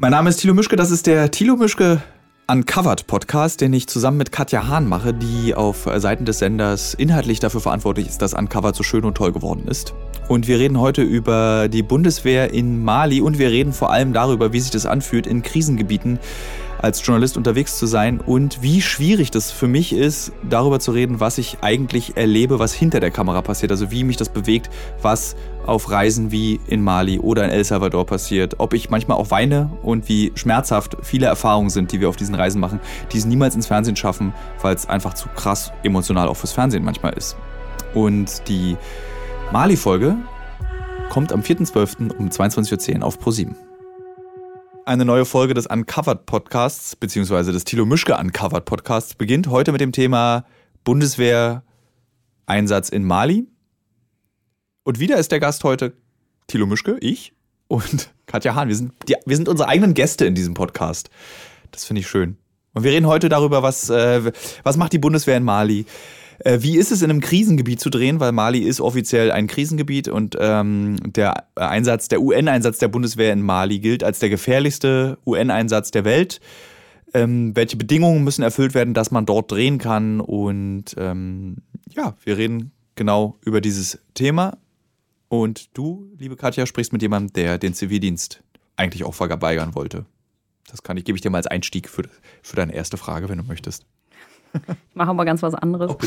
Mein 0.00 0.12
Name 0.12 0.30
ist 0.30 0.36
Thilo 0.36 0.54
Mischke, 0.54 0.76
das 0.76 0.92
ist 0.92 1.08
der 1.08 1.28
Thilo 1.32 1.56
Mischke 1.56 2.00
Uncovered 2.46 3.08
Podcast, 3.08 3.60
den 3.60 3.72
ich 3.72 3.88
zusammen 3.88 4.16
mit 4.16 4.30
Katja 4.30 4.68
Hahn 4.68 4.88
mache, 4.88 5.12
die 5.12 5.56
auf 5.56 5.88
Seiten 5.96 6.24
des 6.24 6.38
Senders 6.38 6.94
inhaltlich 6.94 7.40
dafür 7.40 7.60
verantwortlich 7.60 8.06
ist, 8.06 8.22
dass 8.22 8.32
Uncovered 8.32 8.76
so 8.76 8.84
schön 8.84 9.04
und 9.04 9.16
toll 9.16 9.32
geworden 9.32 9.66
ist. 9.66 9.94
Und 10.28 10.46
wir 10.46 10.60
reden 10.60 10.78
heute 10.78 11.02
über 11.02 11.66
die 11.68 11.82
Bundeswehr 11.82 12.54
in 12.54 12.84
Mali 12.84 13.20
und 13.20 13.40
wir 13.40 13.50
reden 13.50 13.72
vor 13.72 13.90
allem 13.90 14.12
darüber, 14.12 14.52
wie 14.52 14.60
sich 14.60 14.70
das 14.70 14.86
anfühlt, 14.86 15.26
in 15.26 15.42
Krisengebieten 15.42 16.20
als 16.80 17.04
Journalist 17.04 17.36
unterwegs 17.36 17.76
zu 17.76 17.86
sein 17.86 18.20
und 18.20 18.62
wie 18.62 18.80
schwierig 18.80 19.32
das 19.32 19.50
für 19.50 19.66
mich 19.66 19.92
ist, 19.92 20.30
darüber 20.48 20.78
zu 20.78 20.92
reden, 20.92 21.18
was 21.18 21.38
ich 21.38 21.58
eigentlich 21.60 22.16
erlebe, 22.16 22.60
was 22.60 22.72
hinter 22.72 23.00
der 23.00 23.10
Kamera 23.10 23.42
passiert, 23.42 23.72
also 23.72 23.90
wie 23.90 24.04
mich 24.04 24.16
das 24.16 24.28
bewegt, 24.28 24.70
was 25.02 25.34
auf 25.68 25.90
Reisen 25.90 26.32
wie 26.32 26.58
in 26.66 26.82
Mali 26.82 27.18
oder 27.18 27.44
in 27.44 27.50
El 27.50 27.62
Salvador 27.64 28.06
passiert, 28.06 28.56
ob 28.58 28.72
ich 28.72 28.90
manchmal 28.90 29.18
auch 29.18 29.30
weine 29.30 29.70
und 29.82 30.08
wie 30.08 30.32
schmerzhaft 30.34 30.96
viele 31.02 31.26
Erfahrungen 31.26 31.70
sind, 31.70 31.92
die 31.92 32.00
wir 32.00 32.08
auf 32.08 32.16
diesen 32.16 32.34
Reisen 32.34 32.60
machen, 32.60 32.80
die 33.12 33.18
es 33.18 33.26
niemals 33.26 33.54
ins 33.54 33.66
Fernsehen 33.66 33.96
schaffen, 33.96 34.32
weil 34.62 34.74
es 34.74 34.88
einfach 34.88 35.14
zu 35.14 35.28
krass 35.28 35.72
emotional 35.82 36.28
auch 36.28 36.36
fürs 36.36 36.52
Fernsehen 36.52 36.84
manchmal 36.84 37.12
ist. 37.12 37.36
Und 37.94 38.48
die 38.48 38.76
Mali-Folge 39.52 40.16
kommt 41.10 41.32
am 41.32 41.40
4.12. 41.40 42.16
um 42.16 42.28
22.10 42.28 42.98
Uhr 42.98 43.04
auf 43.04 43.18
ProSieben. 43.18 43.56
Eine 44.84 45.04
neue 45.04 45.26
Folge 45.26 45.52
des 45.52 45.66
Uncovered 45.66 46.24
Podcasts, 46.24 46.96
beziehungsweise 46.96 47.52
des 47.52 47.64
Thilo 47.64 47.84
Mischke 47.84 48.16
Uncovered 48.16 48.64
Podcasts, 48.64 49.14
beginnt 49.14 49.48
heute 49.48 49.72
mit 49.72 49.82
dem 49.82 49.92
Thema 49.92 50.44
Bundeswehr 50.84 51.62
Einsatz 52.46 52.88
in 52.88 53.04
Mali. 53.04 53.46
Und 54.88 55.00
wieder 55.00 55.18
ist 55.18 55.32
der 55.32 55.38
Gast 55.38 55.64
heute 55.64 55.92
Thilo 56.46 56.64
Mischke, 56.64 56.96
ich 57.02 57.34
und 57.66 58.10
Katja 58.26 58.54
Hahn. 58.54 58.68
Wir 58.68 58.74
sind, 58.74 58.94
die, 59.06 59.16
wir 59.26 59.36
sind 59.36 59.46
unsere 59.46 59.68
eigenen 59.68 59.92
Gäste 59.92 60.24
in 60.24 60.34
diesem 60.34 60.54
Podcast. 60.54 61.10
Das 61.72 61.84
finde 61.84 62.00
ich 62.00 62.08
schön. 62.08 62.38
Und 62.72 62.84
wir 62.84 62.92
reden 62.92 63.06
heute 63.06 63.28
darüber, 63.28 63.62
was, 63.62 63.90
äh, 63.90 64.32
was 64.62 64.78
macht 64.78 64.94
die 64.94 64.98
Bundeswehr 64.98 65.36
in 65.36 65.44
Mali? 65.44 65.84
Äh, 66.38 66.60
wie 66.62 66.78
ist 66.78 66.90
es 66.90 67.02
in 67.02 67.10
einem 67.10 67.20
Krisengebiet 67.20 67.80
zu 67.80 67.90
drehen? 67.90 68.18
Weil 68.18 68.32
Mali 68.32 68.60
ist 68.60 68.80
offiziell 68.80 69.30
ein 69.30 69.46
Krisengebiet 69.46 70.08
und 70.08 70.38
ähm, 70.40 70.96
der 71.04 71.44
Einsatz, 71.54 72.08
der 72.08 72.22
UN-Einsatz 72.22 72.78
der 72.78 72.88
Bundeswehr 72.88 73.34
in 73.34 73.42
Mali 73.42 73.80
gilt 73.80 74.02
als 74.02 74.20
der 74.20 74.30
gefährlichste 74.30 75.18
UN-Einsatz 75.26 75.90
der 75.90 76.06
Welt. 76.06 76.40
Ähm, 77.12 77.54
welche 77.54 77.76
Bedingungen 77.76 78.24
müssen 78.24 78.42
erfüllt 78.42 78.72
werden, 78.72 78.94
dass 78.94 79.10
man 79.10 79.26
dort 79.26 79.52
drehen 79.52 79.76
kann? 79.76 80.22
Und 80.22 80.94
ähm, 80.96 81.58
ja, 81.94 82.16
wir 82.24 82.38
reden 82.38 82.72
genau 82.94 83.36
über 83.44 83.60
dieses 83.60 83.98
Thema. 84.14 84.56
Und 85.28 85.76
du, 85.76 86.10
liebe 86.18 86.36
Katja, 86.36 86.66
sprichst 86.66 86.92
mit 86.92 87.02
jemandem, 87.02 87.32
der 87.34 87.58
den 87.58 87.74
Zivildienst 87.74 88.42
eigentlich 88.76 89.04
auch 89.04 89.14
verweigern 89.14 89.74
wollte. 89.74 90.06
Das 90.70 90.82
kann 90.82 90.96
ich, 90.96 91.04
gebe 91.04 91.16
ich 91.16 91.22
dir 91.22 91.30
mal 91.30 91.38
als 91.38 91.46
Einstieg 91.46 91.88
für, 91.88 92.04
für 92.42 92.56
deine 92.56 92.74
erste 92.74 92.96
Frage, 92.96 93.28
wenn 93.28 93.38
du 93.38 93.44
möchtest. 93.44 93.84
Ich 94.90 94.96
mache 94.96 95.10
aber 95.10 95.24
ganz 95.24 95.42
was 95.42 95.54
anderes. 95.54 95.92
Oh, 95.92 95.98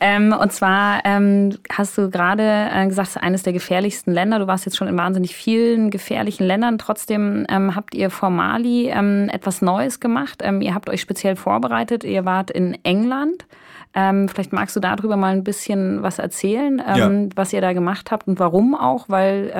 ähm, 0.00 0.34
und 0.38 0.52
zwar 0.52 1.00
ähm, 1.04 1.56
hast 1.72 1.96
du 1.96 2.10
gerade 2.10 2.42
äh, 2.42 2.86
gesagt, 2.86 3.08
es 3.08 3.16
ist 3.16 3.22
eines 3.22 3.44
der 3.44 3.54
gefährlichsten 3.54 4.12
Länder. 4.12 4.38
Du 4.38 4.46
warst 4.46 4.66
jetzt 4.66 4.76
schon 4.76 4.88
in 4.88 4.98
wahnsinnig 4.98 5.34
vielen 5.34 5.90
gefährlichen 5.90 6.44
Ländern. 6.44 6.76
Trotzdem 6.76 7.46
ähm, 7.48 7.74
habt 7.74 7.94
ihr 7.94 8.10
vor 8.10 8.28
Mali 8.28 8.90
ähm, 8.90 9.30
etwas 9.30 9.62
Neues 9.62 10.00
gemacht. 10.00 10.42
Ähm, 10.42 10.60
ihr 10.60 10.74
habt 10.74 10.90
euch 10.90 11.00
speziell 11.00 11.36
vorbereitet. 11.36 12.04
Ihr 12.04 12.26
wart 12.26 12.50
in 12.50 12.76
England. 12.84 13.46
Ähm, 13.94 14.28
vielleicht 14.28 14.52
magst 14.52 14.76
du 14.76 14.80
darüber 14.80 15.16
mal 15.16 15.32
ein 15.32 15.44
bisschen 15.44 16.02
was 16.02 16.18
erzählen, 16.18 16.78
ja. 16.78 17.10
was 17.34 17.52
ihr 17.52 17.60
da 17.60 17.72
gemacht 17.72 18.10
habt 18.10 18.28
und 18.28 18.38
warum 18.38 18.74
auch, 18.74 19.08
weil, 19.08 19.52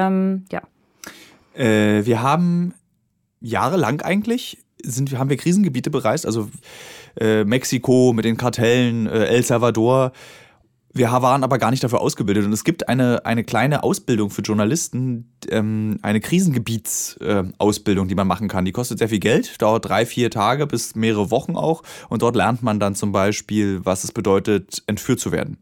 ja. 0.53 0.63
Äh, 1.55 2.05
wir 2.05 2.23
haben 2.23 2.75
jahrelang 3.41 4.01
eigentlich 4.03 4.59
sind, 4.83 5.17
haben 5.19 5.31
wir 5.31 5.37
Krisengebiete 5.37 5.91
bereist, 5.91 6.27
also 6.27 6.49
äh, 7.21 7.45
Mexiko 7.45 8.13
mit 8.13 8.25
den 8.25 8.37
Kartellen, 8.37 9.07
äh, 9.07 9.25
El 9.25 9.43
Salvador. 9.43 10.13
Wir 10.95 11.11
waren 11.11 11.45
aber 11.45 11.59
gar 11.59 11.71
nicht 11.71 11.85
dafür 11.85 12.01
ausgebildet. 12.01 12.45
Und 12.45 12.53
es 12.53 12.65
gibt 12.65 12.89
eine, 12.89 13.25
eine 13.27 13.45
kleine 13.45 13.83
Ausbildung 13.83 14.31
für 14.31 14.43
Journalisten, 14.43 15.33
ähm, 15.51 15.99
eine 16.03 16.21
Krisengebietsausbildung, 16.21 18.07
äh, 18.07 18.09
die 18.09 18.15
man 18.15 18.27
machen 18.27 18.49
kann. 18.49 18.65
Die 18.65 18.73
kostet 18.73 18.99
sehr 18.99 19.09
viel 19.09 19.21
Geld, 19.21 19.61
dauert 19.61 19.89
drei, 19.89 20.07
vier 20.07 20.31
Tage 20.31 20.67
bis 20.67 20.95
mehrere 20.95 21.31
Wochen 21.31 21.57
auch. 21.57 21.83
Und 22.09 22.23
dort 22.23 22.37
lernt 22.37 22.63
man 22.63 22.81
dann 22.81 22.95
zum 22.95 23.13
Beispiel, 23.13 23.85
was 23.85 24.05
es 24.05 24.13
bedeutet, 24.13 24.83
entführt 24.87 25.21
zu 25.21 25.31
werden. 25.31 25.59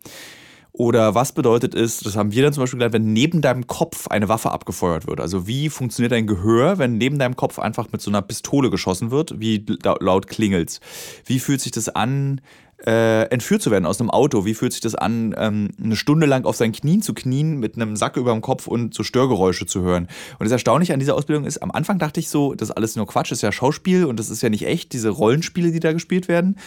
Oder 0.78 1.14
was 1.14 1.32
bedeutet 1.32 1.74
es, 1.74 2.00
das 2.00 2.16
haben 2.16 2.32
wir 2.32 2.42
dann 2.42 2.52
zum 2.52 2.62
Beispiel 2.62 2.76
gelernt, 2.76 2.92
wenn 2.92 3.14
neben 3.14 3.40
deinem 3.40 3.66
Kopf 3.66 4.08
eine 4.08 4.28
Waffe 4.28 4.50
abgefeuert 4.50 5.06
wird. 5.06 5.20
Also 5.20 5.46
wie 5.46 5.70
funktioniert 5.70 6.12
dein 6.12 6.26
Gehör, 6.26 6.76
wenn 6.76 6.98
neben 6.98 7.18
deinem 7.18 7.34
Kopf 7.34 7.58
einfach 7.58 7.90
mit 7.92 8.02
so 8.02 8.10
einer 8.10 8.20
Pistole 8.20 8.68
geschossen 8.68 9.10
wird? 9.10 9.40
Wie 9.40 9.64
laut 10.00 10.26
klingelt's? 10.26 10.80
Wie 11.24 11.40
fühlt 11.40 11.62
sich 11.62 11.72
das 11.72 11.88
an, 11.88 12.42
äh, 12.84 13.22
entführt 13.30 13.62
zu 13.62 13.70
werden 13.70 13.86
aus 13.86 14.00
einem 14.00 14.10
Auto? 14.10 14.44
Wie 14.44 14.54
fühlt 14.54 14.72
sich 14.72 14.82
das 14.82 14.94
an, 14.94 15.34
ähm, 15.38 15.70
eine 15.82 15.96
Stunde 15.96 16.26
lang 16.26 16.44
auf 16.44 16.56
seinen 16.56 16.72
Knien 16.72 17.02
zu 17.02 17.14
knien 17.14 17.58
mit 17.58 17.76
einem 17.76 17.96
Sack 17.96 18.16
über 18.16 18.32
dem 18.32 18.42
Kopf 18.42 18.66
und 18.66 18.94
so 18.94 19.02
Störgeräusche 19.02 19.66
zu 19.66 19.82
hören? 19.82 20.08
Und 20.38 20.44
das 20.44 20.52
Erstaunliche 20.52 20.92
an 20.92 21.00
dieser 21.00 21.14
Ausbildung 21.14 21.44
ist, 21.46 21.58
am 21.58 21.70
Anfang 21.70 21.98
dachte 21.98 22.20
ich 22.20 22.28
so, 22.28 22.54
das 22.54 22.68
ist 22.68 22.76
alles 22.76 22.96
nur 22.96 23.06
Quatsch, 23.06 23.30
das 23.30 23.38
ist 23.38 23.42
ja 23.42 23.52
Schauspiel 23.52 24.04
und 24.04 24.18
das 24.18 24.30
ist 24.30 24.42
ja 24.42 24.50
nicht 24.50 24.66
echt, 24.66 24.92
diese 24.92 25.08
Rollenspiele, 25.08 25.72
die 25.72 25.80
da 25.80 25.92
gespielt 25.92 26.28
werden. 26.28 26.58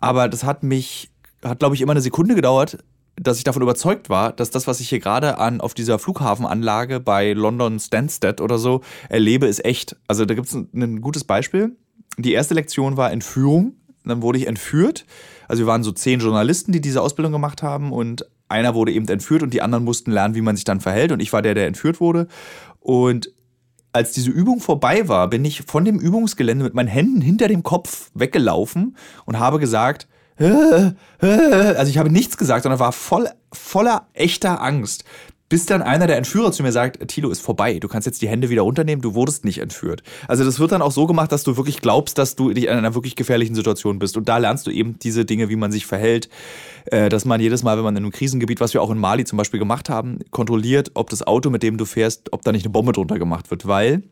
Aber 0.00 0.28
das 0.28 0.44
hat 0.44 0.62
mich, 0.62 1.10
hat 1.42 1.58
glaube 1.58 1.74
ich 1.74 1.80
immer 1.80 1.92
eine 1.92 2.00
Sekunde 2.00 2.34
gedauert, 2.34 2.78
dass 3.20 3.38
ich 3.38 3.44
davon 3.44 3.62
überzeugt 3.62 4.08
war, 4.08 4.32
dass 4.32 4.50
das, 4.50 4.66
was 4.66 4.80
ich 4.80 4.88
hier 4.88 5.00
gerade 5.00 5.38
an 5.38 5.60
auf 5.60 5.74
dieser 5.74 5.98
Flughafenanlage 5.98 7.00
bei 7.00 7.32
London 7.32 7.80
Stansted 7.80 8.40
oder 8.40 8.58
so 8.58 8.82
erlebe, 9.08 9.46
ist 9.46 9.64
echt. 9.64 9.96
Also 10.06 10.24
da 10.24 10.34
gibt 10.34 10.46
es 10.46 10.54
ein, 10.54 10.68
ein 10.72 11.00
gutes 11.00 11.24
Beispiel. 11.24 11.76
Die 12.16 12.32
erste 12.32 12.54
Lektion 12.54 12.96
war 12.96 13.12
Entführung. 13.12 13.74
Dann 14.04 14.22
wurde 14.22 14.38
ich 14.38 14.46
entführt. 14.46 15.04
Also 15.48 15.62
wir 15.62 15.66
waren 15.66 15.82
so 15.82 15.92
zehn 15.92 16.20
Journalisten, 16.20 16.72
die 16.72 16.80
diese 16.80 17.02
Ausbildung 17.02 17.32
gemacht 17.32 17.62
haben 17.62 17.92
und 17.92 18.26
einer 18.48 18.74
wurde 18.74 18.92
eben 18.92 19.08
entführt 19.08 19.42
und 19.42 19.52
die 19.52 19.62
anderen 19.62 19.84
mussten 19.84 20.10
lernen, 20.10 20.34
wie 20.34 20.40
man 20.40 20.56
sich 20.56 20.64
dann 20.64 20.80
verhält 20.80 21.10
und 21.12 21.20
ich 21.20 21.32
war 21.32 21.42
der, 21.42 21.54
der 21.54 21.66
entführt 21.66 22.00
wurde. 22.00 22.28
Und 22.80 23.32
als 23.92 24.12
diese 24.12 24.30
Übung 24.30 24.60
vorbei 24.60 25.08
war, 25.08 25.28
bin 25.28 25.44
ich 25.44 25.62
von 25.62 25.84
dem 25.84 25.98
Übungsgelände 25.98 26.64
mit 26.64 26.74
meinen 26.74 26.88
Händen 26.88 27.20
hinter 27.20 27.48
dem 27.48 27.62
Kopf 27.62 28.10
weggelaufen 28.14 28.96
und 29.24 29.38
habe 29.38 29.58
gesagt, 29.58 30.06
also 30.38 31.90
ich 31.90 31.98
habe 31.98 32.10
nichts 32.10 32.36
gesagt, 32.36 32.62
sondern 32.62 32.78
war 32.78 32.92
voll, 32.92 33.28
voller 33.52 34.06
echter 34.12 34.62
Angst. 34.62 35.04
Bis 35.48 35.64
dann 35.64 35.80
einer 35.80 36.06
der 36.06 36.18
Entführer 36.18 36.52
zu 36.52 36.62
mir 36.62 36.72
sagt, 36.72 37.08
Tilo 37.08 37.30
ist 37.30 37.40
vorbei, 37.40 37.78
du 37.78 37.88
kannst 37.88 38.04
jetzt 38.06 38.20
die 38.20 38.28
Hände 38.28 38.50
wieder 38.50 38.62
runternehmen, 38.62 39.00
du 39.00 39.14
wurdest 39.14 39.46
nicht 39.46 39.58
entführt. 39.58 40.02
Also 40.26 40.44
das 40.44 40.60
wird 40.60 40.72
dann 40.72 40.82
auch 40.82 40.92
so 40.92 41.06
gemacht, 41.06 41.32
dass 41.32 41.42
du 41.42 41.56
wirklich 41.56 41.80
glaubst, 41.80 42.18
dass 42.18 42.36
du 42.36 42.52
dich 42.52 42.64
in 42.64 42.70
einer 42.70 42.94
wirklich 42.94 43.16
gefährlichen 43.16 43.54
Situation 43.54 43.98
bist. 43.98 44.16
Und 44.18 44.28
da 44.28 44.36
lernst 44.36 44.66
du 44.66 44.70
eben 44.70 44.98
diese 44.98 45.24
Dinge, 45.24 45.48
wie 45.48 45.56
man 45.56 45.72
sich 45.72 45.86
verhält, 45.86 46.28
äh, 46.86 47.08
dass 47.08 47.24
man 47.24 47.40
jedes 47.40 47.62
Mal, 47.62 47.78
wenn 47.78 47.84
man 47.84 47.96
in 47.96 48.04
einem 48.04 48.12
Krisengebiet, 48.12 48.60
was 48.60 48.74
wir 48.74 48.82
auch 48.82 48.90
in 48.90 48.98
Mali 48.98 49.24
zum 49.24 49.38
Beispiel 49.38 49.58
gemacht 49.58 49.88
haben, 49.88 50.18
kontrolliert, 50.30 50.90
ob 50.94 51.08
das 51.08 51.26
Auto, 51.26 51.48
mit 51.48 51.62
dem 51.62 51.78
du 51.78 51.86
fährst, 51.86 52.32
ob 52.32 52.42
da 52.42 52.52
nicht 52.52 52.66
eine 52.66 52.72
Bombe 52.72 52.92
drunter 52.92 53.18
gemacht 53.18 53.50
wird, 53.50 53.66
weil 53.66 54.02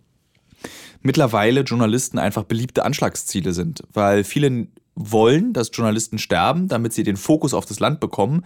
mittlerweile 1.03 1.61
Journalisten 1.61 2.19
einfach 2.19 2.45
beliebte 2.45 2.85
Anschlagsziele 2.85 3.53
sind, 3.53 3.83
weil 3.93 4.25
viele 4.25 4.69
wollen, 4.95 5.53
dass 5.53 5.71
Journalisten 5.73 6.19
sterben, 6.19 6.69
damit 6.69 6.95
sie 6.95 7.05
den 7.05 7.17
Fokus 7.17 7.55
auf 7.55 7.67
das 7.67 7.81
Land 7.81 8.01
bekommen. 8.01 8.45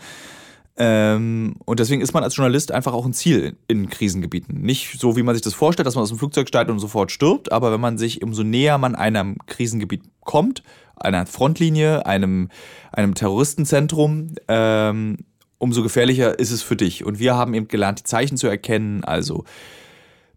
Ähm, 0.83 1.57
und 1.67 1.79
deswegen 1.79 2.01
ist 2.01 2.15
man 2.15 2.25
als 2.25 2.37
Journalist 2.37 2.73
einfach 2.73 2.95
auch 2.95 3.05
ein 3.05 3.13
Ziel 3.13 3.55
in 3.69 3.91
Krisengebieten. 3.91 4.63
Nicht 4.63 4.99
so, 4.99 5.15
wie 5.15 5.23
man 5.23 5.35
sich 5.35 5.43
das 5.43 5.53
vorstellt, 5.53 5.87
dass 5.87 5.95
man 5.95 6.05
aus 6.05 6.09
dem 6.09 6.17
Flugzeug 6.17 6.49
steigt 6.49 6.71
und 6.71 6.79
sofort 6.79 7.13
stirbt, 7.13 7.53
aber 7.53 7.71
wenn 7.71 7.83
man 7.83 7.99
sich 7.99 8.23
umso 8.23 8.45
näher 8.45 8.79
man 8.79 8.95
einem 8.95 9.37
Krisengebiet 9.45 10.05
kommt, 10.23 10.63
einer 10.97 11.27
Frontlinie, 11.27 12.07
einem, 12.07 12.49
einem 12.93 13.15
Terroristenzentrum, 13.15 14.37
ähm, 14.49 15.19
umso 15.59 15.83
gefährlicher 15.83 16.39
ist 16.39 16.51
es 16.51 16.63
für 16.63 16.77
dich. 16.77 17.05
Und 17.05 17.19
wir 17.19 17.35
haben 17.35 17.53
eben 17.53 17.69
gelernt, 17.69 17.99
die 17.99 18.05
Zeichen 18.05 18.39
zu 18.39 18.47
erkennen, 18.47 19.05
also 19.05 19.45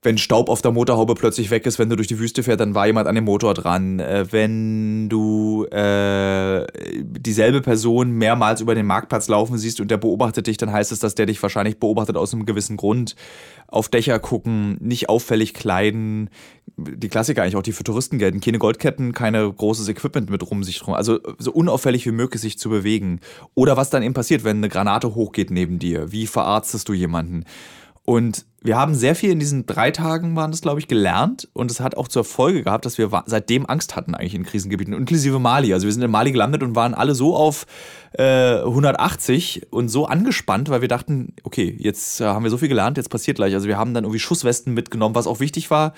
wenn 0.03 0.17
Staub 0.17 0.49
auf 0.49 0.61
der 0.61 0.71
Motorhaube 0.71 1.15
plötzlich 1.15 1.49
weg 1.49 1.65
ist, 1.65 1.79
wenn 1.79 1.89
du 1.89 1.95
durch 1.95 2.07
die 2.07 2.19
Wüste 2.19 2.43
fährst, 2.43 2.59
dann 2.59 2.75
war 2.75 2.85
jemand 2.85 3.07
an 3.07 3.15
dem 3.15 3.23
Motor 3.23 3.53
dran. 3.53 3.99
Äh, 3.99 4.25
wenn 4.31 5.09
du 5.09 5.65
äh, 5.65 6.65
dieselbe 7.01 7.61
Person 7.61 8.11
mehrmals 8.11 8.61
über 8.61 8.75
den 8.75 8.85
Marktplatz 8.85 9.27
laufen 9.27 9.57
siehst 9.57 9.79
und 9.79 9.89
der 9.89 9.97
beobachtet 9.97 10.47
dich, 10.47 10.57
dann 10.57 10.71
heißt 10.71 10.91
es, 10.91 10.99
dass 10.99 11.15
der 11.15 11.25
dich 11.25 11.41
wahrscheinlich 11.41 11.79
beobachtet 11.79 12.17
aus 12.17 12.33
einem 12.33 12.45
gewissen 12.45 12.77
Grund. 12.77 13.15
Auf 13.67 13.89
Dächer 13.89 14.19
gucken, 14.19 14.77
nicht 14.81 15.09
auffällig 15.09 15.53
kleiden. 15.53 16.29
Die 16.77 17.09
Klassiker 17.09 17.41
eigentlich 17.41 17.55
auch, 17.55 17.63
die 17.63 17.71
für 17.71 17.83
Touristen 17.83 18.19
gelten. 18.19 18.41
Keine 18.41 18.59
Goldketten, 18.59 19.13
keine 19.13 19.51
großes 19.51 19.87
Equipment 19.87 20.29
mit 20.29 20.49
rum 20.49 20.63
sich 20.63 20.79
drum. 20.79 20.93
Also 20.93 21.19
so 21.39 21.51
unauffällig 21.51 22.05
wie 22.05 22.11
möglich 22.11 22.41
sich 22.41 22.59
zu 22.59 22.69
bewegen. 22.69 23.19
Oder 23.55 23.77
was 23.77 23.89
dann 23.89 24.03
eben 24.03 24.13
passiert, 24.13 24.43
wenn 24.43 24.57
eine 24.57 24.69
Granate 24.69 25.15
hochgeht 25.15 25.49
neben 25.49 25.79
dir. 25.79 26.11
Wie 26.11 26.27
verarztest 26.27 26.89
du 26.89 26.93
jemanden? 26.93 27.45
Und 28.05 28.45
wir 28.63 28.77
haben 28.77 28.95
sehr 28.95 29.15
viel 29.15 29.29
in 29.29 29.39
diesen 29.39 29.65
drei 29.65 29.91
Tagen, 29.91 30.35
waren 30.35 30.51
das, 30.51 30.61
glaube 30.61 30.79
ich, 30.79 30.87
gelernt. 30.87 31.49
Und 31.53 31.69
es 31.69 31.81
hat 31.81 31.95
auch 31.97 32.07
zur 32.07 32.23
Folge 32.23 32.63
gehabt, 32.63 32.85
dass 32.85 32.97
wir 32.97 33.09
seitdem 33.25 33.65
Angst 33.65 33.95
hatten 33.95 34.15
eigentlich 34.15 34.35
in 34.35 34.43
Krisengebieten, 34.43 34.93
inklusive 34.93 35.37
Mali. 35.37 35.73
Also 35.73 35.85
wir 35.85 35.91
sind 35.91 36.01
in 36.01 36.09
Mali 36.09 36.31
gelandet 36.31 36.63
und 36.63 36.73
waren 36.73 36.93
alle 36.93 37.13
so 37.13 37.35
auf 37.35 37.65
äh, 38.13 38.59
180 38.59 39.67
und 39.71 39.89
so 39.89 40.05
angespannt, 40.05 40.69
weil 40.69 40.81
wir 40.81 40.87
dachten, 40.87 41.33
okay, 41.43 41.75
jetzt 41.77 42.21
äh, 42.21 42.25
haben 42.25 42.43
wir 42.43 42.51
so 42.51 42.57
viel 42.57 42.69
gelernt, 42.69 42.97
jetzt 42.97 43.09
passiert 43.09 43.35
gleich. 43.35 43.53
Also 43.53 43.67
wir 43.67 43.77
haben 43.77 43.93
dann 43.93 44.05
irgendwie 44.05 44.19
Schusswesten 44.19 44.73
mitgenommen, 44.73 45.15
was 45.15 45.27
auch 45.27 45.41
wichtig 45.41 45.69
war. 45.69 45.93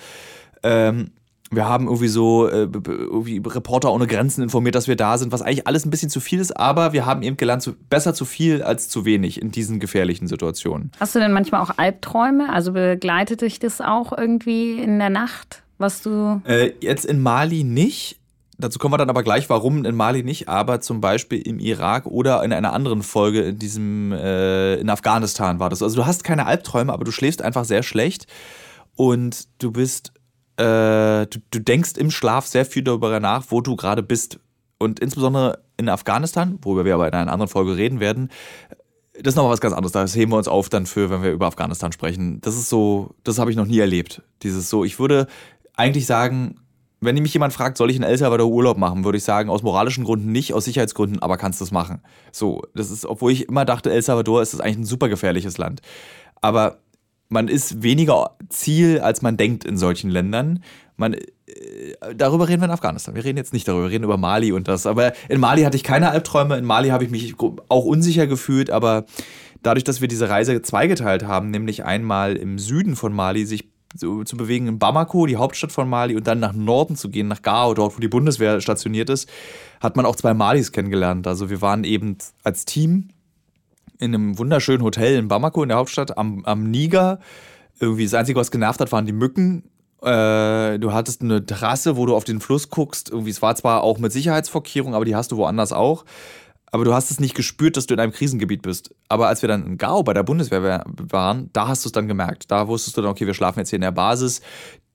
Ähm, 0.62 1.12
wir 1.50 1.68
haben 1.68 1.86
irgendwie 1.86 2.08
so 2.08 2.48
äh, 2.48 2.68
irgendwie 2.72 3.40
Reporter 3.44 3.92
ohne 3.92 4.06
Grenzen 4.06 4.42
informiert, 4.42 4.74
dass 4.74 4.88
wir 4.88 4.96
da 4.96 5.16
sind, 5.16 5.32
was 5.32 5.42
eigentlich 5.42 5.66
alles 5.66 5.86
ein 5.86 5.90
bisschen 5.90 6.10
zu 6.10 6.20
viel 6.20 6.40
ist, 6.40 6.56
aber 6.56 6.92
wir 6.92 7.06
haben 7.06 7.22
eben 7.22 7.36
gelernt, 7.36 7.62
zu, 7.62 7.74
besser 7.88 8.14
zu 8.14 8.24
viel 8.24 8.62
als 8.62 8.88
zu 8.88 9.04
wenig 9.04 9.40
in 9.40 9.52
diesen 9.52 9.78
gefährlichen 9.78 10.26
Situationen. 10.26 10.90
Hast 10.98 11.14
du 11.14 11.20
denn 11.20 11.32
manchmal 11.32 11.60
auch 11.60 11.70
Albträume? 11.76 12.52
Also 12.52 12.72
begleitet 12.72 13.42
dich 13.42 13.58
das 13.58 13.80
auch 13.80 14.16
irgendwie 14.16 14.80
in 14.80 14.98
der 14.98 15.10
Nacht, 15.10 15.62
was 15.78 16.02
du. 16.02 16.40
Äh, 16.44 16.72
jetzt 16.80 17.04
in 17.04 17.20
Mali 17.20 17.62
nicht. 17.62 18.18
Dazu 18.58 18.78
kommen 18.78 18.94
wir 18.94 18.98
dann 18.98 19.10
aber 19.10 19.22
gleich, 19.22 19.50
warum 19.50 19.84
in 19.84 19.94
Mali 19.94 20.22
nicht, 20.22 20.48
aber 20.48 20.80
zum 20.80 21.02
Beispiel 21.02 21.40
im 21.42 21.58
Irak 21.58 22.06
oder 22.06 22.42
in 22.42 22.54
einer 22.54 22.72
anderen 22.72 23.02
Folge 23.02 23.42
in 23.42 23.58
diesem 23.58 24.12
äh, 24.12 24.76
in 24.76 24.88
Afghanistan 24.88 25.60
war 25.60 25.68
das. 25.68 25.82
Also 25.82 25.96
du 25.96 26.06
hast 26.06 26.24
keine 26.24 26.46
Albträume, 26.46 26.92
aber 26.92 27.04
du 27.04 27.12
schläfst 27.12 27.42
einfach 27.42 27.66
sehr 27.66 27.82
schlecht 27.82 28.26
und 28.96 29.46
du 29.58 29.72
bist 29.72 30.14
äh, 30.56 31.26
du, 31.26 31.38
du 31.50 31.60
denkst 31.60 31.92
im 31.96 32.10
Schlaf 32.10 32.46
sehr 32.46 32.64
viel 32.64 32.82
darüber 32.82 33.20
nach, 33.20 33.46
wo 33.50 33.60
du 33.60 33.76
gerade 33.76 34.02
bist. 34.02 34.38
Und 34.78 35.00
insbesondere 35.00 35.62
in 35.76 35.88
Afghanistan, 35.88 36.58
worüber 36.62 36.84
wir 36.84 36.94
aber 36.94 37.08
in 37.08 37.14
einer 37.14 37.32
anderen 37.32 37.48
Folge 37.48 37.76
reden 37.76 38.00
werden, 38.00 38.30
das 39.14 39.32
ist 39.32 39.36
noch 39.36 39.48
was 39.48 39.60
ganz 39.60 39.74
anderes. 39.74 39.92
Das 39.92 40.14
heben 40.14 40.32
wir 40.32 40.36
uns 40.36 40.48
auf 40.48 40.68
dann 40.68 40.86
für, 40.86 41.10
wenn 41.10 41.22
wir 41.22 41.32
über 41.32 41.46
Afghanistan 41.46 41.92
sprechen. 41.92 42.40
Das 42.42 42.54
ist 42.54 42.68
so, 42.68 43.14
das 43.24 43.38
habe 43.38 43.50
ich 43.50 43.56
noch 43.56 43.66
nie 43.66 43.78
erlebt. 43.78 44.22
Dieses 44.42 44.68
so, 44.68 44.84
ich 44.84 44.98
würde 44.98 45.26
eigentlich 45.74 46.06
sagen, 46.06 46.60
wenn 47.00 47.14
mich 47.16 47.32
jemand 47.32 47.52
fragt, 47.52 47.76
soll 47.76 47.90
ich 47.90 47.96
in 47.96 48.02
El 48.02 48.16
Salvador 48.16 48.48
Urlaub 48.48 48.78
machen, 48.78 49.04
würde 49.04 49.18
ich 49.18 49.24
sagen, 49.24 49.50
aus 49.50 49.62
moralischen 49.62 50.04
Gründen 50.04 50.32
nicht, 50.32 50.54
aus 50.54 50.64
Sicherheitsgründen, 50.64 51.20
aber 51.20 51.36
kannst 51.36 51.60
du 51.60 51.64
es 51.64 51.70
machen. 51.70 52.00
So, 52.32 52.62
das 52.74 52.90
ist, 52.90 53.06
obwohl 53.06 53.32
ich 53.32 53.48
immer 53.48 53.64
dachte, 53.64 53.90
El 53.90 54.02
Salvador 54.02 54.42
ist 54.42 54.54
das 54.54 54.60
eigentlich 54.60 54.78
ein 54.78 54.84
super 54.84 55.08
gefährliches 55.08 55.58
Land. 55.58 55.82
Aber 56.40 56.78
man 57.28 57.48
ist 57.48 57.82
weniger 57.82 58.36
Ziel, 58.48 59.00
als 59.00 59.22
man 59.22 59.36
denkt 59.36 59.64
in 59.64 59.76
solchen 59.76 60.10
Ländern. 60.10 60.62
Man, 60.96 61.14
äh, 61.14 61.24
darüber 62.16 62.48
reden 62.48 62.62
wir 62.62 62.66
in 62.66 62.70
Afghanistan. 62.70 63.14
Wir 63.14 63.24
reden 63.24 63.36
jetzt 63.36 63.52
nicht 63.52 63.66
darüber, 63.68 63.84
wir 63.84 63.90
reden 63.90 64.04
über 64.04 64.16
Mali 64.16 64.52
und 64.52 64.68
das. 64.68 64.86
Aber 64.86 65.12
in 65.28 65.40
Mali 65.40 65.62
hatte 65.62 65.76
ich 65.76 65.84
keine 65.84 66.10
Albträume. 66.10 66.56
In 66.56 66.64
Mali 66.64 66.88
habe 66.88 67.04
ich 67.04 67.10
mich 67.10 67.34
auch 67.68 67.84
unsicher 67.84 68.26
gefühlt, 68.26 68.70
aber 68.70 69.04
dadurch, 69.62 69.84
dass 69.84 70.00
wir 70.00 70.08
diese 70.08 70.28
Reise 70.28 70.62
zweigeteilt 70.62 71.24
haben, 71.26 71.50
nämlich 71.50 71.84
einmal 71.84 72.36
im 72.36 72.58
Süden 72.58 72.96
von 72.96 73.12
Mali 73.12 73.44
sich 73.44 73.68
zu, 73.96 74.24
zu, 74.24 74.36
bewegen 74.36 74.66
in 74.66 74.78
Bamako, 74.78 75.26
die 75.26 75.36
Hauptstadt 75.36 75.72
von 75.72 75.88
Mali, 75.88 76.16
und 76.16 76.26
dann 76.26 76.40
nach 76.40 76.52
Norden 76.52 76.96
zu 76.96 77.08
gehen, 77.08 77.28
nach 77.28 77.42
Gao, 77.42 77.72
dort, 77.72 77.96
wo 77.96 78.00
die 78.00 78.08
Bundeswehr 78.08 78.60
stationiert 78.60 79.08
ist, 79.08 79.28
hat 79.80 79.96
man 79.96 80.04
auch 80.04 80.16
zwei 80.16 80.34
Malis 80.34 80.72
kennengelernt. 80.72 81.26
Also 81.26 81.50
wir 81.50 81.62
waren 81.62 81.84
eben 81.84 82.18
als 82.42 82.64
Team 82.64 83.08
in 83.98 84.14
einem 84.14 84.38
wunderschönen 84.38 84.82
Hotel 84.82 85.16
in 85.16 85.28
Bamako, 85.28 85.62
in 85.62 85.68
der 85.68 85.78
Hauptstadt, 85.78 86.16
am, 86.18 86.44
am 86.44 86.70
Niger. 86.70 87.20
Irgendwie 87.78 88.04
das 88.04 88.14
Einzige, 88.14 88.38
was 88.38 88.50
genervt 88.50 88.80
hat, 88.80 88.92
waren 88.92 89.06
die 89.06 89.12
Mücken. 89.12 89.64
Äh, 90.02 90.78
du 90.78 90.92
hattest 90.92 91.22
eine 91.22 91.44
Terrasse, 91.44 91.96
wo 91.96 92.06
du 92.06 92.14
auf 92.14 92.24
den 92.24 92.40
Fluss 92.40 92.70
guckst. 92.70 93.10
Irgendwie, 93.10 93.30
es 93.30 93.42
war 93.42 93.54
zwar 93.56 93.82
auch 93.82 93.98
mit 93.98 94.12
Sicherheitsvorkehrungen, 94.12 94.94
aber 94.94 95.04
die 95.04 95.16
hast 95.16 95.32
du 95.32 95.36
woanders 95.36 95.72
auch. 95.72 96.04
Aber 96.72 96.84
du 96.84 96.92
hast 96.92 97.10
es 97.10 97.20
nicht 97.20 97.34
gespürt, 97.34 97.76
dass 97.76 97.86
du 97.86 97.94
in 97.94 98.00
einem 98.00 98.12
Krisengebiet 98.12 98.62
bist. 98.62 98.94
Aber 99.08 99.28
als 99.28 99.42
wir 99.42 99.48
dann 99.48 99.64
in 99.64 99.78
Gao 99.78 100.02
bei 100.02 100.12
der 100.12 100.24
Bundeswehr 100.24 100.84
waren, 100.86 101.50
da 101.52 101.68
hast 101.68 101.84
du 101.84 101.88
es 101.88 101.92
dann 101.92 102.08
gemerkt. 102.08 102.50
Da 102.50 102.68
wusstest 102.68 102.96
du 102.96 103.02
dann, 103.02 103.10
okay, 103.10 103.26
wir 103.26 103.34
schlafen 103.34 103.60
jetzt 103.60 103.70
hier 103.70 103.78
in 103.78 103.82
der 103.82 103.92
Basis. 103.92 104.42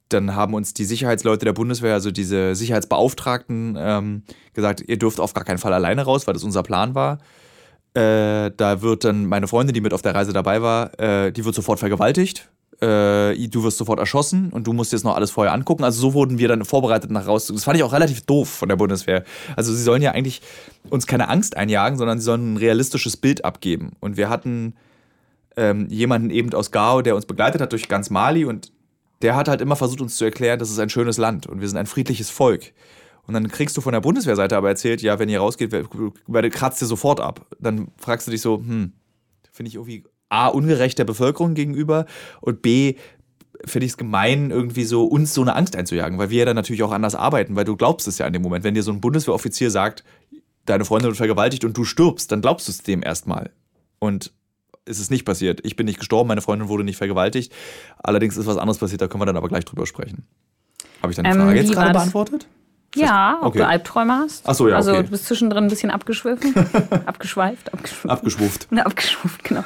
Dann 0.10 0.36
haben 0.36 0.54
uns 0.54 0.74
die 0.74 0.86
Sicherheitsleute 0.86 1.46
der 1.46 1.54
Bundeswehr, 1.54 1.94
also 1.94 2.12
diese 2.12 2.54
Sicherheitsbeauftragten, 2.54 3.78
ähm, 3.80 4.24
gesagt, 4.54 4.84
ihr 4.86 5.00
dürft 5.00 5.22
auf 5.22 5.34
gar 5.34 5.46
keinen 5.46 5.58
Fall 5.58 5.74
alleine 5.74 6.04
raus, 6.04 6.28
weil 6.28 6.34
das 6.34 6.44
unser 6.44 6.64
Plan 6.64 6.94
war. 6.94 7.20
Äh, 7.94 8.52
da 8.56 8.82
wird 8.82 9.04
dann 9.04 9.26
meine 9.26 9.48
Freundin, 9.48 9.74
die 9.74 9.82
mit 9.82 9.94
auf 9.94 10.02
der 10.02 10.16
Reise 10.16 10.32
dabei 10.32 10.62
war, 10.62 10.98
äh, 11.00 11.32
die 11.32 11.44
wird 11.44 11.56
sofort 11.56 11.80
vergewaltigt. 11.80 12.50
Äh, 12.82 13.36
du 13.48 13.64
wirst 13.64 13.78
sofort 13.78 14.00
erschossen 14.00 14.50
und 14.50 14.66
du 14.66 14.74
musst 14.74 14.92
jetzt 14.92 15.04
noch 15.04 15.16
alles 15.16 15.30
vorher 15.30 15.54
angucken. 15.54 15.84
Also 15.84 16.02
so 16.02 16.14
wurden 16.14 16.40
wir 16.40 16.48
dann 16.48 16.66
vorbereitet 16.66 17.12
nach 17.12 17.28
raus. 17.28 17.48
Das 17.48 17.64
fand 17.64 17.78
ich 17.78 17.84
auch 17.84 17.94
relativ 17.94 18.22
doof 18.22 18.50
von 18.50 18.70
der 18.70 18.76
Bundeswehr. 18.76 19.24
Also 19.56 19.74
sie 19.74 19.84
sollen 19.84 20.02
ja 20.02 20.12
eigentlich 20.12 20.42
uns 20.90 21.06
keine 21.06 21.28
Angst 21.30 21.58
einjagen, 21.58 21.98
sondern 21.98 22.18
sie 22.20 22.26
sollen 22.26 22.54
ein 22.54 22.58
realistisches 22.58 23.18
Bild 23.18 23.46
abgeben. 23.46 23.92
Und 24.00 24.18
wir 24.18 24.30
hatten 24.30 24.74
ähm, 25.58 25.88
jemanden 25.90 26.32
eben 26.32 26.54
aus 26.54 26.72
Gao, 26.72 27.02
der 27.02 27.16
uns 27.16 27.26
begleitet 27.26 27.62
hat 27.62 27.72
durch 27.72 27.88
ganz 27.88 28.10
Mali 28.10 28.46
und 28.46 28.72
der 29.22 29.36
hat 29.36 29.48
halt 29.48 29.62
immer 29.62 29.76
versucht, 29.76 30.02
uns 30.02 30.16
zu 30.16 30.26
erklären, 30.26 30.58
das 30.58 30.72
ist 30.72 30.80
ein 30.80 30.90
schönes 30.90 31.18
Land 31.18 31.46
und 31.46 31.62
wir 31.62 31.68
sind 31.68 31.78
ein 31.78 31.86
friedliches 31.86 32.30
Volk. 32.30 32.74
Und 33.28 33.34
dann 33.34 33.48
kriegst 33.48 33.78
du 33.78 33.82
von 33.82 33.94
der 33.94 34.02
Bundeswehrseite 34.02 34.58
aber 34.58 34.70
erzählt, 34.70 35.02
ja, 35.02 35.20
wenn 35.20 35.30
ihr 35.30 35.40
rausgeht, 35.40 35.72
kratzt 36.52 36.82
ihr 36.82 36.88
sofort 36.88 37.20
ab. 37.20 37.46
Dann 37.60 37.90
fragst 37.98 38.28
du 38.28 38.32
dich 38.32 38.42
so, 38.42 38.58
hm, 38.58 38.94
finde 39.52 39.70
ich 39.70 39.76
irgendwie 39.76 40.04
A, 40.30 40.48
ungerecht 40.48 40.98
der 40.98 41.06
Bevölkerung 41.06 41.54
gegenüber 41.54 42.06
und 42.40 42.62
B, 42.62 42.96
finde 43.66 43.86
ich 43.86 43.92
es 43.92 43.98
gemein, 43.98 44.50
irgendwie 44.50 44.86
so 44.86 45.06
uns 45.06 45.34
so 45.34 45.42
eine 45.42 45.56
Angst 45.56 45.76
einzujagen, 45.76 46.18
weil 46.18 46.30
wir 46.30 46.40
ja 46.40 46.46
dann 46.46 46.56
natürlich 46.56 46.84
auch 46.84 46.92
anders 46.92 47.16
arbeiten, 47.16 47.56
weil 47.56 47.66
du 47.66 47.76
glaubst 47.76 48.08
es 48.08 48.18
ja 48.18 48.26
in 48.26 48.34
dem 48.34 48.42
Moment. 48.42 48.64
Wenn 48.64 48.74
dir 48.74 48.84
so 48.84 48.92
ein 48.92 49.02
Bundeswehroffizier 49.02 49.70
sagt, 49.70 50.04
deine 50.66 50.86
Freundin 50.86 51.10
wird 51.10 51.18
vergewaltigt 51.18 51.64
und 51.66 51.78
du 51.78 51.84
stirbst, 51.84 52.32
dann 52.32 52.42
glaubst 52.42 52.68
du 52.68 52.72
es 52.72 52.82
dem 52.82 53.04
erstmal. 53.04 53.52
Und 54.00 54.34
es 54.86 55.00
ist 55.00 55.12
nicht 55.12 55.26
passiert. 55.26 55.60
Ich 55.64 55.76
bin 55.76 55.86
nicht 55.86 56.00
gestorben, 56.00 56.28
meine 56.28 56.42
Freundin 56.42 56.70
wurde 56.70 56.84
nicht 56.84 56.98
vergewaltigt. 56.98 57.54
Allerdings 58.00 58.38
ist 58.38 58.48
was 58.48 58.58
anderes 58.58 58.80
passiert, 58.80 59.02
da 59.02 59.08
können 59.08 59.22
wir 59.22 59.26
dann 59.28 59.38
aber 59.38 59.48
gleich 59.48 59.66
drüber 59.66 59.86
sprechen. 59.86 60.26
Habe 61.02 61.12
ich 61.12 61.18
deine 61.18 61.34
Frage 61.34 61.52
ähm, 61.52 61.66
jetzt 61.66 61.74
gerade 61.74 61.94
beantwortet? 61.94 62.48
Ja, 62.96 63.38
ob 63.42 63.48
okay. 63.48 63.60
du 63.60 63.68
Albträume 63.68 64.14
hast. 64.14 64.48
Ach 64.48 64.54
so, 64.54 64.68
ja. 64.68 64.76
Also 64.76 64.92
okay. 64.92 65.04
du 65.04 65.12
bist 65.12 65.26
zwischendrin 65.26 65.64
ein 65.64 65.70
bisschen 65.70 65.92
abgeschwiffen. 65.92 66.54
abgeschweift, 67.06 67.74
abgeschwuft. 67.74 68.10
Abgeschwuft. 68.10 68.68
abgeschwuft, 68.86 69.44
genau. 69.44 69.64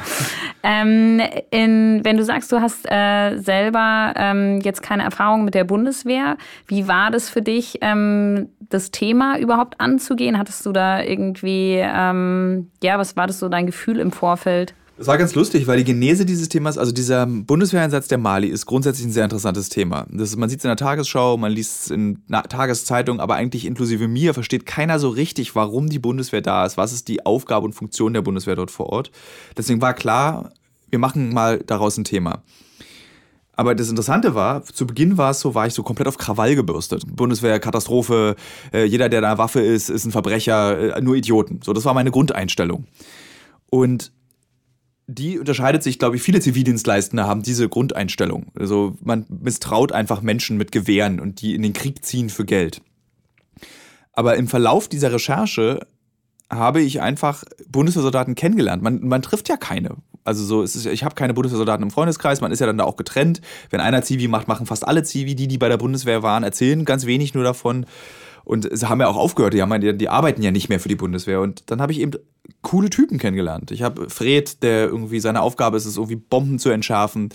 Ähm, 0.61 1.21
in, 1.49 2.01
wenn 2.03 2.17
du 2.17 2.23
sagst, 2.23 2.51
du 2.51 2.61
hast 2.61 2.85
äh, 2.89 3.37
selber 3.37 4.13
ähm, 4.15 4.61
jetzt 4.61 4.83
keine 4.83 5.03
Erfahrung 5.03 5.43
mit 5.43 5.55
der 5.55 5.63
Bundeswehr, 5.63 6.37
wie 6.67 6.87
war 6.87 7.09
das 7.09 7.29
für 7.29 7.41
dich, 7.41 7.79
ähm, 7.81 8.49
das 8.59 8.91
Thema 8.91 9.39
überhaupt 9.39 9.81
anzugehen? 9.81 10.37
Hattest 10.37 10.65
du 10.65 10.71
da 10.71 11.01
irgendwie, 11.01 11.81
ähm, 11.81 12.69
ja, 12.83 12.99
was 12.99 13.15
war 13.17 13.25
das 13.25 13.39
so 13.39 13.49
dein 13.49 13.65
Gefühl 13.65 13.99
im 13.99 14.11
Vorfeld? 14.11 14.75
Das 14.97 15.07
war 15.07 15.17
ganz 15.17 15.35
lustig, 15.35 15.67
weil 15.67 15.77
die 15.77 15.83
Genese 15.83 16.25
dieses 16.25 16.47
Themas, 16.47 16.77
also 16.77 16.93
dieser 16.93 17.25
Bundeswehreinsatz 17.25 18.07
der 18.07 18.17
Mali, 18.17 18.47
ist 18.47 18.65
grundsätzlich 18.65 19.07
ein 19.07 19.11
sehr 19.11 19.25
interessantes 19.25 19.67
Thema. 19.67 20.07
Das, 20.09 20.33
man 20.37 20.47
sieht 20.47 20.59
es 20.59 20.65
in 20.65 20.69
der 20.69 20.77
Tagesschau, 20.77 21.35
man 21.35 21.51
liest 21.51 21.85
es 21.85 21.91
in 21.91 22.23
Tageszeitungen, 22.27 23.19
aber 23.19 23.35
eigentlich 23.35 23.65
inklusive 23.65 24.07
mir 24.07 24.33
versteht 24.33 24.65
keiner 24.65 24.97
so 24.97 25.09
richtig, 25.09 25.53
warum 25.53 25.89
die 25.89 25.99
Bundeswehr 25.99 26.41
da 26.41 26.65
ist, 26.65 26.77
was 26.77 26.93
ist 26.93 27.09
die 27.09 27.25
Aufgabe 27.25 27.65
und 27.65 27.73
Funktion 27.73 28.13
der 28.13 28.21
Bundeswehr 28.21 28.55
dort 28.55 28.71
vor 28.71 28.87
Ort. 28.87 29.11
Deswegen 29.57 29.81
war 29.81 29.93
klar, 29.93 30.53
wir 30.89 30.99
machen 30.99 31.33
mal 31.33 31.59
daraus 31.59 31.97
ein 31.97 32.05
Thema. 32.05 32.43
Aber 33.51 33.75
das 33.75 33.89
Interessante 33.89 34.33
war, 34.33 34.63
zu 34.63 34.87
Beginn 34.87 35.17
war 35.17 35.31
es 35.31 35.41
so, 35.41 35.55
war 35.55 35.67
ich 35.67 35.73
so 35.73 35.83
komplett 35.83 36.07
auf 36.07 36.17
Krawall 36.17 36.55
gebürstet. 36.55 37.03
Bundeswehr, 37.05 37.59
Katastrophe, 37.59 38.35
äh, 38.73 38.85
jeder, 38.85 39.09
der 39.09 39.21
da 39.21 39.37
Waffe 39.37 39.59
ist, 39.59 39.89
ist 39.89 40.05
ein 40.05 40.11
Verbrecher, 40.11 40.95
äh, 40.95 41.01
nur 41.01 41.15
Idioten. 41.15 41.59
So, 41.63 41.73
das 41.73 41.83
war 41.83 41.93
meine 41.93 42.11
Grundeinstellung. 42.11 42.85
Und 43.69 44.13
die 45.07 45.37
unterscheidet 45.37 45.83
sich, 45.83 45.99
glaube 45.99 46.15
ich, 46.15 46.23
viele 46.23 46.39
Zivildienstleistende 46.39 47.25
haben 47.25 47.43
diese 47.43 47.69
Grundeinstellung. 47.69 48.47
Also 48.57 48.95
man 49.01 49.25
misstraut 49.29 49.91
einfach 49.91 50.21
Menschen 50.21 50.57
mit 50.57 50.71
Gewehren 50.71 51.19
und 51.19 51.41
die 51.41 51.53
in 51.53 51.61
den 51.61 51.73
Krieg 51.73 52.03
ziehen 52.03 52.29
für 52.29 52.45
Geld. 52.45 52.81
Aber 54.13 54.35
im 54.35 54.47
Verlauf 54.47 54.87
dieser 54.87 55.11
Recherche 55.11 55.81
habe 56.49 56.81
ich 56.81 57.01
einfach 57.01 57.43
Bundeswehrsoldaten 57.67 58.35
kennengelernt. 58.35 58.81
Man, 58.81 59.05
man 59.07 59.21
trifft 59.21 59.49
ja 59.49 59.57
keine. 59.57 59.97
Also 60.23 60.43
so, 60.43 60.63
ist, 60.63 60.85
ich 60.85 61.03
habe 61.03 61.13
keine 61.13 61.33
Bundeswehrsoldaten 61.33 61.83
im 61.83 61.91
Freundeskreis, 61.91 62.41
man 62.41 62.51
ist 62.51 62.59
ja 62.59 62.65
dann 62.65 62.77
da 62.77 62.85
auch 62.85 62.95
getrennt. 62.95 63.41
Wenn 63.69 63.79
einer 63.79 64.01
Zivi 64.01 64.27
macht, 64.27 64.47
machen 64.47 64.65
fast 64.65 64.87
alle 64.87 65.03
Zivi. 65.03 65.35
Die, 65.35 65.47
die 65.47 65.57
bei 65.57 65.69
der 65.69 65.77
Bundeswehr 65.77 66.23
waren, 66.23 66.43
erzählen 66.43 66.83
ganz 66.85 67.05
wenig 67.05 67.33
nur 67.33 67.43
davon. 67.43 67.85
Und 68.43 68.69
sie 68.71 68.87
haben 68.87 69.01
ja 69.01 69.07
auch 69.07 69.17
aufgehört, 69.17 69.53
die, 69.53 69.61
haben, 69.61 69.81
die, 69.81 69.95
die 69.97 70.09
arbeiten 70.09 70.41
ja 70.41 70.51
nicht 70.51 70.69
mehr 70.69 70.79
für 70.79 70.89
die 70.89 70.95
Bundeswehr. 70.95 71.41
Und 71.41 71.69
dann 71.69 71.81
habe 71.81 71.91
ich 71.91 71.99
eben 71.99 72.11
coole 72.65 72.89
Typen 72.89 73.17
kennengelernt. 73.19 73.71
Ich 73.71 73.83
habe 73.83 74.09
Fred, 74.09 74.61
der 74.63 74.87
irgendwie 74.87 75.19
seine 75.19 75.41
Aufgabe 75.41 75.77
ist 75.77 75.85
es, 75.85 75.95
irgendwie 75.95 76.15
Bomben 76.17 76.59
zu 76.59 76.69
entschärfen. 76.69 77.29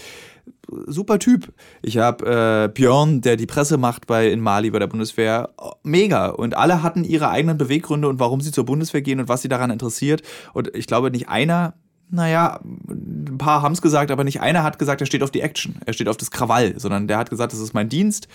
Super 0.86 1.18
Typ. 1.18 1.52
Ich 1.82 1.98
habe 1.98 2.66
äh, 2.66 2.68
Björn, 2.68 3.20
der 3.22 3.36
die 3.36 3.46
Presse 3.46 3.78
macht 3.78 4.06
bei 4.06 4.30
in 4.30 4.40
Mali 4.40 4.70
bei 4.70 4.80
der 4.80 4.88
Bundeswehr. 4.88 5.50
Mega. 5.84 6.28
Und 6.28 6.56
alle 6.56 6.82
hatten 6.82 7.04
ihre 7.04 7.30
eigenen 7.30 7.56
Beweggründe 7.56 8.08
und 8.08 8.18
warum 8.18 8.40
sie 8.40 8.50
zur 8.50 8.64
Bundeswehr 8.64 9.02
gehen 9.02 9.20
und 9.20 9.28
was 9.28 9.42
sie 9.42 9.48
daran 9.48 9.70
interessiert. 9.70 10.22
Und 10.52 10.74
ich 10.74 10.86
glaube, 10.86 11.10
nicht 11.10 11.28
einer 11.28 11.74
naja, 12.12 12.58
ein 12.64 13.38
paar 13.38 13.62
haben 13.62 13.72
es 13.72 13.82
gesagt, 13.82 14.10
aber 14.10 14.24
nicht 14.24 14.40
einer 14.40 14.64
hat 14.64 14.80
gesagt, 14.80 15.00
er 15.00 15.06
steht 15.06 15.22
auf 15.22 15.30
die 15.30 15.42
Action, 15.42 15.76
er 15.86 15.92
steht 15.92 16.08
auf 16.08 16.16
das 16.16 16.32
Krawall, 16.32 16.74
sondern 16.76 17.06
der 17.06 17.18
hat 17.18 17.30
gesagt, 17.30 17.52
das 17.52 17.60
ist 17.60 17.72
mein 17.72 17.88
Dienst, 17.88 18.26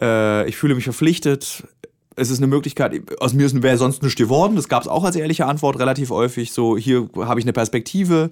äh, 0.00 0.48
ich 0.48 0.56
fühle 0.56 0.74
mich 0.74 0.84
verpflichtet, 0.84 1.64
es 2.16 2.30
ist 2.30 2.38
eine 2.38 2.46
Möglichkeit, 2.46 3.20
aus 3.20 3.34
mir 3.34 3.50
wäre 3.62 3.76
sonst 3.76 4.02
nichts 4.02 4.18
geworden. 4.18 4.56
Das 4.56 4.68
gab 4.68 4.82
es 4.82 4.88
auch 4.88 5.04
als 5.04 5.16
ehrliche 5.16 5.46
Antwort 5.46 5.78
relativ 5.78 6.10
häufig. 6.10 6.52
So, 6.52 6.76
hier 6.76 7.08
habe 7.16 7.38
ich 7.38 7.44
eine 7.44 7.52
Perspektive. 7.52 8.30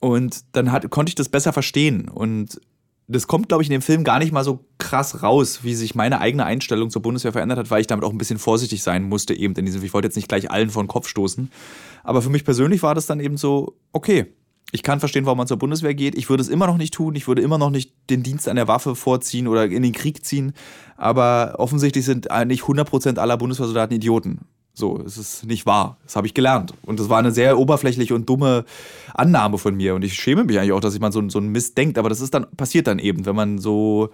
Und 0.00 0.44
dann 0.52 0.72
hat, 0.72 0.90
konnte 0.90 1.10
ich 1.10 1.14
das 1.14 1.28
besser 1.28 1.52
verstehen. 1.52 2.08
Und 2.08 2.60
das 3.06 3.26
kommt, 3.26 3.48
glaube 3.48 3.62
ich, 3.62 3.68
in 3.68 3.72
dem 3.72 3.82
Film 3.82 4.04
gar 4.04 4.18
nicht 4.18 4.32
mal 4.32 4.44
so 4.44 4.64
krass 4.78 5.22
raus, 5.22 5.60
wie 5.62 5.74
sich 5.74 5.94
meine 5.94 6.20
eigene 6.20 6.44
Einstellung 6.44 6.90
zur 6.90 7.00
Bundeswehr 7.00 7.32
verändert 7.32 7.58
hat, 7.58 7.70
weil 7.70 7.80
ich 7.80 7.86
damit 7.86 8.04
auch 8.04 8.12
ein 8.12 8.18
bisschen 8.18 8.38
vorsichtig 8.38 8.82
sein 8.82 9.04
musste, 9.04 9.32
eben 9.32 9.54
in 9.54 9.64
diesem, 9.64 9.82
ich 9.82 9.94
wollte 9.94 10.08
jetzt 10.08 10.16
nicht 10.16 10.28
gleich 10.28 10.50
allen 10.50 10.70
vor 10.70 10.82
den 10.82 10.88
Kopf 10.88 11.08
stoßen. 11.08 11.50
Aber 12.04 12.20
für 12.20 12.30
mich 12.30 12.44
persönlich 12.44 12.82
war 12.82 12.94
das 12.94 13.06
dann 13.06 13.20
eben 13.20 13.36
so, 13.36 13.76
okay, 13.92 14.26
Ich 14.70 14.82
kann 14.82 15.00
verstehen, 15.00 15.24
warum 15.24 15.38
man 15.38 15.46
zur 15.46 15.56
Bundeswehr 15.56 15.94
geht. 15.94 16.16
Ich 16.16 16.28
würde 16.28 16.42
es 16.42 16.48
immer 16.48 16.66
noch 16.66 16.76
nicht 16.76 16.92
tun. 16.92 17.14
Ich 17.14 17.26
würde 17.26 17.40
immer 17.40 17.56
noch 17.56 17.70
nicht 17.70 17.92
den 18.10 18.22
Dienst 18.22 18.48
an 18.48 18.56
der 18.56 18.68
Waffe 18.68 18.94
vorziehen 18.94 19.48
oder 19.48 19.64
in 19.64 19.82
den 19.82 19.92
Krieg 19.92 20.24
ziehen. 20.24 20.52
Aber 20.96 21.54
offensichtlich 21.58 22.04
sind 22.04 22.30
eigentlich 22.30 22.62
100% 22.62 23.18
aller 23.18 23.38
Bundeswehrsoldaten 23.38 23.96
Idioten. 23.96 24.40
So, 24.74 25.00
es 25.04 25.16
ist 25.16 25.46
nicht 25.46 25.64
wahr. 25.64 25.96
Das 26.04 26.16
habe 26.16 26.26
ich 26.26 26.34
gelernt. 26.34 26.74
Und 26.82 27.00
das 27.00 27.08
war 27.08 27.18
eine 27.18 27.32
sehr 27.32 27.58
oberflächliche 27.58 28.14
und 28.14 28.28
dumme 28.28 28.64
Annahme 29.14 29.58
von 29.58 29.74
mir. 29.74 29.94
Und 29.94 30.04
ich 30.04 30.14
schäme 30.14 30.44
mich 30.44 30.58
eigentlich 30.58 30.72
auch, 30.72 30.80
dass 30.80 30.98
mal 31.00 31.12
so, 31.12 31.26
so 31.30 31.38
einen 31.38 31.48
Mist 31.48 31.76
denkt. 31.78 31.98
Aber 31.98 32.10
das 32.10 32.20
ist 32.20 32.34
dann, 32.34 32.46
passiert 32.56 32.86
dann 32.86 32.98
eben, 32.98 33.24
wenn 33.24 33.34
man 33.34 33.58
so 33.58 34.10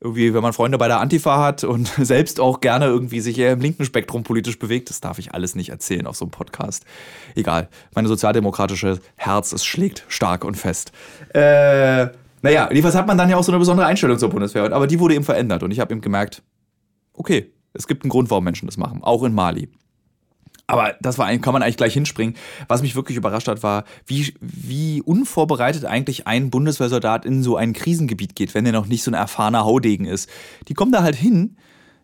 irgendwie, 0.00 0.34
wenn 0.34 0.42
man 0.42 0.52
Freunde 0.52 0.78
bei 0.78 0.88
der 0.88 1.00
Antifa 1.00 1.42
hat 1.42 1.64
und 1.64 1.86
selbst 1.98 2.40
auch 2.40 2.60
gerne 2.60 2.86
irgendwie 2.86 3.20
sich 3.20 3.38
eher 3.38 3.52
im 3.52 3.60
linken 3.60 3.84
Spektrum 3.84 4.22
politisch 4.22 4.58
bewegt, 4.58 4.90
das 4.90 5.00
darf 5.00 5.18
ich 5.18 5.34
alles 5.34 5.54
nicht 5.54 5.70
erzählen 5.70 6.06
auf 6.06 6.16
so 6.16 6.24
einem 6.24 6.32
Podcast. 6.32 6.84
Egal. 7.34 7.68
Meine 7.94 8.08
sozialdemokratische 8.08 9.00
Herz, 9.16 9.52
es 9.52 9.64
schlägt 9.64 10.04
stark 10.08 10.44
und 10.44 10.56
fest. 10.56 10.92
Äh, 11.32 12.08
naja, 12.42 12.68
jedenfalls 12.70 12.94
hat 12.94 13.06
man 13.06 13.16
dann 13.16 13.30
ja 13.30 13.36
auch 13.36 13.44
so 13.44 13.52
eine 13.52 13.58
besondere 13.58 13.86
Einstellung 13.86 14.18
zur 14.18 14.28
Bundeswehr. 14.28 14.70
Aber 14.72 14.86
die 14.86 15.00
wurde 15.00 15.14
eben 15.14 15.24
verändert 15.24 15.62
und 15.62 15.70
ich 15.70 15.80
habe 15.80 15.92
eben 15.94 16.02
gemerkt, 16.02 16.42
okay, 17.14 17.50
es 17.72 17.86
gibt 17.86 18.04
einen 18.04 18.10
Grund, 18.10 18.30
warum 18.30 18.44
Menschen 18.44 18.66
das 18.66 18.76
machen, 18.76 19.02
auch 19.02 19.22
in 19.24 19.34
Mali. 19.34 19.68
Aber 20.66 20.94
das 21.00 21.18
war, 21.18 21.36
kann 21.38 21.52
man 21.52 21.62
eigentlich 21.62 21.76
gleich 21.76 21.92
hinspringen. 21.92 22.36
Was 22.68 22.80
mich 22.80 22.96
wirklich 22.96 23.18
überrascht 23.18 23.48
hat, 23.48 23.62
war, 23.62 23.84
wie, 24.06 24.34
wie 24.40 25.02
unvorbereitet 25.02 25.84
eigentlich 25.84 26.26
ein 26.26 26.50
Bundeswehrsoldat 26.50 27.26
in 27.26 27.42
so 27.42 27.56
ein 27.56 27.74
Krisengebiet 27.74 28.34
geht, 28.34 28.54
wenn 28.54 28.64
er 28.64 28.72
noch 28.72 28.86
nicht 28.86 29.02
so 29.02 29.10
ein 29.10 29.14
erfahrener 29.14 29.64
Haudegen 29.64 30.06
ist. 30.06 30.28
Die 30.68 30.74
kommen 30.74 30.90
da 30.90 31.02
halt 31.02 31.16
hin, 31.16 31.56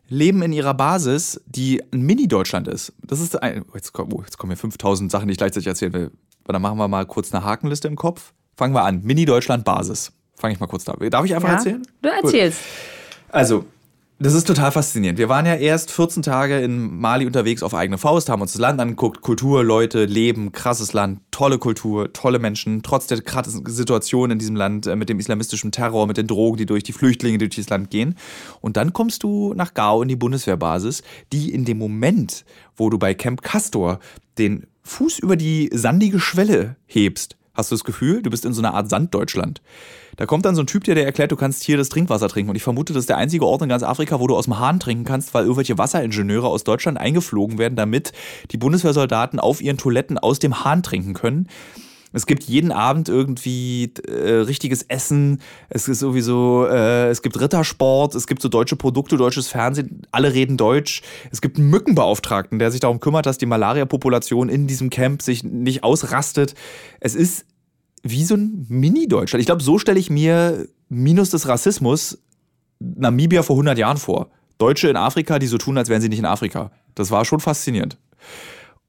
leben 0.08 0.42
in 0.42 0.52
ihrer 0.52 0.74
Basis, 0.74 1.40
die 1.46 1.82
ein 1.92 2.02
Mini-Deutschland 2.02 2.68
ist. 2.68 2.92
Das 3.02 3.20
ist 3.20 3.42
ein, 3.42 3.64
oh, 3.70 3.74
jetzt, 3.74 3.98
oh, 3.98 4.22
jetzt 4.22 4.36
kommen 4.36 4.50
mir 4.50 4.56
5000 4.56 5.10
Sachen, 5.10 5.28
die 5.28 5.32
ich 5.32 5.38
gleichzeitig 5.38 5.66
erzählen 5.66 5.92
will. 5.94 6.10
Dann 6.44 6.60
machen 6.60 6.78
wir 6.78 6.88
mal 6.88 7.06
kurz 7.06 7.32
eine 7.32 7.44
Hakenliste 7.44 7.88
im 7.88 7.96
Kopf. 7.96 8.34
Fangen 8.56 8.74
wir 8.74 8.84
an. 8.84 9.02
Mini-Deutschland-Basis. 9.02 10.12
Fange 10.34 10.54
ich 10.54 10.60
mal 10.60 10.66
kurz 10.66 10.84
da. 10.84 10.92
Darf 10.94 11.24
ich 11.24 11.34
einfach 11.34 11.48
ja, 11.48 11.54
erzählen? 11.54 11.82
Du 12.02 12.08
erzählst. 12.08 12.60
Also, 13.28 13.64
das 14.22 14.34
ist 14.34 14.46
total 14.46 14.70
faszinierend. 14.70 15.18
Wir 15.18 15.30
waren 15.30 15.46
ja 15.46 15.54
erst 15.54 15.90
14 15.90 16.22
Tage 16.22 16.60
in 16.60 16.98
Mali 16.98 17.24
unterwegs 17.24 17.62
auf 17.62 17.72
eigene 17.72 17.96
Faust, 17.96 18.28
haben 18.28 18.42
uns 18.42 18.52
das 18.52 18.60
Land 18.60 18.78
angeguckt, 18.78 19.22
Kultur, 19.22 19.64
Leute, 19.64 20.04
Leben, 20.04 20.52
krasses 20.52 20.92
Land, 20.92 21.20
tolle 21.30 21.56
Kultur, 21.56 22.12
tolle 22.12 22.38
Menschen, 22.38 22.82
trotz 22.82 23.06
der 23.06 23.22
krassen 23.22 23.64
Situation 23.64 24.30
in 24.30 24.38
diesem 24.38 24.56
Land 24.56 24.86
äh, 24.86 24.94
mit 24.94 25.08
dem 25.08 25.18
islamistischen 25.18 25.72
Terror, 25.72 26.06
mit 26.06 26.18
den 26.18 26.26
Drogen, 26.26 26.58
die 26.58 26.66
durch 26.66 26.82
die 26.82 26.92
Flüchtlinge 26.92 27.38
durch 27.38 27.56
das 27.56 27.70
Land 27.70 27.88
gehen. 27.88 28.14
Und 28.60 28.76
dann 28.76 28.92
kommst 28.92 29.22
du 29.22 29.54
nach 29.54 29.72
Gao 29.72 30.02
in 30.02 30.08
die 30.08 30.16
Bundeswehrbasis, 30.16 31.02
die 31.32 31.54
in 31.54 31.64
dem 31.64 31.78
Moment, 31.78 32.44
wo 32.76 32.90
du 32.90 32.98
bei 32.98 33.14
Camp 33.14 33.40
Castor 33.40 34.00
den 34.36 34.66
Fuß 34.82 35.18
über 35.20 35.36
die 35.36 35.70
sandige 35.72 36.20
Schwelle 36.20 36.76
hebst, 36.84 37.38
hast 37.54 37.70
du 37.70 37.74
das 37.74 37.84
Gefühl, 37.84 38.22
du 38.22 38.30
bist 38.30 38.44
in 38.44 38.52
so 38.52 38.60
einer 38.60 38.74
Art 38.74 38.88
Sanddeutschland. 38.88 39.60
Da 40.16 40.26
kommt 40.26 40.44
dann 40.44 40.54
so 40.54 40.62
ein 40.62 40.66
Typ, 40.66 40.84
der 40.84 40.94
dir 40.94 41.04
erklärt, 41.04 41.32
du 41.32 41.36
kannst 41.36 41.62
hier 41.64 41.76
das 41.76 41.88
Trinkwasser 41.88 42.28
trinken. 42.28 42.50
Und 42.50 42.56
ich 42.56 42.62
vermute, 42.62 42.92
das 42.92 43.00
ist 43.00 43.08
der 43.08 43.16
einzige 43.16 43.46
Ort 43.46 43.62
in 43.62 43.68
ganz 43.68 43.82
Afrika, 43.82 44.20
wo 44.20 44.26
du 44.26 44.36
aus 44.36 44.44
dem 44.44 44.58
Hahn 44.58 44.80
trinken 44.80 45.04
kannst, 45.04 45.34
weil 45.34 45.44
irgendwelche 45.44 45.78
Wasseringenieure 45.78 46.46
aus 46.46 46.64
Deutschland 46.64 46.98
eingeflogen 46.98 47.58
werden, 47.58 47.76
damit 47.76 48.12
die 48.50 48.58
Bundeswehrsoldaten 48.58 49.40
auf 49.40 49.60
ihren 49.60 49.78
Toiletten 49.78 50.18
aus 50.18 50.38
dem 50.38 50.64
Hahn 50.64 50.82
trinken 50.82 51.14
können. 51.14 51.48
Es 52.12 52.26
gibt 52.26 52.44
jeden 52.44 52.72
Abend 52.72 53.08
irgendwie 53.08 53.92
äh, 54.06 54.40
richtiges 54.40 54.82
Essen. 54.82 55.40
Es 55.68 55.88
ist 55.88 56.00
sowieso, 56.00 56.66
äh, 56.66 57.08
es 57.08 57.22
gibt 57.22 57.40
Rittersport, 57.40 58.14
es 58.14 58.26
gibt 58.26 58.42
so 58.42 58.48
deutsche 58.48 58.76
Produkte, 58.76 59.16
deutsches 59.16 59.48
Fernsehen, 59.48 60.02
alle 60.10 60.34
reden 60.34 60.56
Deutsch. 60.56 61.02
Es 61.30 61.40
gibt 61.40 61.58
einen 61.58 61.70
Mückenbeauftragten, 61.70 62.58
der 62.58 62.70
sich 62.70 62.80
darum 62.80 63.00
kümmert, 63.00 63.26
dass 63.26 63.38
die 63.38 63.46
Malaria-Population 63.46 64.48
in 64.48 64.66
diesem 64.66 64.90
Camp 64.90 65.22
sich 65.22 65.44
nicht 65.44 65.84
ausrastet. 65.84 66.54
Es 66.98 67.14
ist 67.14 67.46
wie 68.02 68.24
so 68.24 68.34
ein 68.34 68.66
Mini-Deutschland. 68.68 69.40
Ich 69.40 69.46
glaube, 69.46 69.62
so 69.62 69.78
stelle 69.78 70.00
ich 70.00 70.10
mir 70.10 70.66
minus 70.88 71.30
des 71.30 71.46
Rassismus 71.46 72.18
Namibia 72.80 73.42
vor 73.42 73.56
100 73.56 73.78
Jahren 73.78 73.98
vor. 73.98 74.30
Deutsche 74.58 74.88
in 74.88 74.96
Afrika, 74.96 75.38
die 75.38 75.46
so 75.46 75.58
tun, 75.58 75.78
als 75.78 75.88
wären 75.88 76.00
sie 76.00 76.08
nicht 76.08 76.18
in 76.18 76.24
Afrika. 76.24 76.70
Das 76.94 77.10
war 77.10 77.24
schon 77.24 77.40
faszinierend. 77.40 77.98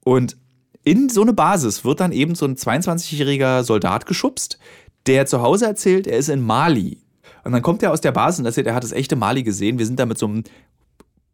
Und 0.04 0.36
in 0.84 1.08
so 1.08 1.22
eine 1.22 1.32
Basis 1.32 1.84
wird 1.84 2.00
dann 2.00 2.12
eben 2.12 2.34
so 2.34 2.46
ein 2.46 2.56
22-jähriger 2.56 3.62
Soldat 3.62 4.06
geschubst, 4.06 4.58
der 5.06 5.26
zu 5.26 5.42
Hause 5.42 5.66
erzählt, 5.66 6.06
er 6.06 6.18
ist 6.18 6.28
in 6.28 6.40
Mali. 6.40 6.98
Und 7.44 7.52
dann 7.52 7.62
kommt 7.62 7.82
er 7.82 7.92
aus 7.92 8.00
der 8.00 8.12
Basis 8.12 8.40
und 8.40 8.46
erzählt, 8.46 8.66
er 8.66 8.74
hat 8.74 8.84
das 8.84 8.92
echte 8.92 9.16
Mali 9.16 9.42
gesehen. 9.42 9.78
Wir 9.78 9.86
sind 9.86 9.98
da 9.98 10.06
mit 10.06 10.18
so 10.18 10.26
einem 10.26 10.44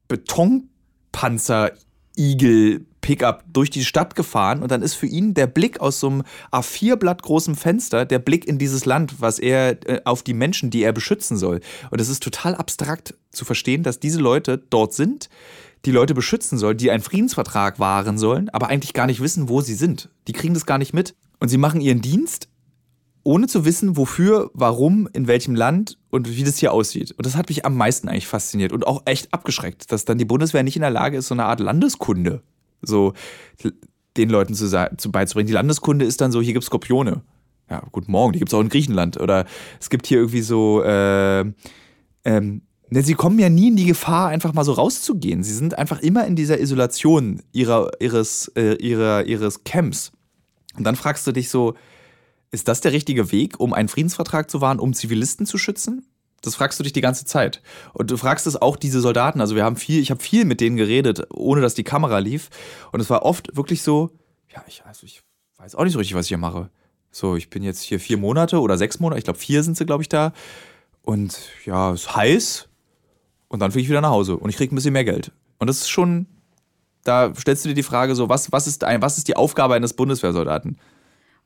Betonpanzer 0.09 1.73
Igel 2.17 2.87
Pickup 3.01 3.45
durch 3.53 3.71
die 3.71 3.85
Stadt 3.85 4.17
gefahren 4.17 4.61
und 4.63 4.71
dann 4.71 4.83
ist 4.83 4.95
für 4.95 5.07
ihn 5.07 5.33
der 5.33 5.47
Blick 5.47 5.81
aus 5.81 6.01
so 6.01 6.09
einem 6.09 6.23
A4-Blatt 6.51 7.23
großem 7.23 7.55
Fenster 7.55 8.05
der 8.05 8.19
Blick 8.19 8.47
in 8.47 8.59
dieses 8.59 8.85
Land, 8.85 9.21
was 9.21 9.39
er 9.39 9.79
äh, 9.89 10.01
auf 10.05 10.23
die 10.23 10.35
Menschen, 10.35 10.71
die 10.71 10.83
er 10.83 10.93
beschützen 10.93 11.37
soll. 11.37 11.61
Und 11.91 12.01
es 12.01 12.09
ist 12.09 12.23
total 12.23 12.55
abstrakt 12.55 13.15
zu 13.31 13.45
verstehen, 13.45 13.83
dass 13.83 14.01
diese 14.01 14.19
Leute 14.19 14.59
dort 14.59 14.95
sind, 14.95 15.29
die 15.85 15.91
Leute 15.91 16.15
beschützen 16.15 16.59
sollen, 16.59 16.77
die 16.77 16.91
einen 16.91 17.03
Friedensvertrag 17.03 17.79
wahren 17.79 18.19
sollen, 18.19 18.49
aber 18.51 18.69
eigentlich 18.69 18.95
gar 18.95 19.07
nicht 19.07 19.21
wissen, 19.21 19.49
wo 19.49 19.61
sie 19.61 19.75
sind. 19.75 20.11
Die 20.27 20.33
kriegen 20.33 20.55
das 20.55 20.67
gar 20.67 20.79
nicht 20.79 20.93
mit. 20.93 21.15
Und 21.41 21.49
sie 21.49 21.59
machen 21.59 21.81
ihren 21.81 22.01
Dienst 22.01 22.49
ohne 23.25 23.47
zu 23.47 23.65
wissen, 23.65 23.97
wofür, 23.97 24.51
warum, 24.55 25.09
in 25.13 25.27
welchem 25.27 25.55
Land 25.55 25.99
und 26.09 26.35
wie 26.35 26.45
das 26.45 26.57
hier 26.57 26.73
aussieht. 26.73 27.13
Und 27.13 27.27
das 27.27 27.37
hat 27.37 27.51
mich 27.51 27.67
am 27.67 27.77
meisten 27.77 28.09
eigentlich 28.09 28.27
fasziniert 28.27 28.73
und 28.73 28.87
auch 28.87 29.03
echt 29.05 29.35
abgeschreckt, 29.35 29.93
dass 29.93 30.07
dann 30.07 30.19
die 30.19 30.25
Bundeswehr 30.25 30.63
nicht 30.63 30.77
in 30.77 30.83
der 30.83 30.91
Lage 30.91 31.19
ist, 31.19 31.29
so 31.29 31.35
eine 31.35 31.45
Art 31.45 31.61
Landeskunde 31.61 32.43
so 32.83 33.13
den 34.17 34.31
Leuten 34.31 34.55
zu, 34.55 34.69
zu 34.97 35.13
beizubringen. 35.13 35.47
Die 35.47 35.53
Landeskunde 35.53 36.05
ist 36.05 36.21
dann 36.21 36.33
so, 36.33 36.41
hier 36.41 36.53
gibt 36.53 36.65
es 36.65 36.67
Skorpione. 36.67 37.23
Ja, 37.71 37.83
guten 37.93 38.11
Morgen, 38.11 38.33
die 38.33 38.39
gibt 38.39 38.51
es 38.51 38.55
auch 38.55 38.61
in 38.61 38.69
Griechenland. 38.69 39.21
Oder 39.21 39.45
es 39.81 39.91
gibt 39.91 40.07
hier 40.07 40.19
irgendwie 40.19 40.41
so, 40.41 40.83
äh, 40.83 41.45
ähm, 42.25 42.63
sie 42.91 43.15
kommen 43.15 43.39
ja 43.39 43.49
nie 43.49 43.69
in 43.69 43.77
die 43.77 43.85
Gefahr, 43.85 44.29
einfach 44.29 44.55
mal 44.55 44.65
so 44.65 44.73
rauszugehen. 44.73 45.43
Sie 45.43 45.55
sind 45.55 45.77
einfach 45.77 46.01
immer 46.01 46.27
in 46.27 46.37
dieser 46.37 46.59
Isolation 46.59 47.43
ihrer, 47.53 47.91
ihres, 48.01 48.49
äh, 48.57 48.75
ihrer, 48.75 49.27
ihres 49.27 49.65
Camps. 49.65 50.13
Und 50.77 50.85
dann 50.85 50.97
fragst 50.97 51.27
du 51.27 51.33
dich 51.33 51.51
so, 51.51 51.75
ist 52.51 52.69
das 52.69 52.81
der 52.81 52.93
richtige 52.93 53.31
Weg, 53.31 53.61
um 53.61 53.75
einen 53.75 53.89
Friedensvertrag 53.89 54.51
zu 54.51 54.61
wahren, 54.61 54.79
um 54.79 54.95
Zivilisten 54.95 55.45
zu 55.45 55.59
schützen? 55.59 56.07
Das 56.41 56.55
fragst 56.55 56.79
du 56.79 56.85
dich 56.85 56.93
die 56.93 57.01
ganze 57.01 57.25
Zeit. 57.25 57.63
Und 57.93 58.11
du 58.11 58.17
fragst 58.17 58.47
es 58.47 58.57
auch 58.57 58.77
diese 58.77 59.01
Soldaten. 59.01 59.41
Also 59.41 59.55
wir 59.55 59.65
haben 59.65 59.77
viel, 59.77 60.01
ich 60.01 60.11
habe 60.11 60.23
viel 60.23 60.45
mit 60.45 60.61
denen 60.61 60.77
geredet, 60.77 61.27
ohne 61.35 61.61
dass 61.61 61.75
die 61.75 61.85
Kamera 61.85 62.19
lief. 62.19 62.49
Und 62.93 63.01
es 63.01 63.11
war 63.11 63.23
oft 63.25 63.57
wirklich 63.57 63.83
so, 63.83 64.11
ja, 64.55 64.65
ich, 64.67 64.85
also 64.85 65.05
ich 65.05 65.23
weiß 65.59 65.75
auch 65.75 65.85
nicht 65.85 65.93
so 65.93 65.99
richtig, 65.99 66.17
was 66.17 66.27
ich 66.27 66.31
hier 66.31 66.39
mache. 66.39 66.71
So, 67.11 67.37
ich 67.37 67.51
bin 67.51 67.63
jetzt 67.63 67.83
hier 67.83 67.99
vier 67.99 68.19
Monate 68.19 68.61
oder 68.61 68.79
sechs 68.79 69.01
Monate, 69.01 69.19
ich 69.19 69.25
glaube 69.25 69.39
vier 69.39 69.63
sind 69.63 69.77
sie, 69.77 69.87
glaube 69.87 70.03
ich, 70.03 70.09
da. 70.09 70.33
Und 71.03 71.39
ja, 71.65 71.93
es 71.93 72.03
ist 72.03 72.17
heiß. 72.17 72.68
Und 73.49 73.61
dann 73.61 73.71
fliege 73.71 73.85
ich 73.85 73.89
wieder 73.89 74.01
nach 74.01 74.11
Hause 74.11 74.37
und 74.37 74.51
ich 74.51 74.57
kriege 74.57 74.75
ein 74.75 74.77
bisschen 74.77 74.93
mehr 74.93 75.05
Geld. 75.05 75.33
Und 75.59 75.69
das 75.69 75.79
ist 75.79 75.89
schon, 75.89 76.27
da 77.05 77.33
stellst 77.35 77.65
du 77.65 77.71
dir 77.71 77.75
die 77.75 77.83
Frage 77.83 78.15
so, 78.15 78.29
was, 78.29 78.53
was, 78.53 78.67
ist, 78.67 78.83
was 78.83 79.19
ist 79.19 79.29
die 79.29 79.37
Aufgabe 79.37 79.75
eines 79.75 79.95
Bundeswehrsoldaten? 79.95 80.79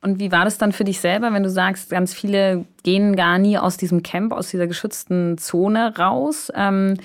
Und 0.00 0.18
wie 0.18 0.32
war 0.32 0.44
das 0.44 0.59
dann 0.59 0.73
für 0.73 0.82
dich 0.82 0.99
selber, 1.00 1.32
wenn 1.32 1.44
du 1.44 1.50
sagst, 1.50 1.90
ganz 1.90 2.12
viele 2.12 2.64
gehen 2.82 3.14
gar 3.14 3.38
nie 3.38 3.56
aus 3.56 3.76
diesem 3.76 4.02
Camp, 4.02 4.32
aus 4.32 4.50
dieser 4.50 4.66
geschützten 4.66 5.38
Zone 5.38 5.97
raus? 5.97 6.50
Ähm, 6.56 6.97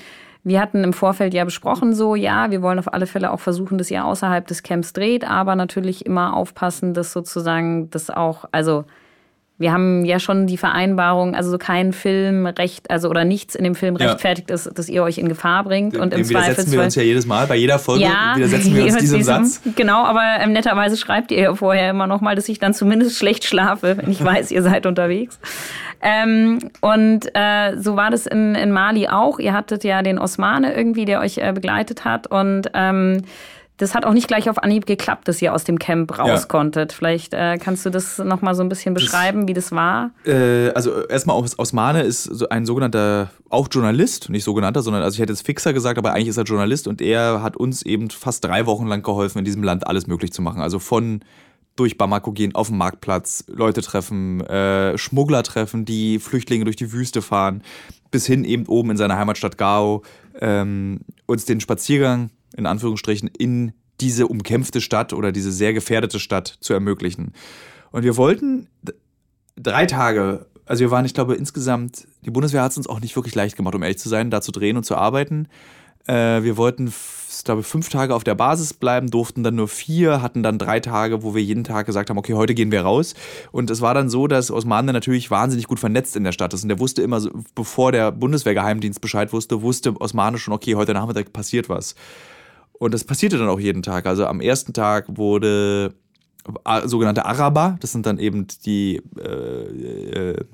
wir 0.44 0.60
hatten 0.60 0.84
im 0.84 0.94
Vorfeld 0.94 1.34
ja 1.36 1.46
besprochen, 1.46 1.94
so, 1.94 2.16
ja, 2.16 2.50
wir 2.50 2.64
wollen 2.64 2.80
auf 2.80 2.92
alle 2.92 3.06
Fälle 3.06 3.32
auch 3.32 3.40
versuchen, 3.40 3.78
dass 3.78 3.92
ihr 3.92 4.04
außerhalb 4.04 4.48
des 4.48 4.64
Camps 4.64 4.94
dreht, 4.94 5.30
aber 5.30 5.56
natürlich 5.56 6.06
immer 6.06 6.36
aufpassen, 6.36 6.96
dass 6.96 7.14
sozusagen 7.14 7.92
das 7.92 8.10
auch, 8.10 8.46
also 8.52 8.86
wir 9.60 9.72
haben 9.72 10.06
ja 10.06 10.20
schon 10.20 10.46
die 10.46 10.58
Vereinbarung, 10.58 11.34
also 11.34 11.58
kein 11.58 11.92
Filmrecht, 11.92 12.92
also 12.92 13.10
oder 13.10 13.26
nichts 13.26 13.56
in 13.56 13.64
dem 13.64 13.74
Film 13.74 13.96
rechtfertigt 13.96 14.52
ist, 14.52 14.70
dass 14.78 14.88
ihr 14.88 15.02
euch 15.02 15.18
in 15.18 15.28
Gefahr 15.28 15.64
bringt. 15.64 15.98
Und 15.98 16.14
im 16.14 16.30
widersetzen 16.30 16.72
wir 16.72 16.84
uns 16.84 16.94
ja 16.94 17.02
jedes 17.02 17.26
Mal, 17.26 17.48
bei 17.48 17.56
jeder 17.56 17.80
Folge 17.80 18.04
ja, 18.04 18.34
widersetzen 18.36 18.76
wir 18.76 18.84
uns 18.86 18.98
diesem 18.98 19.24
Satz. 19.24 19.62
Genau, 19.76 20.04
aber 20.04 20.22
ähm, 20.42 20.52
netterweise 20.52 20.96
schreibt 20.96 21.32
ihr 21.32 21.40
ja 21.40 21.56
vorher 21.56 21.90
immer 21.90 22.06
noch 22.06 22.22
mal, 22.22 22.36
dass 22.36 22.48
ich 22.50 22.60
dann 22.60 22.76
zumindest 22.76 23.18
schlecht 23.18 23.46
schlafe, 23.46 23.98
wenn 23.98 24.12
ich 24.12 24.24
weiß, 24.24 24.52
ihr 24.52 24.62
seid 24.62 24.86
unterwegs. 24.86 25.40
Ähm, 26.02 26.60
und 26.82 27.22
äh, 27.34 27.78
so 27.80 27.96
war 27.96 28.12
das 28.12 28.28
in, 28.28 28.54
in 28.54 28.72
Mali 28.72 29.08
auch. 29.08 29.40
Ihr 29.40 29.54
hattet 29.54 29.84
ja 29.84 30.04
den 30.04 30.20
Osmane 30.20 30.76
irgendwie, 30.76 31.06
der 31.06 31.20
euch 31.20 31.40
äh, 31.40 31.52
begleitet 31.52 32.06
hat 32.06 32.28
und 32.28 32.70
ähm, 32.76 33.24
das 33.78 33.94
hat 33.94 34.06
auch 34.06 34.14
nicht 34.14 34.28
gleich 34.28 34.50
auf 34.50 34.58
Anhieb 34.58 34.88
geklappt, 34.88 35.28
dass 35.28 35.42
ihr 35.42 35.54
aus 35.54 35.64
dem 35.64 35.78
Camp 35.78 36.18
raus 36.18 36.42
ja. 36.42 36.48
konntet. 36.48 36.94
Vielleicht 36.94 37.34
äh, 37.34 37.58
kannst 37.60 37.86
du 37.86 37.92
das 37.92 38.18
nochmal 38.18 38.56
so 38.56 38.64
ein 38.64 38.70
bisschen 38.70 38.96
beschreiben, 38.96 39.42
das, 39.42 39.48
wie 39.48 39.54
das 39.54 39.72
war? 39.72 40.12
Äh, 40.26 40.70
also 40.72 41.06
erstmal 41.06 41.36
aus, 41.36 41.58
Osmane 41.60 42.02
ist 42.02 42.24
so 42.24 42.50
ein 42.50 42.66
sogenannter, 42.66 43.30
auch 43.50 43.68
Journalist, 43.72 44.30
nicht 44.30 44.44
sogenannter, 44.44 44.82
sondern 44.82 45.04
also 45.04 45.16
ich 45.16 45.22
hätte 45.22 45.32
jetzt 45.32 45.46
Fixer 45.46 45.74
gesagt, 45.74 46.00
aber 46.00 46.14
eigentlich 46.14 46.30
ist 46.30 46.38
er 46.38 46.44
Journalist 46.44 46.88
und 46.88 47.02
er 47.02 47.44
hat 47.44 47.56
uns 47.56 47.84
eben 47.84 48.10
fast 48.10 48.44
drei 48.44 48.66
Wochen 48.66 48.88
lang 48.88 49.04
geholfen, 49.04 49.40
in 49.40 49.46
diesem 49.46 49.64
Land 49.64 49.86
alles 49.86 50.08
möglich 50.08 50.34
zu 50.34 50.42
machen. 50.42 50.62
Also 50.62 50.80
von 50.80 51.22
durch 51.76 52.00
Bamako 52.00 52.32
gehen, 52.32 52.56
auf 52.56 52.70
dem 52.70 52.78
Marktplatz, 52.78 53.46
Leute 53.48 53.84
treffen, 53.84 54.42
äh, 54.42 54.98
Schmuggler 54.98 55.44
treffen, 55.44 55.86
die 55.86 56.18
Flüchtlinge 56.18 56.64
durch 56.64 56.76
die 56.76 56.92
Wüste 56.92 57.22
fahren, 57.22 57.62
bis 58.10 58.26
hin 58.26 58.44
eben 58.44 58.66
oben 58.66 58.92
in 58.92 58.98
seiner 58.98 59.18
Heimatstadt 59.18 59.60
Gao, 59.60 60.02
ähm, 60.42 61.02
uns 61.28 61.46
den 61.46 61.60
Spaziergang 61.60 62.32
in 62.58 62.66
Anführungsstrichen, 62.66 63.30
in 63.38 63.72
diese 64.02 64.28
umkämpfte 64.28 64.82
Stadt 64.82 65.14
oder 65.14 65.32
diese 65.32 65.52
sehr 65.52 65.74
gefährdete 65.74 66.20
Stadt 66.20 66.58
zu 66.60 66.74
ermöglichen. 66.74 67.34
Und 67.92 68.04
wir 68.04 68.18
wollten 68.18 68.68
drei 69.56 69.86
Tage. 69.86 70.46
Also 70.66 70.82
wir 70.82 70.92
waren, 70.92 71.06
ich 71.06 71.14
glaube, 71.14 71.36
insgesamt, 71.36 72.08
die 72.26 72.32
Bundeswehr 72.32 72.62
hat 72.62 72.72
es 72.72 72.78
uns 72.78 72.88
auch 72.88 73.00
nicht 73.00 73.16
wirklich 73.16 73.36
leicht 73.36 73.56
gemacht, 73.56 73.74
um 73.74 73.84
ehrlich 73.84 74.00
zu 74.00 74.10
sein, 74.10 74.30
da 74.30 74.42
zu 74.42 74.52
drehen 74.52 74.78
und 74.78 74.84
zu 74.84 74.96
arbeiten. 74.96 75.48
Äh, 76.08 76.44
wir 76.44 76.58
wollten, 76.58 76.88
ich 76.88 77.44
glaube, 77.44 77.64
fünf 77.64 77.90
Tage 77.90 78.14
auf 78.14 78.24
der 78.24 78.36
Basis 78.36 78.74
bleiben, 78.74 79.10
durften 79.10 79.44
dann 79.44 79.56
nur 79.56 79.68
vier, 79.68 80.22
hatten 80.22 80.44
dann 80.44 80.58
drei 80.58 80.80
Tage, 80.80 81.24
wo 81.24 81.36
wir 81.36 81.44
jeden 81.44 81.64
Tag 81.64 81.86
gesagt 81.86 82.10
haben, 82.10 82.18
okay, 82.18 82.34
heute 82.34 82.54
gehen 82.54 82.72
wir 82.72 82.82
raus. 82.82 83.14
Und 83.52 83.70
es 83.70 83.82
war 83.82 83.94
dann 83.94 84.10
so, 84.10 84.28
dass 84.28 84.52
Osmane 84.52 84.94
natürlich 84.94 85.32
wahnsinnig 85.32 85.68
gut 85.68 85.80
vernetzt 85.80 86.16
in 86.16 86.24
der 86.24 86.32
Stadt 86.34 86.54
ist. 86.54 86.64
Und 86.64 86.70
der 86.70 86.80
wusste 86.80 87.02
immer, 87.02 87.22
bevor 87.56 87.92
der 87.92 88.12
Bundeswehrgeheimdienst 88.12 89.02
Bescheid 89.02 89.34
wusste, 89.34 89.62
wusste 89.62 90.00
Osmane 90.00 90.38
schon, 90.38 90.54
okay, 90.54 90.76
heute 90.76 90.94
Nachmittag 90.94 91.34
passiert 91.34 91.70
was. 91.70 91.96
Und 92.80 92.94
das 92.94 93.04
passierte 93.04 93.38
dann 93.38 93.50
auch 93.50 93.60
jeden 93.60 93.82
Tag. 93.82 94.06
Also 94.06 94.26
am 94.26 94.42
ersten 94.42 94.74
Tag 94.74 95.06
wurde 95.18 95.94
äh, 96.66 96.88
sogenannte 96.88 97.26
Araber, 97.26 97.78
das 97.82 97.92
sind 97.92 98.06
dann 98.06 98.20
eben 98.20 98.48
die, 98.66 99.02
äh, 99.20 100.32
äh, 100.32 100.46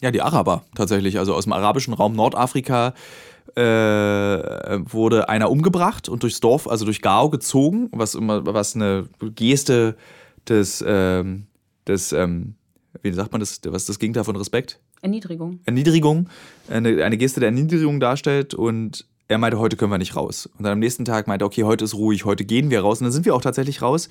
ja, 0.00 0.10
die 0.10 0.22
Araber 0.22 0.64
tatsächlich, 0.74 1.18
also 1.18 1.34
aus 1.34 1.44
dem 1.44 1.52
arabischen 1.52 1.94
Raum 1.94 2.14
Nordafrika 2.14 2.94
äh, 3.56 3.60
wurde 3.60 5.28
einer 5.28 5.50
umgebracht 5.50 6.08
und 6.08 6.22
durchs 6.22 6.40
Dorf, 6.40 6.66
also 6.66 6.84
durch 6.84 7.02
Gao 7.02 7.30
gezogen, 7.30 7.88
was 7.92 8.14
immer, 8.14 8.44
was 8.46 8.74
eine 8.74 9.08
Geste 9.34 9.96
des, 10.48 10.84
ähm, 10.86 11.46
des 11.86 12.12
ähm, 12.12 12.54
wie 13.02 13.12
sagt 13.12 13.32
man 13.32 13.40
das, 13.40 13.60
was 13.66 13.82
ist 13.82 13.88
das 13.88 13.98
Gegenteil 13.98 14.24
von 14.24 14.36
Respekt? 14.36 14.80
Erniedrigung. 15.02 15.60
Erniedrigung, 15.66 16.28
eine, 16.68 17.04
eine 17.04 17.18
Geste 17.18 17.40
der 17.40 17.50
Erniedrigung 17.50 18.00
darstellt 18.00 18.54
und 18.54 19.06
er 19.28 19.38
meinte, 19.38 19.58
heute 19.58 19.76
können 19.76 19.90
wir 19.90 19.98
nicht 19.98 20.16
raus. 20.16 20.48
Und 20.58 20.64
dann 20.64 20.72
am 20.72 20.78
nächsten 20.78 21.04
Tag 21.04 21.26
meinte 21.26 21.44
er, 21.44 21.46
okay, 21.46 21.64
heute 21.64 21.84
ist 21.84 21.94
ruhig, 21.94 22.24
heute 22.24 22.44
gehen 22.44 22.70
wir 22.70 22.80
raus. 22.80 23.00
Und 23.00 23.04
dann 23.04 23.12
sind 23.12 23.24
wir 23.24 23.34
auch 23.34 23.40
tatsächlich 23.40 23.82
raus 23.82 24.08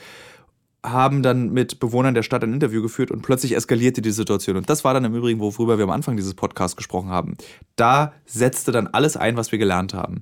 haben 0.85 1.23
dann 1.23 1.51
mit 1.51 1.79
Bewohnern 1.79 2.13
der 2.13 2.23
Stadt 2.23 2.43
ein 2.43 2.53
Interview 2.53 2.81
geführt 2.81 3.09
und 3.09 3.21
plötzlich 3.21 3.55
eskalierte 3.55 4.01
die 4.01 4.11
Situation. 4.11 4.57
Und 4.57 4.69
das 4.69 4.83
war 4.83 4.93
dann 4.93 5.05
im 5.05 5.15
Übrigen, 5.15 5.39
worüber 5.39 5.77
wir 5.77 5.85
am 5.85 5.91
Anfang 5.91 6.17
dieses 6.17 6.33
Podcasts 6.33 6.75
gesprochen 6.75 7.09
haben. 7.09 7.35
Da 7.77 8.13
setzte 8.25 8.71
dann 8.71 8.87
alles 8.87 9.15
ein, 9.15 9.37
was 9.37 9.51
wir 9.51 9.59
gelernt 9.59 9.93
haben. 9.93 10.21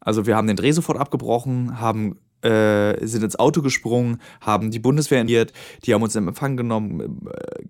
Also 0.00 0.26
wir 0.26 0.36
haben 0.36 0.46
den 0.46 0.56
Dreh 0.56 0.72
sofort 0.72 0.98
abgebrochen, 0.98 1.80
haben 1.80 2.18
äh, 2.42 3.06
sind 3.06 3.22
ins 3.22 3.38
Auto 3.38 3.62
gesprungen, 3.62 4.20
haben 4.40 4.70
die 4.70 4.80
Bundeswehr 4.80 5.20
engiert, 5.20 5.52
die 5.84 5.94
haben 5.94 6.02
uns 6.02 6.16
in 6.16 6.28
Empfang 6.28 6.56
genommen. 6.56 7.26
Äh, 7.30 7.64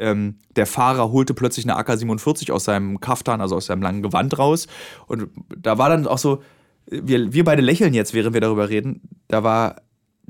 ähm, 0.00 0.36
der 0.56 0.66
Fahrer 0.66 1.12
holte 1.12 1.34
plötzlich 1.34 1.64
eine 1.64 1.76
AK-47 1.76 2.50
aus 2.52 2.64
seinem 2.64 3.00
Kaftan, 3.00 3.40
also 3.40 3.56
aus 3.56 3.66
seinem 3.66 3.82
langen 3.82 4.02
Gewand 4.02 4.38
raus. 4.38 4.66
Und 5.06 5.28
da 5.56 5.78
war 5.78 5.88
dann 5.88 6.06
auch 6.06 6.18
so, 6.18 6.42
wir, 6.86 7.32
wir 7.32 7.44
beide 7.44 7.62
lächeln 7.62 7.94
jetzt, 7.94 8.14
während 8.14 8.34
wir 8.34 8.40
darüber 8.40 8.68
reden. 8.68 9.02
Da 9.28 9.44
war 9.44 9.76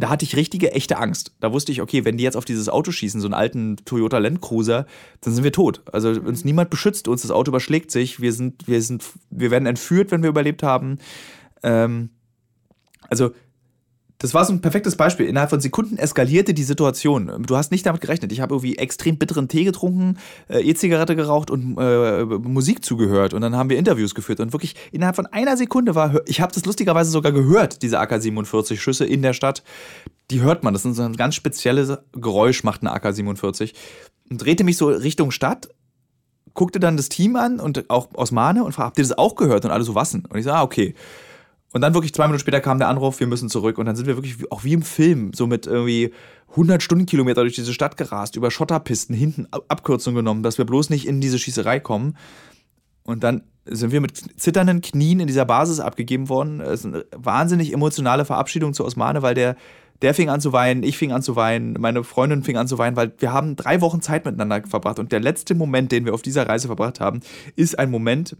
da 0.00 0.08
hatte 0.08 0.24
ich 0.24 0.34
richtige, 0.34 0.72
echte 0.72 0.96
Angst. 0.96 1.34
Da 1.40 1.52
wusste 1.52 1.72
ich, 1.72 1.82
okay, 1.82 2.04
wenn 2.06 2.16
die 2.16 2.24
jetzt 2.24 2.36
auf 2.36 2.46
dieses 2.46 2.70
Auto 2.70 2.90
schießen, 2.90 3.20
so 3.20 3.26
einen 3.26 3.34
alten 3.34 3.76
Toyota 3.84 4.16
Land 4.16 4.40
Cruiser, 4.40 4.86
dann 5.20 5.34
sind 5.34 5.44
wir 5.44 5.52
tot. 5.52 5.82
Also 5.92 6.08
uns 6.08 6.44
niemand 6.44 6.70
beschützt, 6.70 7.06
uns 7.06 7.22
das 7.22 7.30
Auto 7.30 7.50
überschlägt 7.50 7.90
sich, 7.90 8.18
wir 8.18 8.32
sind, 8.32 8.66
wir 8.66 8.80
sind, 8.80 9.04
wir 9.28 9.50
werden 9.50 9.66
entführt, 9.66 10.10
wenn 10.10 10.22
wir 10.22 10.30
überlebt 10.30 10.62
haben. 10.62 10.98
Ähm, 11.62 12.08
also 13.10 13.32
das 14.20 14.34
war 14.34 14.44
so 14.44 14.52
ein 14.52 14.60
perfektes 14.60 14.96
Beispiel. 14.96 15.26
Innerhalb 15.26 15.48
von 15.48 15.60
Sekunden 15.60 15.96
eskalierte 15.96 16.52
die 16.52 16.62
Situation. 16.62 17.42
Du 17.46 17.56
hast 17.56 17.72
nicht 17.72 17.86
damit 17.86 18.02
gerechnet. 18.02 18.30
Ich 18.32 18.42
habe 18.42 18.54
irgendwie 18.54 18.76
extrem 18.76 19.16
bitteren 19.16 19.48
Tee 19.48 19.64
getrunken, 19.64 20.18
äh, 20.50 20.60
E-Zigarette 20.60 21.16
geraucht 21.16 21.50
und 21.50 21.78
äh, 21.78 22.24
Musik 22.24 22.84
zugehört. 22.84 23.32
Und 23.32 23.40
dann 23.40 23.56
haben 23.56 23.70
wir 23.70 23.78
Interviews 23.78 24.14
geführt. 24.14 24.38
Und 24.40 24.52
wirklich 24.52 24.76
innerhalb 24.92 25.16
von 25.16 25.24
einer 25.24 25.56
Sekunde 25.56 25.94
war, 25.94 26.20
ich 26.26 26.42
habe 26.42 26.52
das 26.52 26.66
lustigerweise 26.66 27.10
sogar 27.10 27.32
gehört, 27.32 27.80
diese 27.80 27.98
AK-47 27.98 28.76
Schüsse 28.76 29.06
in 29.06 29.22
der 29.22 29.32
Stadt. 29.32 29.62
Die 30.30 30.42
hört 30.42 30.64
man. 30.64 30.74
Das 30.74 30.84
ist 30.84 30.96
so 30.96 31.02
ein 31.02 31.16
ganz 31.16 31.34
spezielles 31.34 31.96
Geräusch, 32.12 32.62
macht 32.62 32.82
eine 32.82 32.92
AK-47. 32.92 33.72
Und 34.30 34.44
drehte 34.44 34.64
mich 34.64 34.76
so 34.76 34.88
Richtung 34.88 35.30
Stadt 35.30 35.70
guckte 36.52 36.80
dann 36.80 36.96
das 36.96 37.08
Team 37.08 37.36
an 37.36 37.60
und 37.60 37.88
auch 37.88 38.08
Osmane 38.14 38.64
und 38.64 38.72
fragte, 38.72 38.86
habt 38.86 38.98
ihr 38.98 39.04
das 39.04 39.16
auch 39.16 39.36
gehört? 39.36 39.64
Und 39.64 39.70
alle 39.70 39.84
so, 39.84 39.94
was 39.94 40.10
denn? 40.10 40.26
Und 40.26 40.36
ich 40.36 40.44
so, 40.44 40.50
ah, 40.50 40.62
okay. 40.62 40.94
Und 41.72 41.82
dann 41.82 41.94
wirklich 41.94 42.12
zwei 42.12 42.26
Minuten 42.26 42.40
später 42.40 42.60
kam 42.60 42.78
der 42.78 42.88
Anruf, 42.88 43.20
wir 43.20 43.26
müssen 43.26 43.48
zurück. 43.48 43.78
Und 43.78 43.86
dann 43.86 43.94
sind 43.94 44.06
wir 44.06 44.16
wirklich 44.16 44.50
auch 44.50 44.64
wie 44.64 44.72
im 44.72 44.82
Film, 44.82 45.32
so 45.34 45.46
mit 45.46 45.66
irgendwie 45.66 46.12
100 46.50 46.82
Stundenkilometer 46.82 47.42
durch 47.42 47.54
diese 47.54 47.72
Stadt 47.72 47.96
gerast, 47.96 48.34
über 48.36 48.50
Schotterpisten, 48.50 49.14
hinten 49.14 49.46
Abkürzungen 49.68 50.16
genommen, 50.16 50.42
dass 50.42 50.58
wir 50.58 50.64
bloß 50.64 50.90
nicht 50.90 51.06
in 51.06 51.20
diese 51.20 51.38
Schießerei 51.38 51.78
kommen. 51.78 52.16
Und 53.04 53.22
dann 53.22 53.42
sind 53.66 53.92
wir 53.92 54.00
mit 54.00 54.40
zitternden 54.40 54.80
Knien 54.80 55.20
in 55.20 55.26
dieser 55.28 55.44
Basis 55.44 55.78
abgegeben 55.78 56.28
worden. 56.28 56.60
Es 56.60 56.80
ist 56.80 56.86
eine 56.86 57.04
wahnsinnig 57.14 57.72
emotionale 57.72 58.24
Verabschiedung 58.24 58.74
zu 58.74 58.84
Osmane, 58.84 59.22
weil 59.22 59.34
der, 59.34 59.56
der 60.02 60.12
fing 60.12 60.28
an 60.28 60.40
zu 60.40 60.52
weinen, 60.52 60.82
ich 60.82 60.98
fing 60.98 61.12
an 61.12 61.22
zu 61.22 61.36
weinen, 61.36 61.76
meine 61.78 62.02
Freundin 62.02 62.42
fing 62.42 62.56
an 62.56 62.66
zu 62.66 62.78
weinen, 62.78 62.96
weil 62.96 63.12
wir 63.18 63.32
haben 63.32 63.54
drei 63.54 63.80
Wochen 63.80 64.00
Zeit 64.00 64.24
miteinander 64.24 64.62
verbracht. 64.66 64.98
Und 64.98 65.12
der 65.12 65.20
letzte 65.20 65.54
Moment, 65.54 65.92
den 65.92 66.04
wir 66.04 66.14
auf 66.14 66.22
dieser 66.22 66.48
Reise 66.48 66.66
verbracht 66.66 66.98
haben, 66.98 67.20
ist 67.54 67.78
ein 67.78 67.92
Moment, 67.92 68.36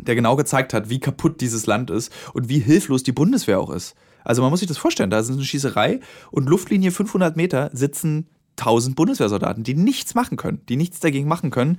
der 0.00 0.14
genau 0.14 0.36
gezeigt 0.36 0.74
hat, 0.74 0.90
wie 0.90 1.00
kaputt 1.00 1.40
dieses 1.40 1.66
Land 1.66 1.90
ist 1.90 2.12
und 2.32 2.48
wie 2.48 2.58
hilflos 2.58 3.02
die 3.02 3.12
Bundeswehr 3.12 3.60
auch 3.60 3.70
ist. 3.70 3.94
Also 4.24 4.42
man 4.42 4.50
muss 4.50 4.60
sich 4.60 4.68
das 4.68 4.78
vorstellen, 4.78 5.10
da 5.10 5.18
ist 5.18 5.30
eine 5.30 5.42
Schießerei 5.42 6.00
und 6.30 6.48
Luftlinie 6.48 6.90
500 6.90 7.36
Meter 7.36 7.70
sitzen 7.72 8.28
1000 8.58 8.96
Bundeswehrsoldaten, 8.96 9.64
die 9.64 9.74
nichts 9.74 10.14
machen 10.14 10.36
können, 10.36 10.60
die 10.68 10.76
nichts 10.76 11.00
dagegen 11.00 11.28
machen 11.28 11.50
können, 11.50 11.78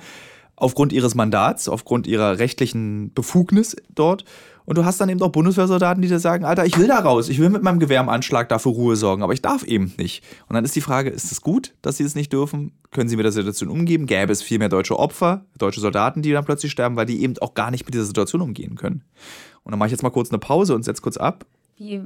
aufgrund 0.55 0.93
ihres 0.93 1.15
Mandats, 1.15 1.69
aufgrund 1.69 2.07
ihrer 2.07 2.39
rechtlichen 2.39 3.13
Befugnis 3.13 3.75
dort. 3.93 4.25
Und 4.69 4.77
du 4.77 4.85
hast 4.85 5.01
dann 5.01 5.09
eben 5.09 5.19
auch 5.23 5.31
Bundeswehrsoldaten, 5.31 5.99
die 5.99 6.07
dir 6.07 6.19
sagen, 6.19 6.45
Alter, 6.45 6.63
ich 6.63 6.77
will 6.77 6.85
da 6.85 6.99
raus, 6.99 7.27
ich 7.27 7.39
will 7.39 7.49
mit 7.49 7.63
meinem 7.63 7.79
Gewehr 7.79 7.99
im 8.01 8.07
Anschlag 8.07 8.49
dafür 8.49 8.71
Ruhe 8.73 8.95
sorgen, 8.95 9.23
aber 9.23 9.33
ich 9.33 9.41
darf 9.41 9.63
eben 9.63 9.91
nicht. 9.97 10.23
Und 10.47 10.53
dann 10.53 10.63
ist 10.63 10.75
die 10.75 10.81
Frage, 10.81 11.09
ist 11.09 11.31
es 11.31 11.41
gut, 11.41 11.73
dass 11.81 11.97
sie 11.97 12.03
es 12.03 12.13
nicht 12.13 12.31
dürfen? 12.31 12.71
Können 12.91 13.09
sie 13.09 13.15
mit 13.15 13.25
der 13.25 13.31
Situation 13.31 13.69
umgehen? 13.69 14.05
Gäbe 14.05 14.31
es 14.31 14.43
viel 14.43 14.59
mehr 14.59 14.69
deutsche 14.69 14.99
Opfer, 14.99 15.43
deutsche 15.57 15.79
Soldaten, 15.79 16.21
die 16.21 16.31
dann 16.33 16.45
plötzlich 16.45 16.71
sterben, 16.71 16.97
weil 16.97 17.07
die 17.07 17.23
eben 17.23 17.33
auch 17.39 17.55
gar 17.55 17.71
nicht 17.71 17.85
mit 17.85 17.95
dieser 17.95 18.05
Situation 18.05 18.41
umgehen 18.41 18.75
können? 18.75 19.01
Und 19.63 19.71
dann 19.71 19.79
mache 19.79 19.87
ich 19.87 19.91
jetzt 19.91 20.03
mal 20.03 20.11
kurz 20.11 20.29
eine 20.29 20.37
Pause 20.37 20.75
und 20.75 20.85
setze 20.85 21.01
kurz 21.01 21.17
ab. 21.17 21.47
Wie 21.79 22.03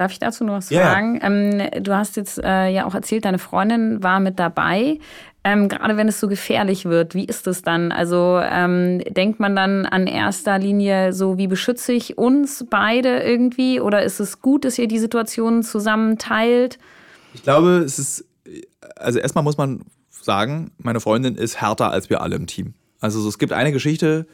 Darf 0.00 0.12
ich 0.12 0.18
dazu 0.18 0.44
noch 0.44 0.54
was 0.54 0.70
fragen? 0.70 1.16
Ja. 1.16 1.26
Ähm, 1.26 1.82
du 1.82 1.94
hast 1.94 2.16
jetzt 2.16 2.42
äh, 2.42 2.68
ja 2.68 2.86
auch 2.86 2.94
erzählt, 2.94 3.26
deine 3.26 3.38
Freundin 3.38 4.02
war 4.02 4.18
mit 4.18 4.38
dabei. 4.38 4.98
Ähm, 5.42 5.68
gerade 5.68 5.96
wenn 5.96 6.08
es 6.08 6.20
so 6.20 6.28
gefährlich 6.28 6.84
wird, 6.84 7.14
wie 7.14 7.24
ist 7.24 7.46
es 7.46 7.62
dann? 7.62 7.92
Also 7.92 8.40
ähm, 8.42 8.98
denkt 9.08 9.40
man 9.40 9.56
dann 9.56 9.86
an 9.86 10.06
erster 10.06 10.58
Linie 10.58 11.14
so, 11.14 11.38
wie 11.38 11.46
beschütze 11.46 11.92
ich 11.92 12.18
uns 12.18 12.66
beide 12.68 13.20
irgendwie? 13.20 13.80
Oder 13.80 14.02
ist 14.02 14.20
es 14.20 14.42
gut, 14.42 14.66
dass 14.66 14.78
ihr 14.78 14.86
die 14.86 14.98
Situation 14.98 15.62
zusammen 15.62 16.18
teilt? 16.18 16.78
Ich 17.32 17.42
glaube, 17.42 17.78
es 17.78 17.98
ist, 17.98 18.26
also 18.96 19.18
erstmal 19.18 19.44
muss 19.44 19.56
man 19.56 19.80
sagen, 20.10 20.72
meine 20.76 21.00
Freundin 21.00 21.36
ist 21.36 21.60
härter 21.60 21.90
als 21.90 22.10
wir 22.10 22.20
alle 22.20 22.36
im 22.36 22.46
Team. 22.46 22.74
Also 23.00 23.26
es 23.26 23.38
gibt 23.38 23.54
eine 23.54 23.72
Geschichte, 23.72 24.26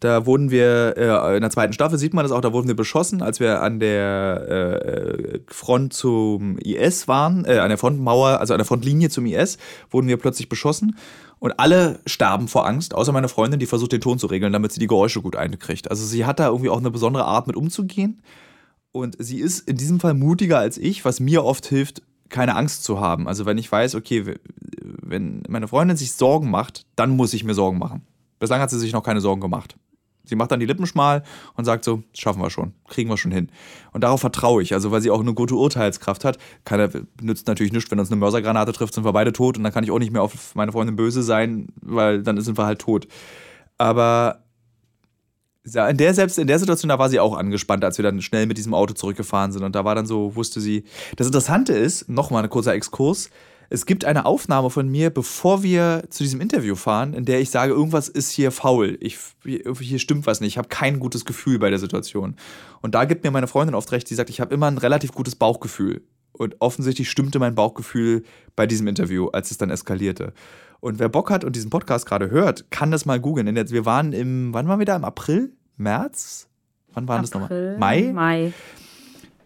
da 0.00 0.24
wurden 0.24 0.50
wir, 0.50 0.94
äh, 0.96 1.36
in 1.36 1.42
der 1.42 1.50
zweiten 1.50 1.74
Staffel 1.74 1.98
sieht 1.98 2.14
man 2.14 2.24
das 2.24 2.32
auch, 2.32 2.40
da 2.40 2.54
wurden 2.54 2.68
wir 2.68 2.74
beschossen, 2.74 3.20
als 3.20 3.38
wir 3.38 3.62
an 3.62 3.80
der 3.80 4.48
äh, 4.48 5.40
Front 5.48 5.92
zum 5.92 6.56
IS 6.58 7.06
waren, 7.06 7.44
äh, 7.44 7.58
an 7.58 7.68
der 7.68 7.76
Frontmauer, 7.76 8.40
also 8.40 8.54
an 8.54 8.58
der 8.58 8.64
Frontlinie 8.64 9.10
zum 9.10 9.26
IS, 9.26 9.58
wurden 9.90 10.08
wir 10.08 10.16
plötzlich 10.16 10.48
beschossen. 10.48 10.96
Und 11.38 11.58
alle 11.60 12.00
starben 12.06 12.48
vor 12.48 12.66
Angst, 12.66 12.94
außer 12.94 13.12
meine 13.12 13.28
Freundin, 13.28 13.60
die 13.60 13.66
versucht, 13.66 13.92
den 13.92 14.00
Ton 14.00 14.18
zu 14.18 14.26
regeln, 14.26 14.52
damit 14.54 14.72
sie 14.72 14.80
die 14.80 14.86
Geräusche 14.86 15.20
gut 15.20 15.36
einkriegt. 15.36 15.90
Also 15.90 16.04
sie 16.06 16.24
hat 16.24 16.40
da 16.40 16.48
irgendwie 16.48 16.70
auch 16.70 16.78
eine 16.78 16.90
besondere 16.90 17.24
Art 17.26 17.46
mit 17.46 17.56
umzugehen. 17.56 18.22
Und 18.92 19.16
sie 19.18 19.38
ist 19.38 19.68
in 19.68 19.76
diesem 19.76 20.00
Fall 20.00 20.14
mutiger 20.14 20.58
als 20.58 20.78
ich, 20.78 21.04
was 21.04 21.20
mir 21.20 21.44
oft 21.44 21.66
hilft, 21.66 22.02
keine 22.30 22.56
Angst 22.56 22.84
zu 22.84 23.00
haben. 23.00 23.28
Also 23.28 23.44
wenn 23.44 23.58
ich 23.58 23.70
weiß, 23.70 23.94
okay, 23.94 24.36
wenn 25.02 25.42
meine 25.48 25.68
Freundin 25.68 25.96
sich 25.96 26.12
Sorgen 26.12 26.50
macht, 26.50 26.86
dann 26.96 27.10
muss 27.10 27.34
ich 27.34 27.44
mir 27.44 27.54
Sorgen 27.54 27.78
machen. 27.78 28.02
Bislang 28.38 28.60
hat 28.60 28.70
sie 28.70 28.78
sich 28.78 28.92
noch 28.92 29.02
keine 29.02 29.20
Sorgen 29.20 29.40
gemacht. 29.40 29.76
Sie 30.24 30.36
macht 30.36 30.50
dann 30.50 30.60
die 30.60 30.66
Lippen 30.66 30.86
schmal 30.86 31.22
und 31.54 31.64
sagt 31.64 31.84
so, 31.84 32.02
schaffen 32.14 32.42
wir 32.42 32.50
schon, 32.50 32.74
kriegen 32.88 33.10
wir 33.10 33.16
schon 33.16 33.32
hin. 33.32 33.50
Und 33.92 34.04
darauf 34.04 34.20
vertraue 34.20 34.62
ich, 34.62 34.74
also 34.74 34.90
weil 34.90 35.00
sie 35.00 35.10
auch 35.10 35.20
eine 35.20 35.34
gute 35.34 35.54
Urteilskraft 35.54 36.24
hat. 36.24 36.38
Keiner 36.64 36.88
nützt 37.20 37.46
natürlich 37.48 37.72
nichts, 37.72 37.90
wenn 37.90 37.98
uns 37.98 38.10
eine 38.10 38.20
Mörsergranate 38.20 38.72
trifft, 38.72 38.94
sind 38.94 39.04
wir 39.04 39.12
beide 39.12 39.32
tot 39.32 39.56
und 39.56 39.64
dann 39.64 39.72
kann 39.72 39.84
ich 39.84 39.90
auch 39.90 39.98
nicht 39.98 40.12
mehr 40.12 40.22
auf 40.22 40.54
meine 40.54 40.72
Freundin 40.72 40.96
böse 40.96 41.22
sein, 41.22 41.68
weil 41.80 42.22
dann 42.22 42.40
sind 42.40 42.58
wir 42.58 42.66
halt 42.66 42.80
tot. 42.80 43.08
Aber 43.78 44.44
in 45.64 45.96
der, 45.96 46.14
selbst 46.14 46.38
in 46.38 46.46
der 46.46 46.58
Situation, 46.58 46.88
da 46.88 46.98
war 46.98 47.10
sie 47.10 47.20
auch 47.20 47.36
angespannt, 47.36 47.84
als 47.84 47.98
wir 47.98 48.02
dann 48.02 48.22
schnell 48.22 48.46
mit 48.46 48.58
diesem 48.58 48.74
Auto 48.74 48.94
zurückgefahren 48.94 49.52
sind. 49.52 49.62
Und 49.62 49.74
da 49.74 49.84
war 49.84 49.94
dann 49.94 50.06
so, 50.06 50.34
wusste 50.34 50.60
sie. 50.60 50.84
Das 51.16 51.26
Interessante 51.26 51.74
ist, 51.74 52.08
nochmal 52.08 52.44
ein 52.44 52.50
kurzer 52.50 52.74
Exkurs, 52.74 53.30
es 53.72 53.86
gibt 53.86 54.04
eine 54.04 54.26
Aufnahme 54.26 54.68
von 54.68 54.88
mir, 54.88 55.10
bevor 55.10 55.62
wir 55.62 56.02
zu 56.10 56.24
diesem 56.24 56.40
Interview 56.40 56.74
fahren, 56.74 57.14
in 57.14 57.24
der 57.24 57.40
ich 57.40 57.50
sage, 57.50 57.72
irgendwas 57.72 58.08
ist 58.08 58.32
hier 58.32 58.50
faul. 58.50 58.98
Ich, 59.00 59.16
hier 59.44 60.00
stimmt 60.00 60.26
was 60.26 60.40
nicht. 60.40 60.54
Ich 60.54 60.58
habe 60.58 60.66
kein 60.66 60.98
gutes 60.98 61.24
Gefühl 61.24 61.60
bei 61.60 61.70
der 61.70 61.78
Situation. 61.78 62.34
Und 62.82 62.96
da 62.96 63.04
gibt 63.04 63.22
mir 63.22 63.30
meine 63.30 63.46
Freundin 63.46 63.76
oft 63.76 63.92
recht, 63.92 64.10
die 64.10 64.16
sagt, 64.16 64.28
ich 64.28 64.40
habe 64.40 64.52
immer 64.52 64.66
ein 64.66 64.78
relativ 64.78 65.12
gutes 65.12 65.36
Bauchgefühl. 65.36 66.02
Und 66.32 66.56
offensichtlich 66.58 67.08
stimmte 67.08 67.38
mein 67.38 67.54
Bauchgefühl 67.54 68.24
bei 68.56 68.66
diesem 68.66 68.88
Interview, 68.88 69.28
als 69.28 69.52
es 69.52 69.58
dann 69.58 69.70
eskalierte. 69.70 70.32
Und 70.80 70.98
wer 70.98 71.08
Bock 71.08 71.30
hat 71.30 71.44
und 71.44 71.54
diesen 71.54 71.70
Podcast 71.70 72.06
gerade 72.06 72.28
hört, 72.28 72.72
kann 72.72 72.90
das 72.90 73.06
mal 73.06 73.20
googeln. 73.20 73.54
Wir 73.70 73.86
waren 73.86 74.12
im, 74.12 74.52
wann 74.52 74.66
waren 74.66 74.80
wir 74.80 74.86
da? 74.86 74.96
Im 74.96 75.04
April? 75.04 75.52
März? 75.76 76.48
Wann 76.92 77.06
waren 77.06 77.22
das 77.22 77.32
nochmal? 77.32 77.76
Mai? 77.78 78.10
Mai. 78.12 78.52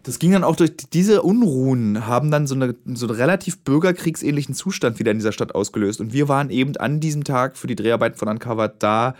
Das 0.05 0.19
ging 0.19 0.33
dann 0.33 0.43
auch 0.43 0.55
durch 0.55 0.71
diese 0.93 1.23
Unruhen, 1.23 2.05
haben 2.05 2.29
dann 2.29 2.45
so, 2.45 2.53
eine, 2.53 2.75
so 2.85 3.07
einen 3.07 3.15
relativ 3.15 3.57
bürgerkriegsähnlichen 3.63 4.53
Zustand 4.53 4.99
wieder 4.99 5.09
in 5.09 5.17
dieser 5.17 5.31
Stadt 5.31 5.55
ausgelöst. 5.55 5.99
Und 5.99 6.13
wir 6.13 6.29
waren 6.29 6.51
eben 6.51 6.77
an 6.77 6.99
diesem 6.99 7.23
Tag 7.23 7.57
für 7.57 7.65
die 7.65 7.75
Dreharbeiten 7.75 8.15
von 8.15 8.27
Uncovered 8.27 8.75
da, 8.79 9.15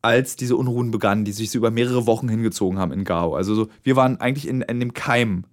als 0.00 0.36
diese 0.36 0.56
Unruhen 0.56 0.90
begannen, 0.90 1.26
die 1.26 1.32
sich 1.32 1.50
so 1.50 1.58
über 1.58 1.70
mehrere 1.70 2.06
Wochen 2.06 2.30
hingezogen 2.30 2.78
haben 2.78 2.90
in 2.90 3.04
Gao. 3.04 3.34
Also 3.34 3.54
so, 3.54 3.68
wir 3.82 3.96
waren 3.96 4.18
eigentlich 4.18 4.48
in, 4.48 4.62
in 4.62 4.80
dem 4.80 4.94
Keim. 4.94 5.44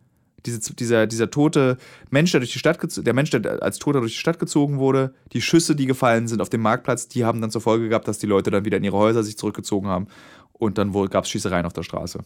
Diese, 0.46 0.74
dieser, 0.74 1.06
dieser 1.06 1.30
tote 1.32 1.76
Mensch, 2.10 2.32
der 2.32 2.40
durch 2.40 2.54
die 2.54 2.60
Stadt 2.60 2.80
der 2.82 3.14
Mensch, 3.14 3.32
der 3.32 3.62
als 3.62 3.80
Toter 3.80 4.00
durch 4.00 4.14
die 4.14 4.20
Stadt 4.20 4.40
gezogen 4.40 4.80
wurde, 4.80 5.14
die 5.34 5.42
Schüsse, 5.42 5.76
die 5.76 5.86
gefallen 5.86 6.30
sind 6.30 6.42
auf 6.42 6.48
dem 6.48 6.62
Marktplatz, 6.62 7.10
die 7.10 7.26
haben 7.26 7.42
dann 7.42 7.52
zur 7.52 7.60
Folge 7.60 7.90
gehabt, 7.90 8.08
dass 8.08 8.20
die 8.20 8.28
Leute 8.28 8.52
dann 8.52 8.64
wieder 8.64 8.78
in 8.78 8.86
ihre 8.86 8.96
Häuser 8.96 9.24
sich 9.24 9.38
zurückgezogen 9.38 9.90
haben 9.90 10.08
und 10.54 10.78
dann 10.78 10.94
gab 11.10 11.26
es 11.26 11.30
Schießereien 11.30 11.66
auf 11.66 11.74
der 11.74 11.84
Straße. 11.84 12.20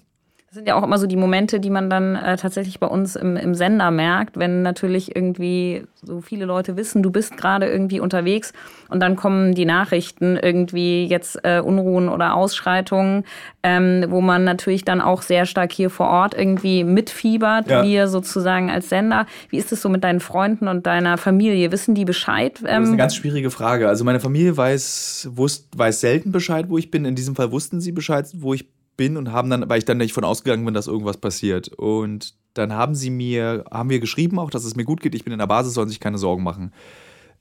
Das 0.51 0.57
sind 0.57 0.67
ja 0.67 0.75
auch 0.75 0.83
immer 0.83 0.97
so 0.97 1.07
die 1.07 1.15
Momente, 1.15 1.61
die 1.61 1.69
man 1.69 1.89
dann 1.89 2.17
äh, 2.17 2.35
tatsächlich 2.35 2.77
bei 2.81 2.87
uns 2.87 3.15
im, 3.15 3.37
im 3.37 3.55
Sender 3.55 3.89
merkt, 3.89 4.37
wenn 4.37 4.63
natürlich 4.63 5.15
irgendwie 5.15 5.85
so 6.03 6.19
viele 6.19 6.43
Leute 6.43 6.75
wissen, 6.75 7.01
du 7.01 7.09
bist 7.09 7.37
gerade 7.37 7.67
irgendwie 7.67 8.01
unterwegs 8.01 8.51
und 8.89 8.99
dann 8.99 9.15
kommen 9.15 9.55
die 9.55 9.63
Nachrichten 9.63 10.35
irgendwie 10.35 11.05
jetzt 11.05 11.39
äh, 11.43 11.61
Unruhen 11.61 12.09
oder 12.09 12.35
Ausschreitungen, 12.35 13.23
ähm, 13.63 14.07
wo 14.09 14.19
man 14.19 14.43
natürlich 14.43 14.83
dann 14.83 14.99
auch 14.99 15.21
sehr 15.21 15.45
stark 15.45 15.71
hier 15.71 15.89
vor 15.89 16.09
Ort 16.09 16.33
irgendwie 16.37 16.83
mitfiebert, 16.83 17.69
ja. 17.69 17.85
wir 17.85 18.09
sozusagen 18.09 18.69
als 18.69 18.89
Sender. 18.89 19.27
Wie 19.51 19.57
ist 19.57 19.71
es 19.71 19.81
so 19.81 19.87
mit 19.87 20.03
deinen 20.03 20.19
Freunden 20.19 20.67
und 20.67 20.85
deiner 20.85 21.17
Familie? 21.17 21.71
Wissen 21.71 21.95
die 21.95 22.03
Bescheid? 22.03 22.59
Ähm, 22.59 22.65
das 22.65 22.71
ist 22.73 22.75
eine 22.75 22.91
ähm, 22.91 22.97
ganz 22.97 23.15
schwierige 23.15 23.51
Frage. 23.51 23.87
Also 23.87 24.03
meine 24.03 24.19
Familie 24.19 24.57
weiß, 24.57 25.29
wusst, 25.31 25.69
weiß 25.77 26.01
selten 26.01 26.33
Bescheid, 26.33 26.65
wo 26.67 26.77
ich 26.77 26.91
bin. 26.91 27.05
In 27.05 27.15
diesem 27.15 27.37
Fall 27.37 27.53
wussten 27.53 27.79
sie 27.79 27.93
Bescheid, 27.93 28.27
wo 28.33 28.53
ich 28.53 28.67
bin 28.67 28.80
bin 28.97 29.17
und 29.17 29.31
haben 29.31 29.49
dann, 29.49 29.69
weil 29.69 29.79
ich 29.79 29.85
dann 29.85 29.97
nicht 29.97 30.13
von 30.13 30.23
ausgegangen 30.23 30.65
bin, 30.65 30.73
dass 30.73 30.87
irgendwas 30.87 31.17
passiert. 31.17 31.69
Und 31.69 32.35
dann 32.53 32.73
haben 32.73 32.95
sie 32.95 33.09
mir, 33.09 33.65
haben 33.71 33.89
wir 33.89 33.99
geschrieben 33.99 34.39
auch, 34.39 34.49
dass 34.49 34.65
es 34.65 34.75
mir 34.75 34.83
gut 34.83 35.01
geht, 35.01 35.15
ich 35.15 35.23
bin 35.23 35.33
in 35.33 35.39
der 35.39 35.47
Basis, 35.47 35.73
sollen 35.73 35.89
sich 35.89 35.99
keine 35.99 36.17
Sorgen 36.17 36.43
machen. 36.43 36.73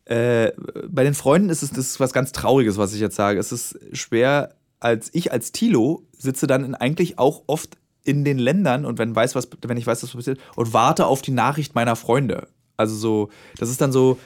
Äh, 0.04 0.52
bei 0.88 1.04
den 1.04 1.14
Freunden 1.14 1.50
ist 1.50 1.62
es 1.62 1.70
das 1.70 1.78
ist 1.86 2.00
was 2.00 2.12
ganz 2.12 2.32
Trauriges, 2.32 2.78
was 2.78 2.94
ich 2.94 3.00
jetzt 3.00 3.16
sage. 3.16 3.38
Es 3.38 3.52
ist 3.52 3.78
schwer, 3.92 4.54
als 4.80 5.10
ich 5.12 5.32
als 5.32 5.52
Tilo 5.52 6.06
sitze 6.16 6.46
dann 6.46 6.64
in, 6.64 6.74
eigentlich 6.74 7.18
auch 7.18 7.42
oft 7.46 7.76
in 8.02 8.24
den 8.24 8.38
Ländern 8.38 8.86
und 8.86 8.98
wenn 8.98 9.14
weiß 9.14 9.34
was, 9.34 9.48
wenn 9.62 9.76
ich 9.76 9.86
weiß, 9.86 10.02
was 10.02 10.12
passiert 10.12 10.40
und 10.56 10.72
warte 10.72 11.06
auf 11.06 11.22
die 11.22 11.32
Nachricht 11.32 11.74
meiner 11.74 11.96
Freunde. 11.96 12.48
Also 12.76 12.96
so, 12.96 13.28
das 13.58 13.68
ist 13.68 13.80
dann 13.80 13.92
so, 13.92 14.18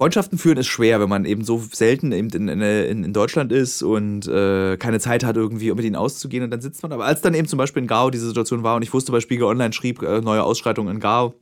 Freundschaften 0.00 0.38
führen 0.38 0.56
ist 0.56 0.68
schwer, 0.68 0.98
wenn 0.98 1.10
man 1.10 1.26
eben 1.26 1.44
so 1.44 1.62
selten 1.72 2.10
eben 2.12 2.30
in, 2.30 2.48
in, 2.48 3.04
in 3.04 3.12
Deutschland 3.12 3.52
ist 3.52 3.82
und 3.82 4.26
äh, 4.26 4.78
keine 4.78 4.98
Zeit 4.98 5.24
hat, 5.24 5.36
irgendwie 5.36 5.70
mit 5.74 5.84
ihnen 5.84 5.94
auszugehen. 5.94 6.42
Und 6.42 6.50
dann 6.50 6.62
sitzt 6.62 6.82
man. 6.82 6.90
Aber 6.92 7.04
als 7.04 7.20
dann 7.20 7.34
eben 7.34 7.46
zum 7.46 7.58
Beispiel 7.58 7.82
in 7.82 7.86
Gao 7.86 8.08
diese 8.08 8.26
Situation 8.26 8.62
war 8.62 8.76
und 8.76 8.82
ich 8.82 8.94
wusste, 8.94 9.12
bei 9.12 9.20
Spiegel 9.20 9.44
Online 9.44 9.74
schrieb 9.74 10.00
äh, 10.00 10.22
neue 10.22 10.42
Ausschreitungen 10.42 10.94
in 10.94 11.00
Gao, 11.00 11.34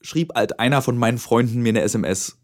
schrieb 0.00 0.34
halt 0.34 0.58
einer 0.58 0.82
von 0.82 0.98
meinen 0.98 1.18
Freunden 1.18 1.62
mir 1.62 1.68
eine 1.68 1.82
SMS. 1.82 2.38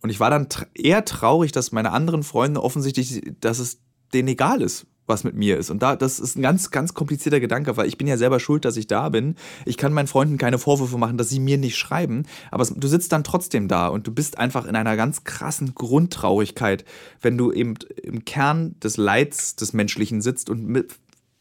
Und 0.00 0.08
ich 0.08 0.18
war 0.18 0.30
dann 0.30 0.48
eher 0.72 1.04
traurig, 1.04 1.52
dass 1.52 1.72
meine 1.72 1.92
anderen 1.92 2.22
Freunde 2.22 2.62
offensichtlich, 2.62 3.20
dass 3.40 3.58
es 3.58 3.82
denen 4.14 4.28
egal 4.28 4.62
ist, 4.62 4.86
was 5.06 5.24
mit 5.24 5.34
mir 5.34 5.56
ist. 5.56 5.70
Und 5.70 5.82
da, 5.82 5.96
das 5.96 6.18
ist 6.18 6.36
ein 6.36 6.42
ganz, 6.42 6.70
ganz 6.70 6.94
komplizierter 6.94 7.40
Gedanke, 7.40 7.76
weil 7.76 7.86
ich 7.86 7.98
bin 7.98 8.06
ja 8.06 8.16
selber 8.16 8.40
schuld, 8.40 8.64
dass 8.64 8.76
ich 8.76 8.86
da 8.86 9.08
bin. 9.08 9.36
Ich 9.64 9.76
kann 9.76 9.92
meinen 9.92 10.08
Freunden 10.08 10.38
keine 10.38 10.58
Vorwürfe 10.58 10.98
machen, 10.98 11.18
dass 11.18 11.28
sie 11.28 11.40
mir 11.40 11.58
nicht 11.58 11.76
schreiben. 11.76 12.24
Aber 12.50 12.64
du 12.64 12.88
sitzt 12.88 13.12
dann 13.12 13.24
trotzdem 13.24 13.68
da 13.68 13.88
und 13.88 14.06
du 14.06 14.12
bist 14.12 14.38
einfach 14.38 14.66
in 14.66 14.76
einer 14.76 14.96
ganz 14.96 15.24
krassen 15.24 15.74
Grundtraurigkeit, 15.74 16.84
wenn 17.20 17.38
du 17.38 17.52
eben 17.52 17.74
im 18.02 18.24
Kern 18.24 18.74
des 18.80 18.96
Leids 18.96 19.56
des 19.56 19.72
Menschlichen 19.72 20.20
sitzt 20.20 20.50
und 20.50 20.66
mit, 20.66 20.94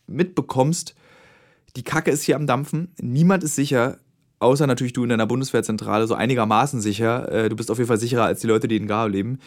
mitbekommst, 0.08 0.96
die 1.76 1.84
Kacke 1.84 2.12
ist 2.12 2.24
hier 2.24 2.38
am 2.38 2.48
Dampfen, 2.48 2.94
niemand 3.02 3.44
ist 3.44 3.56
sicher, 3.56 3.98
außer 4.40 4.68
natürlich 4.68 4.94
du 4.94 5.04
in 5.04 5.10
deiner 5.10 5.28
Bundeswehrzentrale, 5.28 6.08
so 6.08 6.16
einigermaßen 6.16 6.80
sicher. 6.80 7.32
Äh, 7.32 7.50
du 7.50 7.56
bist 7.56 7.72
auf 7.72 7.78
jeden 7.78 7.88
Fall 7.88 8.00
sicherer 8.00 8.26
als 8.26 8.42
die 8.42 8.48
Leute, 8.48 8.68
die 8.68 8.78
in 8.78 8.88
Gao 8.88 9.08
leben. 9.08 9.40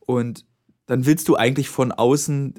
Und 0.00 0.46
dann 0.86 1.06
willst 1.06 1.28
du 1.28 1.36
eigentlich 1.36 1.68
von 1.68 1.92
außen 1.92 2.54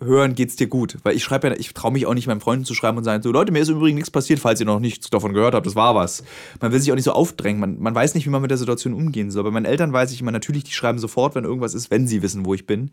hören, 0.00 0.34
geht's 0.34 0.56
dir 0.56 0.66
gut. 0.66 0.98
Weil 1.02 1.16
ich 1.16 1.24
schreibe 1.24 1.48
ja, 1.48 1.54
ich 1.56 1.72
traue 1.72 1.92
mich 1.92 2.06
auch 2.06 2.14
nicht 2.14 2.26
meinen 2.26 2.40
Freunden 2.40 2.64
zu 2.64 2.74
schreiben 2.74 2.98
und 2.98 3.04
sagen, 3.04 3.22
so 3.22 3.32
Leute, 3.32 3.52
mir 3.52 3.60
ist 3.60 3.68
übrigens 3.68 3.96
nichts 3.96 4.10
passiert, 4.10 4.40
falls 4.40 4.60
ihr 4.60 4.66
noch 4.66 4.80
nichts 4.80 5.10
davon 5.10 5.32
gehört 5.32 5.54
habt, 5.54 5.66
das 5.66 5.74
war 5.74 5.94
was. 5.94 6.22
Man 6.60 6.72
will 6.72 6.80
sich 6.80 6.90
auch 6.92 6.96
nicht 6.96 7.04
so 7.04 7.12
aufdrängen, 7.12 7.60
man, 7.60 7.80
man 7.80 7.94
weiß 7.94 8.14
nicht, 8.14 8.26
wie 8.26 8.30
man 8.30 8.42
mit 8.42 8.50
der 8.50 8.58
Situation 8.58 8.94
umgehen 8.94 9.30
soll. 9.30 9.44
Bei 9.44 9.50
meinen 9.50 9.64
Eltern 9.64 9.92
weiß 9.92 10.12
ich 10.12 10.20
immer, 10.20 10.32
natürlich, 10.32 10.64
die 10.64 10.72
schreiben 10.72 10.98
sofort, 10.98 11.34
wenn 11.34 11.44
irgendwas 11.44 11.74
ist, 11.74 11.90
wenn 11.90 12.06
sie 12.06 12.22
wissen, 12.22 12.44
wo 12.44 12.54
ich 12.54 12.66
bin. 12.66 12.90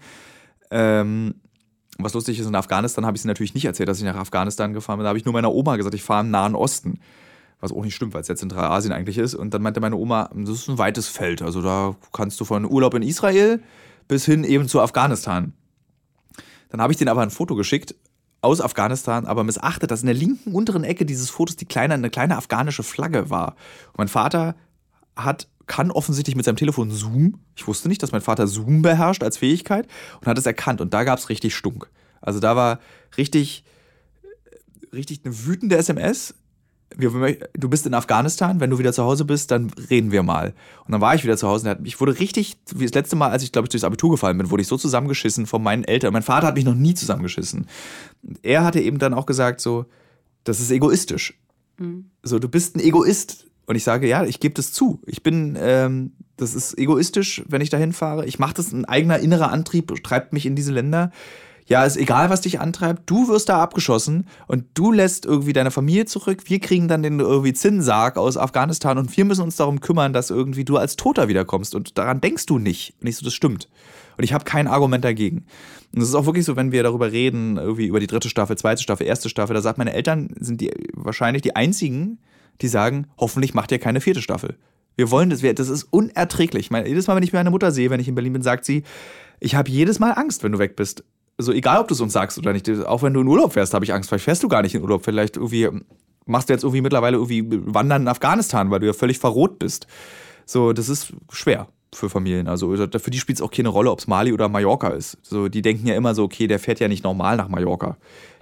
Ähm, 0.72 1.36
was 2.00 2.14
lustig 2.14 2.40
ist, 2.40 2.48
in 2.48 2.56
Afghanistan 2.56 3.06
habe 3.06 3.16
ich 3.16 3.22
sie 3.22 3.28
natürlich 3.28 3.54
nicht 3.54 3.66
erzählt, 3.66 3.90
dass 3.90 4.00
ich 4.00 4.06
nach 4.06 4.16
Afghanistan 4.16 4.74
gefahren 4.74 4.98
bin. 4.98 5.04
Da 5.04 5.10
habe 5.10 5.20
ich 5.20 5.26
nur 5.26 5.34
meiner 5.34 5.54
Oma 5.54 5.76
gesagt, 5.76 5.94
ich 5.94 6.04
fahre 6.04 6.24
im 6.24 6.32
Nahen 6.32 6.56
Osten. 6.56 7.00
Was 7.60 7.72
auch 7.72 7.84
nicht 7.84 7.96
stimmt, 7.96 8.14
weil 8.14 8.22
es 8.22 8.28
ja 8.28 8.36
Zentralasien 8.36 8.92
eigentlich 8.92 9.18
ist. 9.18 9.36
Und 9.36 9.54
dann 9.54 9.62
meinte 9.62 9.80
meine 9.80 9.96
Oma, 9.96 10.30
das 10.36 10.50
ist 10.50 10.70
ein 10.70 10.78
weites 10.78 11.08
Feld. 11.08 11.42
Also 11.42 11.62
da 11.62 11.96
kannst 12.12 12.40
du 12.40 12.46
von 12.46 12.66
Urlaub 12.66 12.94
in 12.96 13.04
Israel 13.04 13.62
bis 14.08 14.26
hin 14.26 14.44
eben 14.44 14.68
zu 14.68 14.82
Afghanistan. 14.82 15.54
Dann 16.74 16.82
habe 16.82 16.92
ich 16.92 16.98
denen 16.98 17.10
aber 17.10 17.22
ein 17.22 17.30
Foto 17.30 17.54
geschickt 17.54 17.94
aus 18.42 18.60
Afghanistan, 18.60 19.28
aber 19.28 19.44
missachtet, 19.44 19.92
dass 19.92 20.02
in 20.02 20.08
der 20.08 20.16
linken 20.16 20.54
unteren 20.54 20.84
Ecke 20.84 21.06
dieses 21.06 21.30
Fotos 21.30 21.56
die 21.56 21.68
kleine, 21.68 21.94
eine 21.94 22.10
kleine 22.10 22.36
afghanische 22.36 22.82
Flagge 22.82 23.30
war. 23.30 23.50
Und 23.90 24.00
mein 24.00 24.08
Vater 24.08 24.56
hat 25.16 25.48
kann 25.68 25.92
offensichtlich 25.92 26.36
mit 26.36 26.46
seinem 26.46 26.56
Telefon 26.56 26.90
Zoom. 26.90 27.40
Ich 27.56 27.68
wusste 27.68 27.90
nicht, 27.90 28.02
dass 28.02 28.12
mein 28.12 28.22
Vater 28.22 28.48
Zoom 28.48 28.82
beherrscht 28.82 29.24
als 29.24 29.38
Fähigkeit 29.38 29.88
und 30.20 30.28
hat 30.28 30.38
es 30.40 30.48
erkannt. 30.48 30.82
Und 30.82 30.96
da 30.96 31.04
gab 31.04 31.20
es 31.20 31.30
richtig 31.30 31.56
Stunk. 31.56 31.92
Also 32.22 32.40
da 32.40 32.56
war 32.56 32.80
richtig, 33.18 33.64
richtig 34.92 35.22
eine 35.24 35.46
wütende 35.46 35.78
SMS 35.78 36.34
wir, 36.98 37.38
du 37.54 37.70
bist 37.70 37.86
in 37.86 37.94
Afghanistan, 37.94 38.60
wenn 38.60 38.70
du 38.70 38.80
wieder 38.80 38.94
zu 38.94 39.04
Hause 39.04 39.26
bist, 39.26 39.52
dann 39.52 39.72
reden 39.90 40.12
wir 40.12 40.24
mal. 40.24 40.54
Und 40.86 40.92
dann 40.92 41.02
war 41.02 41.16
ich 41.16 41.24
wieder 41.24 41.38
zu 41.38 41.48
Hause 41.48 41.76
und 41.78 41.88
ich 41.88 42.00
wurde 42.00 42.20
richtig, 42.20 42.58
wie 42.74 42.86
das 42.86 42.94
letzte 42.94 43.16
Mal, 43.16 43.30
als 43.30 43.44
ich 43.44 43.52
glaube 43.52 43.66
ich 43.66 43.70
durchs 43.70 43.84
Abitur 43.84 44.12
gefallen 44.12 44.38
bin, 44.38 44.50
wurde 44.50 44.62
ich 44.62 44.68
so 44.68 44.78
zusammengeschissen 44.78 45.46
von 45.46 45.64
meinen 45.64 45.84
Eltern. 45.84 46.14
Mein 46.14 46.24
Vater 46.24 46.48
hat 46.48 46.56
mich 46.56 46.66
noch 46.66 46.76
nie 46.76 46.94
zusammengeschissen. 46.94 47.68
Er 48.42 48.64
hatte 48.64 48.80
eben 48.80 49.00
dann 49.00 49.14
auch 49.14 49.26
gesagt 49.26 49.62
so, 49.62 49.86
das 50.44 50.60
ist 50.60 50.72
egoistisch. 50.72 51.40
Mhm. 51.78 52.06
So, 52.22 52.40
du 52.40 52.50
bist 52.50 52.76
ein 52.76 52.80
Egoist. 52.80 53.48
Und 53.66 53.76
ich 53.76 53.84
sage, 53.84 54.08
ja, 54.08 54.26
ich 54.26 54.40
gebe 54.42 54.54
das 54.56 54.74
zu. 54.74 55.02
Ich 55.06 55.24
bin, 55.24 55.58
ähm, 55.58 56.12
das 56.36 56.54
ist 56.54 56.78
egoistisch, 56.78 57.44
wenn 57.48 57.62
ich 57.62 57.70
dahin 57.70 57.94
fahre. 57.94 58.26
Ich 58.26 58.38
mache 58.38 58.56
das, 58.56 58.74
ein 58.74 58.86
eigener 58.86 59.20
innerer 59.20 59.52
Antrieb 59.52 59.94
treibt 60.04 60.34
mich 60.34 60.46
in 60.46 60.56
diese 60.56 60.74
Länder 60.74 61.12
ja, 61.68 61.86
ist 61.86 61.98
egal, 61.98 62.30
was 62.30 62.42
dich 62.42 62.60
antreibt, 62.60 63.10
du 63.10 63.28
wirst 63.30 63.50
da 63.50 63.62
abgeschossen 63.62 64.28
und 64.48 64.66
du 64.74 64.92
lässt 64.92 65.26
irgendwie 65.26 65.54
deine 65.54 65.72
Familie 65.72 66.06
zurück. 66.06 66.44
Wir 66.46 66.60
kriegen 66.60 66.88
dann 66.88 67.04
den 67.04 67.20
irgendwie 67.20 67.54
Zinnsarg 67.54 68.18
aus 68.18 68.38
Afghanistan 68.38 68.98
und 68.98 69.16
wir 69.16 69.26
müssen 69.26 69.44
uns 69.44 69.56
darum 69.56 69.80
kümmern, 69.80 70.14
dass 70.14 70.30
irgendwie 70.30 70.66
du 70.66 70.78
als 70.78 70.98
Toter 70.98 71.28
wiederkommst. 71.28 71.74
Und 71.76 71.98
daran 71.98 72.20
denkst 72.20 72.46
du 72.48 72.60
nicht. 72.60 73.02
Nicht 73.02 73.18
so, 73.18 73.24
das 73.24 73.34
stimmt. 73.34 73.70
Und 74.18 74.24
ich 74.24 74.34
habe 74.34 74.44
kein 74.44 74.68
Argument 74.68 75.06
dagegen. 75.06 75.46
Und 75.94 76.02
es 76.02 76.10
ist 76.10 76.16
auch 76.16 76.26
wirklich 76.26 76.46
so, 76.46 76.56
wenn 76.56 76.72
wir 76.72 76.84
darüber 76.84 77.12
reden, 77.12 77.58
irgendwie 77.58 77.88
über 77.88 78.00
die 78.00 78.08
dritte 78.08 78.30
Staffel, 78.30 78.58
zweite 78.58 78.84
Staffel, 78.84 79.08
erste 79.08 79.30
Staffel, 79.30 79.54
da 79.54 79.62
sagt 79.62 79.78
meine 79.78 79.94
Eltern, 79.94 80.30
sind 80.40 80.60
die 80.60 80.72
wahrscheinlich 80.94 81.44
die 81.44 81.56
einzigen, 81.56 82.20
die 82.62 82.68
sagen, 82.68 83.08
hoffentlich 83.18 83.54
macht 83.54 83.72
ihr 83.72 83.80
keine 83.80 84.02
vierte 84.02 84.22
Staffel. 84.22 84.58
Wir 84.96 85.10
wollen 85.10 85.30
das, 85.30 85.42
das 85.42 85.70
ist 85.70 85.86
unerträglich. 85.86 86.70
Meine, 86.72 86.88
jedes 86.88 87.08
Mal, 87.08 87.16
wenn 87.16 87.24
ich 87.24 87.34
meine 87.34 87.50
Mutter 87.50 87.72
sehe, 87.72 87.90
wenn 87.90 88.00
ich 88.00 88.08
in 88.08 88.16
Berlin 88.16 88.34
bin, 88.34 88.44
sagt 88.44 88.66
sie, 88.66 88.84
ich 89.40 89.56
habe 89.56 89.70
jedes 89.70 90.00
Mal 90.00 90.12
Angst, 90.12 90.44
wenn 90.44 90.52
du 90.52 90.60
weg 90.60 90.76
bist 90.76 91.04
so 91.38 91.52
egal, 91.52 91.80
ob 91.80 91.88
du 91.88 91.94
es 91.94 92.02
uns 92.02 92.14
sagst 92.14 92.38
oder 92.38 92.54
nicht, 92.54 92.70
auch 92.86 93.02
wenn 93.02 93.14
du 93.14 93.22
in 93.22 93.28
Urlaub 93.28 93.54
fährst, 93.54 93.74
habe 93.74 93.86
ich 93.86 93.94
Angst. 93.94 94.10
Vielleicht 94.10 94.26
fährst 94.26 94.44
du 94.44 94.48
gar 94.48 94.62
nicht 94.62 94.76
in 94.76 94.82
Urlaub. 94.82 95.04
Vielleicht 95.04 95.38
irgendwie 95.38 95.70
machst 96.26 96.50
du 96.50 96.54
jetzt 96.54 96.64
irgendwie 96.64 96.82
mittlerweile 96.82 97.18
irgendwie 97.18 97.46
Wandern 97.50 98.04
in 98.04 98.08
Afghanistan, 98.08 98.72
weil 98.72 98.80
du 98.80 98.88
ja 98.88 98.94
völlig 98.94 99.20
verroht 99.20 99.60
bist. 99.60 99.88
So, 100.46 100.74
das 100.74 100.90
ist 100.90 101.14
schwer 101.32 101.68
für 101.94 102.10
Familien. 102.10 102.48
Also 102.48 102.76
für 102.76 103.12
die 103.12 103.20
spielt 103.20 103.40
es 103.40 103.42
auch 103.42 103.52
keine 103.52 103.70
Rolle, 103.70 103.92
ob 103.92 104.00
es 104.00 104.08
Mali 104.08 104.34
oder 104.34 104.50
Mallorca 104.50 104.90
ist. 104.90 105.18
So, 105.22 105.48
die 105.48 105.62
denken 105.62 105.88
ja 105.88 105.96
immer 105.96 106.16
so, 106.16 106.24
okay, 106.24 106.48
der 106.48 106.60
fährt 106.60 106.80
ja 106.80 106.88
nicht 106.88 107.04
normal 107.04 107.38
nach 107.38 107.50
Mallorca. 107.50 107.98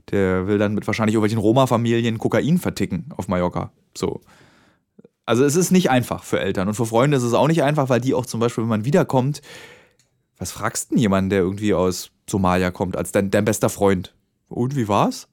Der 0.10 0.47
will 0.47 0.58
dann 0.58 0.73
mit 0.73 0.88
wahrscheinlich 0.88 1.13
irgendwelchen 1.13 1.39
Roma-Familien 1.39 2.17
Kokain 2.17 2.58
verticken 2.58 3.10
auf 3.17 3.27
Mallorca. 3.27 3.71
So. 3.95 4.21
Also 5.25 5.45
es 5.45 5.56
ist 5.56 5.71
nicht 5.71 5.89
einfach 5.89 6.23
für 6.23 6.39
Eltern. 6.39 6.67
Und 6.67 6.73
für 6.73 6.86
Freunde 6.86 7.17
ist 7.17 7.23
es 7.23 7.34
auch 7.34 7.47
nicht 7.47 7.63
einfach, 7.63 7.89
weil 7.89 8.01
die 8.01 8.13
auch 8.13 8.25
zum 8.25 8.39
Beispiel, 8.39 8.63
wenn 8.63 8.69
man 8.69 8.86
wiederkommt, 8.86 9.41
was 10.38 10.51
fragst 10.51 10.89
du 10.89 10.95
denn 10.95 11.01
jemanden, 11.01 11.30
der 11.30 11.39
irgendwie 11.39 11.73
aus 11.73 12.10
Somalia 12.32 12.72
kommt, 12.72 12.98
als 12.98 13.12
dein, 13.12 13.30
dein 13.32 13.46
bester 13.46 13.70
Freund? 13.70 14.15
Und 14.50 14.76
wie 14.76 14.88
war's? 14.88 15.28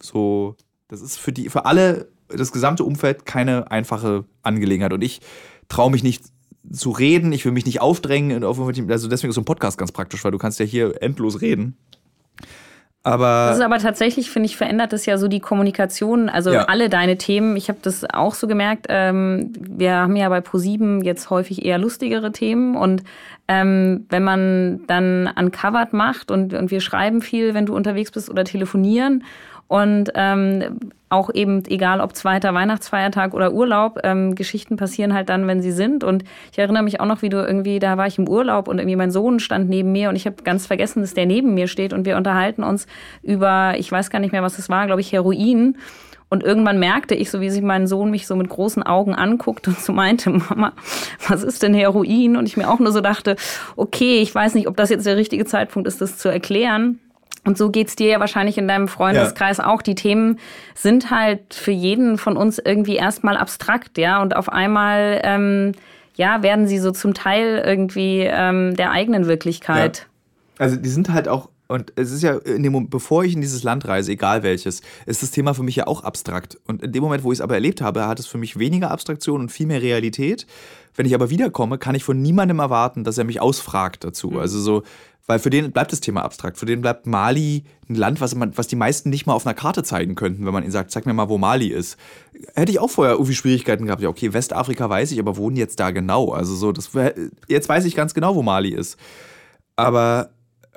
So, 0.00 0.56
das 0.88 1.02
ist 1.02 1.18
für 1.18 1.32
die, 1.32 1.48
für 1.48 1.66
alle, 1.66 2.08
das 2.28 2.52
gesamte 2.52 2.84
Umfeld 2.84 3.26
keine 3.26 3.70
einfache 3.70 4.24
Angelegenheit. 4.42 4.92
Und 4.92 5.02
ich 5.02 5.20
traue 5.68 5.90
mich 5.90 6.02
nicht 6.02 6.24
zu 6.72 6.90
reden, 6.90 7.32
ich 7.32 7.44
will 7.44 7.52
mich 7.52 7.66
nicht 7.66 7.80
aufdrängen. 7.80 8.42
Also 8.42 9.08
deswegen 9.08 9.30
ist 9.30 9.34
so 9.34 9.40
ein 9.40 9.44
Podcast 9.44 9.78
ganz 9.78 9.92
praktisch, 9.92 10.24
weil 10.24 10.32
du 10.32 10.38
kannst 10.38 10.58
ja 10.58 10.66
hier 10.66 11.02
endlos 11.02 11.40
reden. 11.40 11.76
Aber 13.06 13.48
das 13.48 13.58
ist 13.58 13.62
aber 13.62 13.78
tatsächlich, 13.78 14.30
finde 14.30 14.46
ich, 14.46 14.56
verändert 14.56 14.94
es 14.94 15.04
ja 15.04 15.18
so 15.18 15.28
die 15.28 15.40
Kommunikation. 15.40 16.30
Also 16.30 16.52
ja. 16.52 16.64
alle 16.64 16.88
deine 16.88 17.18
Themen. 17.18 17.54
Ich 17.54 17.68
habe 17.68 17.78
das 17.82 18.04
auch 18.08 18.34
so 18.34 18.46
gemerkt. 18.46 18.86
Ähm, 18.88 19.52
wir 19.58 19.92
haben 19.92 20.16
ja 20.16 20.26
bei 20.30 20.40
ProSieben 20.40 21.04
jetzt 21.04 21.28
häufig 21.28 21.66
eher 21.66 21.76
lustigere 21.76 22.32
Themen 22.32 22.76
und 22.76 23.02
ähm, 23.46 24.06
wenn 24.08 24.24
man 24.24 24.86
dann 24.86 25.30
uncovered 25.38 25.92
macht 25.92 26.30
und, 26.30 26.54
und 26.54 26.70
wir 26.70 26.80
schreiben 26.80 27.20
viel, 27.20 27.52
wenn 27.52 27.66
du 27.66 27.76
unterwegs 27.76 28.10
bist 28.10 28.30
oder 28.30 28.42
telefonieren 28.44 29.22
Und 29.66 30.10
ähm, 30.14 30.78
auch 31.08 31.30
eben, 31.32 31.62
egal 31.66 32.00
ob 32.00 32.14
zweiter 32.14 32.52
Weihnachtsfeiertag 32.54 33.34
oder 33.34 33.52
Urlaub, 33.52 34.00
ähm, 34.02 34.34
Geschichten 34.34 34.76
passieren 34.76 35.14
halt 35.14 35.28
dann, 35.28 35.46
wenn 35.46 35.62
sie 35.62 35.72
sind. 35.72 36.04
Und 36.04 36.24
ich 36.52 36.58
erinnere 36.58 36.82
mich 36.82 37.00
auch 37.00 37.06
noch, 37.06 37.22
wie 37.22 37.28
du 37.28 37.38
irgendwie, 37.38 37.78
da 37.78 37.96
war 37.96 38.06
ich 38.06 38.18
im 38.18 38.28
Urlaub 38.28 38.68
und 38.68 38.78
irgendwie 38.78 38.96
mein 38.96 39.10
Sohn 39.10 39.38
stand 39.38 39.68
neben 39.68 39.92
mir 39.92 40.08
und 40.08 40.16
ich 40.16 40.26
habe 40.26 40.42
ganz 40.42 40.66
vergessen, 40.66 41.02
dass 41.02 41.14
der 41.14 41.26
neben 41.26 41.54
mir 41.54 41.68
steht 41.68 41.92
und 41.92 42.04
wir 42.04 42.16
unterhalten 42.16 42.64
uns 42.64 42.86
über, 43.22 43.74
ich 43.78 43.90
weiß 43.90 44.10
gar 44.10 44.18
nicht 44.18 44.32
mehr, 44.32 44.42
was 44.42 44.58
es 44.58 44.68
war, 44.68 44.86
glaube 44.86 45.00
ich, 45.00 45.12
Heroin. 45.12 45.76
Und 46.30 46.42
irgendwann 46.42 46.80
merkte 46.80 47.14
ich, 47.14 47.30
so 47.30 47.40
wie 47.40 47.50
sich 47.50 47.62
mein 47.62 47.86
Sohn 47.86 48.10
mich 48.10 48.26
so 48.26 48.34
mit 48.34 48.48
großen 48.48 48.82
Augen 48.82 49.14
anguckt 49.14 49.68
und 49.68 49.78
so 49.78 49.92
meinte, 49.92 50.30
Mama, 50.30 50.72
was 51.28 51.44
ist 51.44 51.62
denn 51.62 51.74
Heroin? 51.74 52.36
Und 52.36 52.46
ich 52.46 52.56
mir 52.56 52.68
auch 52.68 52.80
nur 52.80 52.90
so 52.90 53.00
dachte, 53.00 53.36
okay, 53.76 54.18
ich 54.20 54.34
weiß 54.34 54.54
nicht, 54.54 54.66
ob 54.66 54.76
das 54.76 54.90
jetzt 54.90 55.06
der 55.06 55.16
richtige 55.16 55.44
Zeitpunkt 55.44 55.86
ist, 55.86 56.00
das 56.00 56.18
zu 56.18 56.28
erklären. 56.28 56.98
Und 57.44 57.58
so 57.58 57.70
geht's 57.70 57.94
dir 57.94 58.08
ja 58.08 58.20
wahrscheinlich 58.20 58.56
in 58.58 58.66
deinem 58.66 58.88
Freundeskreis 58.88 59.58
ja. 59.58 59.66
auch. 59.66 59.82
Die 59.82 59.94
Themen 59.94 60.38
sind 60.74 61.10
halt 61.10 61.54
für 61.54 61.70
jeden 61.70 62.16
von 62.16 62.36
uns 62.36 62.58
irgendwie 62.58 62.96
erstmal 62.96 63.36
abstrakt, 63.36 63.98
ja. 63.98 64.22
Und 64.22 64.34
auf 64.34 64.50
einmal, 64.50 65.20
ähm, 65.22 65.72
ja, 66.16 66.42
werden 66.42 66.66
sie 66.66 66.78
so 66.78 66.90
zum 66.90 67.12
Teil 67.12 67.62
irgendwie 67.64 68.20
ähm, 68.20 68.76
der 68.76 68.92
eigenen 68.92 69.26
Wirklichkeit. 69.26 69.98
Ja. 69.98 70.64
Also 70.64 70.76
die 70.76 70.88
sind 70.88 71.12
halt 71.12 71.28
auch 71.28 71.48
und 71.74 71.92
es 71.96 72.12
ist 72.12 72.22
ja, 72.22 72.36
in 72.36 72.62
dem 72.62 72.72
Moment, 72.72 72.90
bevor 72.90 73.24
ich 73.24 73.34
in 73.34 73.40
dieses 73.40 73.64
Land 73.64 73.88
reise, 73.88 74.12
egal 74.12 74.44
welches, 74.44 74.80
ist 75.06 75.22
das 75.22 75.32
Thema 75.32 75.54
für 75.54 75.64
mich 75.64 75.76
ja 75.76 75.86
auch 75.88 76.04
abstrakt. 76.04 76.56
Und 76.66 76.82
in 76.82 76.92
dem 76.92 77.02
Moment, 77.02 77.24
wo 77.24 77.32
ich 77.32 77.38
es 77.38 77.42
aber 77.42 77.54
erlebt 77.54 77.80
habe, 77.80 78.06
hat 78.06 78.20
es 78.20 78.26
für 78.26 78.38
mich 78.38 78.58
weniger 78.58 78.92
Abstraktion 78.92 79.40
und 79.40 79.50
viel 79.50 79.66
mehr 79.66 79.82
Realität. 79.82 80.46
Wenn 80.94 81.04
ich 81.04 81.14
aber 81.14 81.30
wiederkomme, 81.30 81.78
kann 81.78 81.96
ich 81.96 82.04
von 82.04 82.22
niemandem 82.22 82.60
erwarten, 82.60 83.02
dass 83.02 83.18
er 83.18 83.24
mich 83.24 83.40
ausfragt 83.40 84.04
dazu. 84.04 84.30
Mhm. 84.30 84.38
Also 84.38 84.60
so, 84.60 84.82
weil 85.26 85.40
für 85.40 85.50
den 85.50 85.72
bleibt 85.72 85.90
das 85.90 86.00
Thema 86.00 86.22
abstrakt. 86.22 86.58
Für 86.58 86.66
den 86.66 86.80
bleibt 86.80 87.06
Mali 87.06 87.64
ein 87.88 87.96
Land, 87.96 88.20
was, 88.20 88.36
man, 88.36 88.56
was 88.56 88.68
die 88.68 88.76
meisten 88.76 89.10
nicht 89.10 89.26
mal 89.26 89.32
auf 89.32 89.44
einer 89.44 89.54
Karte 89.54 89.82
zeigen 89.82 90.14
könnten, 90.14 90.46
wenn 90.46 90.52
man 90.52 90.62
ihnen 90.62 90.70
sagt, 90.70 90.92
zeig 90.92 91.06
mir 91.06 91.14
mal, 91.14 91.28
wo 91.28 91.38
Mali 91.38 91.68
ist. 91.68 91.96
Hätte 92.54 92.70
ich 92.70 92.78
auch 92.78 92.90
vorher 92.90 93.14
irgendwie 93.14 93.34
Schwierigkeiten 93.34 93.86
gehabt. 93.86 94.02
Ja, 94.02 94.10
okay, 94.10 94.32
Westafrika 94.32 94.88
weiß 94.88 95.10
ich, 95.10 95.18
aber 95.18 95.36
wohnen 95.36 95.56
jetzt 95.56 95.80
da 95.80 95.90
genau? 95.90 96.30
Also 96.30 96.54
so, 96.54 96.70
das, 96.70 96.90
jetzt 97.48 97.68
weiß 97.68 97.84
ich 97.84 97.96
ganz 97.96 98.14
genau, 98.14 98.36
wo 98.36 98.42
Mali 98.42 98.70
ist. 98.70 98.96
Aber 99.76 100.30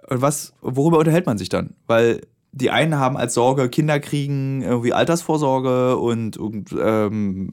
was, 0.07 0.53
worüber 0.61 0.99
unterhält 0.99 1.25
man 1.25 1.37
sich 1.37 1.49
dann? 1.49 1.75
Weil 1.85 2.21
die 2.51 2.71
einen 2.71 2.97
haben 2.97 3.17
als 3.17 3.33
Sorge 3.33 3.69
Kinder 3.69 3.99
kriegen, 3.99 4.61
irgendwie 4.61 4.93
Altersvorsorge 4.93 5.97
und, 5.97 6.37
und 6.37 6.75
ähm, 6.79 7.51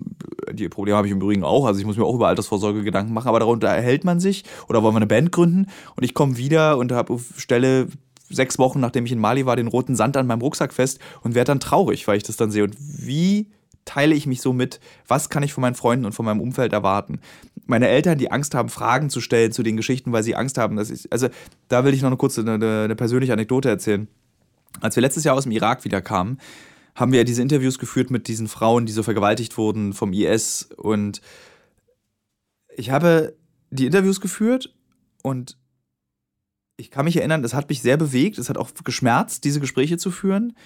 die 0.53 0.69
Probleme 0.69 0.97
habe 0.97 1.07
ich 1.07 1.13
im 1.13 1.21
Übrigen 1.21 1.45
auch. 1.45 1.67
Also 1.67 1.81
ich 1.81 1.87
muss 1.87 1.97
mir 1.97 2.05
auch 2.05 2.15
über 2.15 2.29
Altersvorsorge 2.29 2.83
Gedanken 2.83 3.13
machen, 3.13 3.29
aber 3.29 3.41
darunter 3.41 3.69
erhält 3.69 4.05
man 4.05 4.21
sich 4.21 4.45
oder 4.69 4.83
wollen 4.83 4.95
wir 4.95 4.99
eine 4.99 5.07
Band 5.07 5.33
gründen 5.33 5.67
und 5.97 6.05
ich 6.05 6.15
komme 6.15 6.37
wieder 6.37 6.79
und 6.79 6.93
habe 6.93 7.19
stelle 7.37 7.89
sechs 8.31 8.59
Wochen, 8.59 8.81
nachdem 8.81 9.05
ich 9.05 9.13
in 9.13 9.19
Mali 9.19 9.47
war, 9.47 9.57
den 9.57 9.67
roten 9.67 9.97
Sand 9.97 10.17
an 10.17 10.27
meinem 10.27 10.41
Rucksack 10.41 10.73
fest 10.73 10.99
und 11.23 11.35
werde 11.35 11.49
dann 11.49 11.61
traurig, 11.61 12.07
weil 12.09 12.17
ich 12.17 12.23
das 12.23 12.37
dann 12.37 12.51
sehe. 12.51 12.65
Und 12.65 12.77
wie 12.79 13.51
teile 13.85 14.15
ich 14.15 14.27
mich 14.27 14.41
so 14.41 14.53
mit, 14.53 14.81
was 15.07 15.29
kann 15.29 15.43
ich 15.43 15.53
von 15.53 15.63
meinen 15.63 15.75
Freunden 15.75 16.05
und 16.05 16.13
von 16.13 16.25
meinem 16.25 16.41
Umfeld 16.41 16.73
erwarten. 16.73 17.21
Meine 17.67 17.89
Eltern, 17.89 18.19
die 18.19 18.31
Angst 18.31 18.55
haben, 18.55 18.69
Fragen 18.69 19.11
zu 19.11 19.21
stellen 19.21 19.53
zu 19.53 19.63
den 19.63 19.77
Geschichten, 19.77 20.13
weil 20.13 20.23
sie 20.23 20.37
Angst 20.37 20.59
haben, 20.59 20.77
dass 20.77 20.91
ich, 20.91 21.13
also 21.13 21.29
da 21.69 21.85
will 21.85 21.95
ich 21.95 22.03
noch 22.03 22.09
eine 22.09 22.17
kurze, 22.17 22.41
eine, 22.41 22.85
eine 22.85 22.97
persönliche 22.97 23.33
Anekdote 23.33 23.69
erzählen. 23.69 24.09
Als 24.81 24.97
wir 24.97 25.01
letztes 25.03 25.25
Jahr 25.25 25.37
aus 25.37 25.45
dem 25.45 25.53
Irak 25.53 25.85
wieder 25.85 26.03
kamen, 26.03 26.39
haben 26.95 27.13
wir 27.13 27.19
ja 27.19 27.25
diese 27.25 27.43
Interviews 27.43 27.79
geführt 27.79 28.11
mit 28.11 28.29
diesen 28.29 28.49
Frauen, 28.49 28.87
die 28.87 28.93
so 28.93 29.03
vergewaltigt 29.03 29.57
wurden 29.57 29.93
vom 29.93 30.13
IS 30.13 30.69
und 30.77 31.21
ich 32.77 32.91
habe 32.91 33.37
die 33.71 33.87
Interviews 33.87 34.21
geführt 34.21 34.75
und 35.23 35.57
ich 36.77 36.91
kann 36.91 37.05
mich 37.05 37.17
erinnern, 37.17 37.43
das 37.43 37.55
hat 37.55 37.69
mich 37.69 37.83
sehr 37.83 37.97
bewegt, 37.97 38.39
es 38.39 38.49
hat 38.49 38.59
auch 38.59 38.71
geschmerzt, 38.83 39.45
diese 39.45 39.61
Gespräche 39.61 39.97
zu 39.97 40.11
führen. 40.11 40.57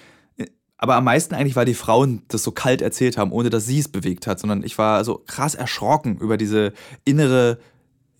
Aber 0.81 0.95
am 0.95 1.03
meisten 1.03 1.35
eigentlich, 1.35 1.57
weil 1.57 1.65
die 1.65 1.73
Frauen 1.73 2.23
das 2.29 2.41
so 2.41 2.51
kalt 2.51 2.81
erzählt 2.81 3.17
haben, 3.17 3.33
ohne 3.33 3.49
dass 3.49 3.65
sie 3.65 3.79
es 3.79 3.89
bewegt 3.89 4.27
hat, 4.27 4.39
sondern 4.39 4.63
ich 4.63 4.77
war 4.77 5.03
so 5.03 5.21
krass 5.27 5.53
erschrocken 5.53 6.17
über 6.17 6.37
diese 6.37 6.71
innere, 7.03 7.59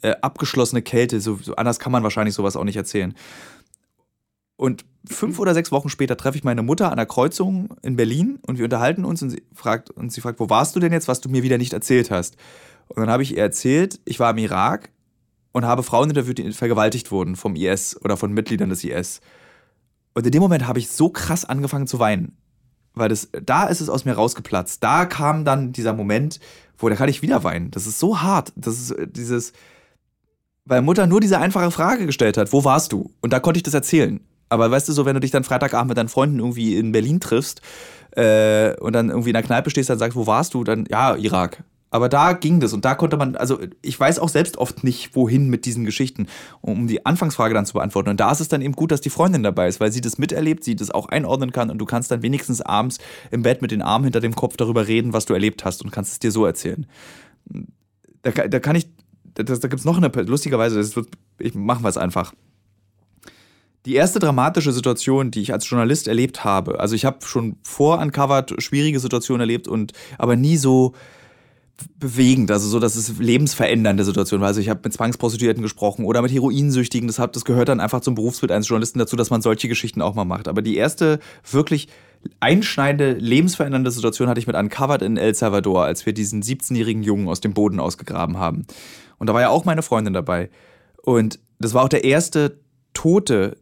äh, 0.02 0.16
abgeschlossene 0.22 0.82
Kälte. 0.82 1.22
So, 1.22 1.40
so, 1.42 1.56
anders 1.56 1.80
kann 1.80 1.94
man 1.94 2.04
wahrscheinlich 2.04 2.36
sowas 2.36 2.58
auch 2.58 2.66
nicht 2.66 2.76
erzählen. 2.76 3.16
Und 4.58 4.84
fünf 5.08 5.40
oder 5.40 5.54
sechs 5.54 5.72
Wochen 5.72 5.88
später 5.88 6.18
treffe 6.18 6.38
ich 6.38 6.44
meine 6.44 6.62
Mutter 6.62 6.92
an 6.92 6.98
der 6.98 7.06
Kreuzung 7.06 7.76
in 7.82 7.96
Berlin 7.96 8.40
und 8.46 8.58
wir 8.58 8.66
unterhalten 8.66 9.06
uns 9.06 9.22
und 9.22 9.30
sie 9.30 9.42
fragt, 9.54 9.90
und 9.92 10.12
sie 10.12 10.20
fragt, 10.20 10.42
wo 10.42 10.50
warst 10.50 10.76
du 10.76 10.82
denn 10.82 10.92
jetzt, 10.92 11.08
was 11.08 11.22
du 11.22 11.30
mir 11.30 11.44
wieder 11.44 11.58
nicht 11.58 11.72
erzählt 11.72 12.12
hast? 12.12 12.36
Und 12.90 12.98
dann 12.98 13.10
habe 13.10 13.24
ich 13.24 13.38
ihr 13.38 13.42
erzählt, 13.42 14.02
ich 14.04 14.20
war 14.20 14.32
im 14.32 14.38
Irak 14.38 14.90
und 15.54 15.64
habe 15.64 15.82
Frauen 15.82 16.10
interviewt, 16.10 16.40
die 16.40 16.52
vergewaltigt 16.52 17.10
wurden 17.10 17.38
vom 17.38 17.56
IS 17.56 17.96
oder 18.04 18.18
von 18.18 18.34
Mitgliedern 18.34 18.70
des 18.70 18.84
IS. 18.84 19.22
Und 20.14 20.26
in 20.26 20.34
dem 20.34 20.42
Moment 20.42 20.68
habe 20.68 20.80
ich 20.80 20.90
so 20.90 21.10
krass 21.10 21.46
angefangen 21.46 21.88
zu 21.88 22.00
weinen 22.00 22.36
weil 22.94 23.10
das, 23.10 23.30
da 23.44 23.66
ist 23.66 23.82
es 23.82 23.90
aus 23.90 24.06
mir 24.06 24.14
rausgeplatzt. 24.14 24.84
Da 24.84 25.06
kam 25.06 25.46
dann 25.46 25.72
dieser 25.72 25.94
Moment, 25.94 26.40
wo 26.78 26.90
da 26.90 26.96
kann 26.96 27.10
ich 27.10 27.22
wieder 27.22 27.44
weinen. 27.44 27.72
Das 27.72 27.88
ist 27.88 28.00
so 28.00 28.22
hart. 28.22 28.52
Das 28.56 28.80
ist 28.80 28.92
äh, 28.92 29.08
dieses, 29.08 29.54
weil 30.66 30.82
Mutter 30.82 31.08
nur 31.08 31.22
diese 31.22 31.40
einfache 31.40 31.72
Frage 31.72 32.06
gestellt 32.06 32.38
hat, 32.38 32.54
wo 32.54 32.64
warst 32.64 32.92
du? 32.92 33.12
Und 33.22 33.34
da 33.34 33.40
konnte 33.40 33.58
ich 33.58 33.64
das 33.64 33.74
erzählen. 33.74 34.20
Aber 34.50 34.70
weißt 34.72 34.90
du, 34.90 34.94
so 34.94 35.06
wenn 35.06 35.14
du 35.14 35.20
dich 35.20 35.32
dann 35.32 35.44
Freitagabend 35.44 35.90
mit 35.90 35.98
deinen 35.98 36.10
Freunden 36.10 36.40
irgendwie 36.40 36.78
in 36.78 36.92
Berlin 36.92 37.20
triffst 37.20 37.62
äh, 38.12 38.76
und 38.78 38.94
dann 38.94 39.10
irgendwie 39.10 39.30
in 39.30 39.36
der 39.36 39.44
Kneipe 39.44 39.70
stehst, 39.70 39.90
dann 39.90 40.00
sagst, 40.00 40.16
wo 40.16 40.26
warst 40.26 40.54
du? 40.56 40.64
Dann, 40.64 40.86
ja, 40.90 41.16
Irak. 41.16 41.64
Aber 41.92 42.08
da 42.08 42.34
ging 42.34 42.60
das 42.60 42.74
und 42.74 42.86
da 42.86 42.94
konnte 42.94 43.18
man, 43.18 43.36
also 43.36 43.60
ich 43.82 44.00
weiß 44.00 44.20
auch 44.20 44.30
selbst 44.30 44.58
oft 44.58 44.84
nicht, 44.84 45.16
wohin 45.16 45.50
mit 45.50 45.66
diesen 45.66 45.86
Geschichten, 45.86 46.28
um 46.62 46.88
die 46.88 47.06
Anfangsfrage 47.06 47.54
dann 47.54 47.66
zu 47.66 47.74
beantworten. 47.74 48.10
Und 48.10 48.20
da 48.20 48.32
ist 48.32 48.42
es 48.42 48.48
dann 48.48 48.62
eben 48.62 48.74
gut, 48.74 48.92
dass 48.92 49.02
die 49.02 49.10
Freundin 49.10 49.42
dabei 49.42 49.68
ist, 49.68 49.80
weil 49.80 49.92
sie 49.92 50.02
das 50.02 50.18
miterlebt, 50.20 50.64
sie 50.64 50.76
das 50.76 50.92
auch 50.92 51.10
einordnen 51.10 51.52
kann 51.52 51.72
und 51.72 51.80
du 51.80 51.86
kannst 51.86 52.12
dann 52.12 52.22
wenigstens 52.22 52.62
abends 52.62 53.00
im 53.32 53.42
Bett 53.42 53.62
mit 53.62 53.72
den 53.72 53.82
Armen 53.82 54.06
hinter 54.06 54.20
dem 54.20 54.36
Kopf 54.36 54.56
darüber 54.56 54.88
reden, 54.88 55.14
was 55.14 55.26
du 55.26 55.34
erlebt 55.34 55.66
hast 55.66 55.84
und 55.84 55.92
kannst 55.92 56.12
es 56.12 56.20
dir 56.20 56.32
so 56.32 56.46
erzählen. 56.46 56.86
Da, 58.22 58.32
da 58.32 58.60
kann 58.60 58.76
ich, 58.76 58.88
das, 59.34 59.60
da 59.60 59.68
gibt 59.68 59.80
es 59.80 59.86
noch 59.86 59.98
eine, 59.98 60.10
lustigerweise, 60.24 60.78
das 60.78 60.96
wird, 60.96 61.08
ich, 61.40 61.56
machen 61.56 61.84
wir 61.84 61.90
es 61.90 61.98
einfach. 61.98 62.34
Die 63.86 63.96
erste 63.96 64.20
dramatische 64.20 64.74
Situation, 64.74 65.32
die 65.32 65.42
ich 65.42 65.54
als 65.54 65.68
Journalist 65.68 66.08
erlebt 66.08 66.44
habe, 66.44 66.80
also 66.80 66.94
ich 66.94 67.06
habe 67.06 67.26
schon 67.26 67.56
vor 67.64 67.98
Uncovered 68.00 68.62
schwierige 68.62 69.00
Situationen 69.00 69.40
erlebt 69.40 69.68
und 69.68 69.94
aber 70.18 70.36
nie 70.36 70.58
so, 70.58 70.94
bewegend, 71.98 72.52
also 72.52 72.68
so, 72.68 72.80
dass 72.80 72.96
es 72.96 73.20
lebensverändernde 73.20 74.04
Situation 74.04 74.42
war. 74.42 74.48
Also 74.48 74.62
ich 74.62 74.70
habe 74.70 74.82
mit 74.84 74.94
Zwangsprostituierten 74.94 75.62
gesprochen 75.62 76.06
oder 76.06 76.22
mit 76.22 76.32
Heroinsüchtigen. 76.32 77.08
Das, 77.08 77.20
hat, 77.20 77.36
das 77.36 77.46
gehört 77.46 77.70
dann 77.70 77.80
einfach 77.80 78.02
zum 78.02 78.16
Berufsbild 78.16 78.52
eines 78.52 78.68
Journalisten 78.68 79.00
dazu, 79.00 79.16
dass 79.16 79.30
man 79.30 79.42
solche 79.42 79.68
Geschichten 79.68 80.02
auch 80.02 80.16
mal 80.16 80.26
macht. 80.26 80.48
Aber 80.48 80.62
die 80.62 80.78
erste 80.78 81.20
wirklich 81.50 81.88
einschneidende, 82.40 83.14
lebensverändernde 83.14 83.92
Situation 83.92 84.30
hatte 84.30 84.40
ich 84.40 84.48
mit 84.48 84.56
Uncovered 84.56 85.02
in 85.02 85.18
El 85.18 85.34
Salvador, 85.36 85.86
als 85.86 86.06
wir 86.06 86.14
diesen 86.14 86.44
17-jährigen 86.44 87.04
Jungen 87.04 87.28
aus 87.28 87.42
dem 87.42 87.54
Boden 87.54 87.80
ausgegraben 87.80 88.38
haben. 88.38 88.66
Und 89.18 89.28
da 89.28 89.34
war 89.34 89.42
ja 89.42 89.50
auch 89.50 89.66
meine 89.66 89.82
Freundin 89.82 90.14
dabei. 90.14 90.50
Und 91.04 91.40
das 91.60 91.74
war 91.74 91.84
auch 91.84 91.90
der 91.90 92.04
erste 92.04 92.60
Tote, 92.94 93.58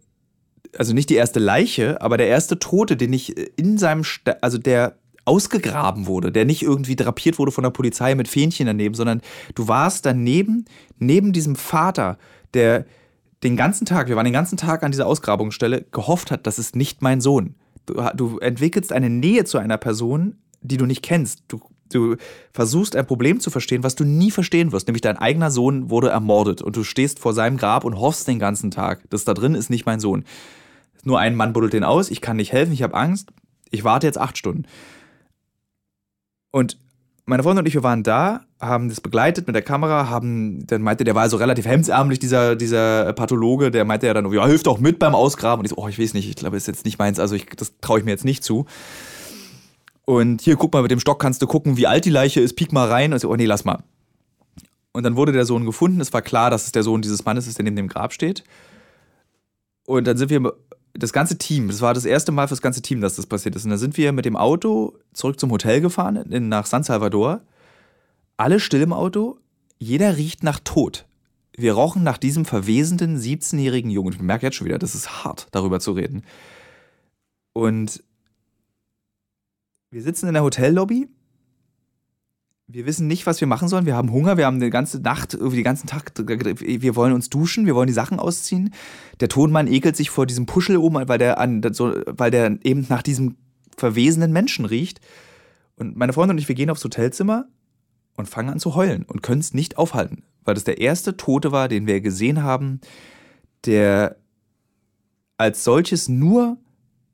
also 0.78 0.94
nicht 0.94 1.10
die 1.10 1.16
erste 1.16 1.40
Leiche, 1.40 2.02
aber 2.02 2.18
der 2.18 2.28
erste 2.28 2.60
Tote, 2.60 2.98
den 2.98 3.14
ich 3.14 3.36
in 3.58 3.78
seinem, 3.78 4.04
Sta 4.04 4.38
also 4.42 4.58
der 4.58 4.98
ausgegraben 5.28 6.08
wurde, 6.08 6.32
der 6.32 6.46
nicht 6.46 6.64
irgendwie 6.64 6.96
drapiert 6.96 7.38
wurde 7.38 7.52
von 7.52 7.64
der 7.64 7.72
Polizei 7.72 8.16
mit 8.16 8.28
Fähnchen 8.28 8.66
daneben, 8.66 8.96
sondern 8.96 9.22
du 9.56 9.68
warst 9.68 10.06
daneben, 10.06 10.66
neben 11.00 11.34
diesem 11.34 11.56
Vater, 11.56 12.18
der 12.54 12.86
den 13.44 13.56
ganzen 13.56 13.86
Tag, 13.86 14.08
wir 14.08 14.16
waren 14.16 14.26
den 14.26 14.34
ganzen 14.34 14.58
Tag 14.58 14.84
an 14.84 14.92
dieser 14.92 15.06
Ausgrabungsstelle, 15.06 15.86
gehofft 15.92 16.32
hat, 16.32 16.48
das 16.48 16.60
ist 16.60 16.76
nicht 16.76 17.02
mein 17.02 17.22
Sohn. 17.22 17.56
Du, 17.86 18.02
du 18.16 18.40
entwickelst 18.40 18.92
eine 18.92 19.10
Nähe 19.10 19.46
zu 19.46 19.58
einer 19.58 19.78
Person, 19.78 20.38
die 20.62 20.78
du 20.78 20.86
nicht 20.86 21.04
kennst. 21.04 21.44
Du, 21.48 21.60
du 21.92 22.16
versuchst 22.54 22.96
ein 22.96 23.06
Problem 23.06 23.40
zu 23.40 23.50
verstehen, 23.50 23.84
was 23.84 23.96
du 23.96 24.06
nie 24.06 24.32
verstehen 24.32 24.72
wirst, 24.72 24.88
nämlich 24.88 25.02
dein 25.02 25.18
eigener 25.18 25.52
Sohn 25.52 25.90
wurde 25.90 26.10
ermordet 26.10 26.62
und 26.62 26.76
du 26.76 26.84
stehst 26.84 27.20
vor 27.20 27.34
seinem 27.34 27.58
Grab 27.58 27.84
und 27.84 28.00
hoffst 28.00 28.28
den 28.28 28.40
ganzen 28.40 28.72
Tag, 28.72 29.04
das 29.10 29.24
da 29.24 29.34
drin 29.34 29.56
ist 29.56 29.70
nicht 29.70 29.86
mein 29.86 30.00
Sohn. 30.00 30.26
Nur 31.04 31.20
ein 31.20 31.36
Mann 31.36 31.54
buddelt 31.54 31.74
den 31.74 31.84
aus, 31.84 32.10
ich 32.10 32.22
kann 32.22 32.38
nicht 32.38 32.52
helfen, 32.52 32.74
ich 32.74 32.84
habe 32.84 32.96
Angst, 32.96 33.30
ich 33.70 33.84
warte 33.84 34.08
jetzt 34.08 34.18
acht 34.18 34.38
Stunden. 34.38 34.64
Und 36.52 36.78
meine 37.26 37.44
Freundin 37.44 37.64
und 37.64 37.68
ich, 37.68 37.74
wir 37.74 37.84
waren 37.84 38.04
da, 38.04 38.46
haben 38.60 38.90
das 38.90 39.02
begleitet 39.02 39.48
mit 39.48 39.56
der 39.56 39.62
Kamera, 39.62 40.10
haben, 40.10 40.66
dann 40.66 40.82
meinte, 40.82 41.04
der 41.04 41.14
war 41.14 41.30
so 41.30 41.38
relativ 41.38 41.66
hemdsärmlich, 41.66 42.20
dieser, 42.20 42.56
dieser 42.56 43.12
Pathologe, 43.14 43.70
der 43.70 43.84
meinte 43.86 44.08
ja 44.08 44.14
dann, 44.14 44.32
ja, 44.32 44.46
hilft 44.46 44.66
doch 44.68 44.80
mit 44.80 44.98
beim 44.98 45.14
Ausgraben. 45.14 45.60
Und 45.60 45.66
ich 45.66 45.72
so, 45.72 45.78
oh, 45.78 45.88
ich 45.88 46.00
weiß 46.00 46.14
nicht, 46.14 46.30
ich 46.30 46.36
glaube, 46.36 46.56
das 46.56 46.64
ist 46.64 46.68
jetzt 46.68 46.86
nicht 46.86 47.00
meins, 47.00 47.20
also 47.20 47.36
ich, 47.36 47.46
das 47.48 47.74
traue 47.82 48.00
ich 48.00 48.06
mir 48.06 48.12
jetzt 48.12 48.26
nicht 48.26 48.44
zu. 48.44 48.66
Und 50.06 50.42
hier, 50.42 50.56
guck 50.56 50.72
mal, 50.72 50.82
mit 50.82 50.92
dem 50.92 51.02
Stock 51.02 51.20
kannst 51.20 51.42
du 51.42 51.48
gucken, 51.48 51.76
wie 51.76 51.86
alt 51.86 52.06
die 52.06 52.10
Leiche 52.10 52.40
ist, 52.40 52.56
piek 52.56 52.72
mal 52.72 52.88
rein. 52.88 53.12
Und 53.12 53.18
ich 53.18 53.24
so, 53.24 53.30
oh 53.30 53.36
nee, 53.36 53.46
lass 53.46 53.66
mal. 53.66 53.84
Und 54.94 55.04
dann 55.04 55.18
wurde 55.18 55.34
der 55.34 55.46
Sohn 55.46 55.66
gefunden. 55.66 56.00
Es 56.00 56.14
war 56.14 56.22
klar, 56.22 56.50
dass 56.50 56.66
es 56.66 56.72
der 56.72 56.84
Sohn 56.84 57.02
dieses 57.02 57.26
Mannes 57.26 57.46
ist, 57.46 57.58
der 57.58 57.66
neben 57.66 57.76
dem 57.76 57.90
Grab 57.90 58.14
steht. 58.14 58.46
Und 59.86 60.08
dann 60.08 60.16
sind 60.16 60.30
wir 60.30 60.54
das 60.98 61.14
ganze 61.14 61.38
Team, 61.38 61.68
das 61.68 61.82
war 61.82 61.94
das 61.94 62.06
erste 62.06 62.32
Mal 62.32 62.48
für 62.48 62.54
das 62.54 62.62
ganze 62.62 62.82
Team, 62.82 63.02
dass 63.02 63.16
das 63.16 63.28
passiert 63.28 63.56
ist. 63.56 63.64
Und 63.64 63.70
dann 63.70 63.80
sind 63.80 63.98
wir 63.98 64.12
mit 64.12 64.26
dem 64.26 64.36
Auto 64.36 64.98
zurück 65.14 65.40
zum 65.40 65.52
Hotel 65.52 65.80
gefahren, 65.82 66.16
in, 66.32 66.50
nach 66.50 66.66
San 66.66 66.84
Salvador. 66.84 67.42
Alle 68.36 68.60
still 68.60 68.82
im 68.82 68.94
Auto, 68.94 69.40
jeder 69.80 70.18
riecht 70.18 70.44
nach 70.44 70.60
Tod. 70.60 71.06
Wir 71.56 71.74
rochen 71.74 72.04
nach 72.04 72.18
diesem 72.18 72.46
verwesenden 72.46 73.18
17-jährigen 73.18 73.90
Jungen. 73.90 74.14
Ich 74.14 74.20
merke 74.20 74.46
jetzt 74.46 74.56
schon 74.56 74.68
wieder, 74.68 74.80
das 74.80 74.96
ist 74.96 75.24
hart, 75.24 75.48
darüber 75.52 75.80
zu 75.80 75.92
reden. 75.92 76.24
Und 77.54 78.04
Wir 79.90 80.02
sitzen 80.02 80.28
in 80.28 80.34
der 80.34 80.44
Hotellobby. 80.44 81.08
Wir 82.70 82.86
wissen 82.86 83.08
nicht, 83.08 83.26
was 83.26 83.40
wir 83.40 83.48
machen 83.48 83.70
sollen. 83.70 83.86
Wir 83.86 83.96
haben 83.96 84.12
Hunger. 84.12 84.36
Wir 84.36 84.46
haben 84.46 84.60
die 84.60 84.70
ganze 84.70 85.00
Nacht, 85.00 85.34
irgendwie 85.34 85.56
den 85.56 85.64
ganzen 85.64 85.88
Tag. 85.88 86.12
Wir 86.18 86.96
wollen 86.98 87.14
uns 87.14 87.30
duschen. 87.30 87.66
Wir 87.66 87.76
wollen 87.76 87.88
die 87.88 87.94
Sachen 87.94 88.20
ausziehen. 88.20 88.74
Der 89.22 89.30
Tonmann 89.30 89.68
ekelt 89.68 89.96
sich 89.96 90.10
vor 90.10 90.26
diesem 90.26 90.46
Puschel 90.46 90.76
oben, 90.76 91.08
weil 91.08 91.18
der, 91.18 91.40
an, 91.40 91.62
so, 91.72 91.94
weil 92.06 92.30
der 92.30 92.60
eben 92.64 92.86
nach 92.90 93.04
diesem 93.04 93.38
verwesenen 93.78 94.34
Menschen 94.34 94.66
riecht. 94.66 95.00
Und 95.78 95.96
meine 95.96 96.12
Freundin 96.12 96.36
und 96.36 96.42
ich, 96.42 96.50
wir 96.50 96.56
gehen 96.56 96.70
aufs 96.70 96.84
Hotelzimmer 96.84 97.48
und 98.18 98.28
fangen 98.28 98.50
an 98.50 98.60
zu 98.60 98.76
heulen 98.76 99.04
und 99.04 99.24
können 99.24 99.40
es 99.40 99.54
nicht 99.54 99.78
aufhalten, 99.78 100.24
weil 100.44 100.56
das 100.56 100.66
der 100.66 100.82
erste 100.82 101.16
Tote 101.16 101.54
war, 101.54 101.70
den 101.70 101.88
wir 101.88 102.02
gesehen 102.02 102.44
haben, 102.44 102.82
der 103.66 104.18
als 105.38 105.64
solches 105.64 106.10
nur 106.10 106.58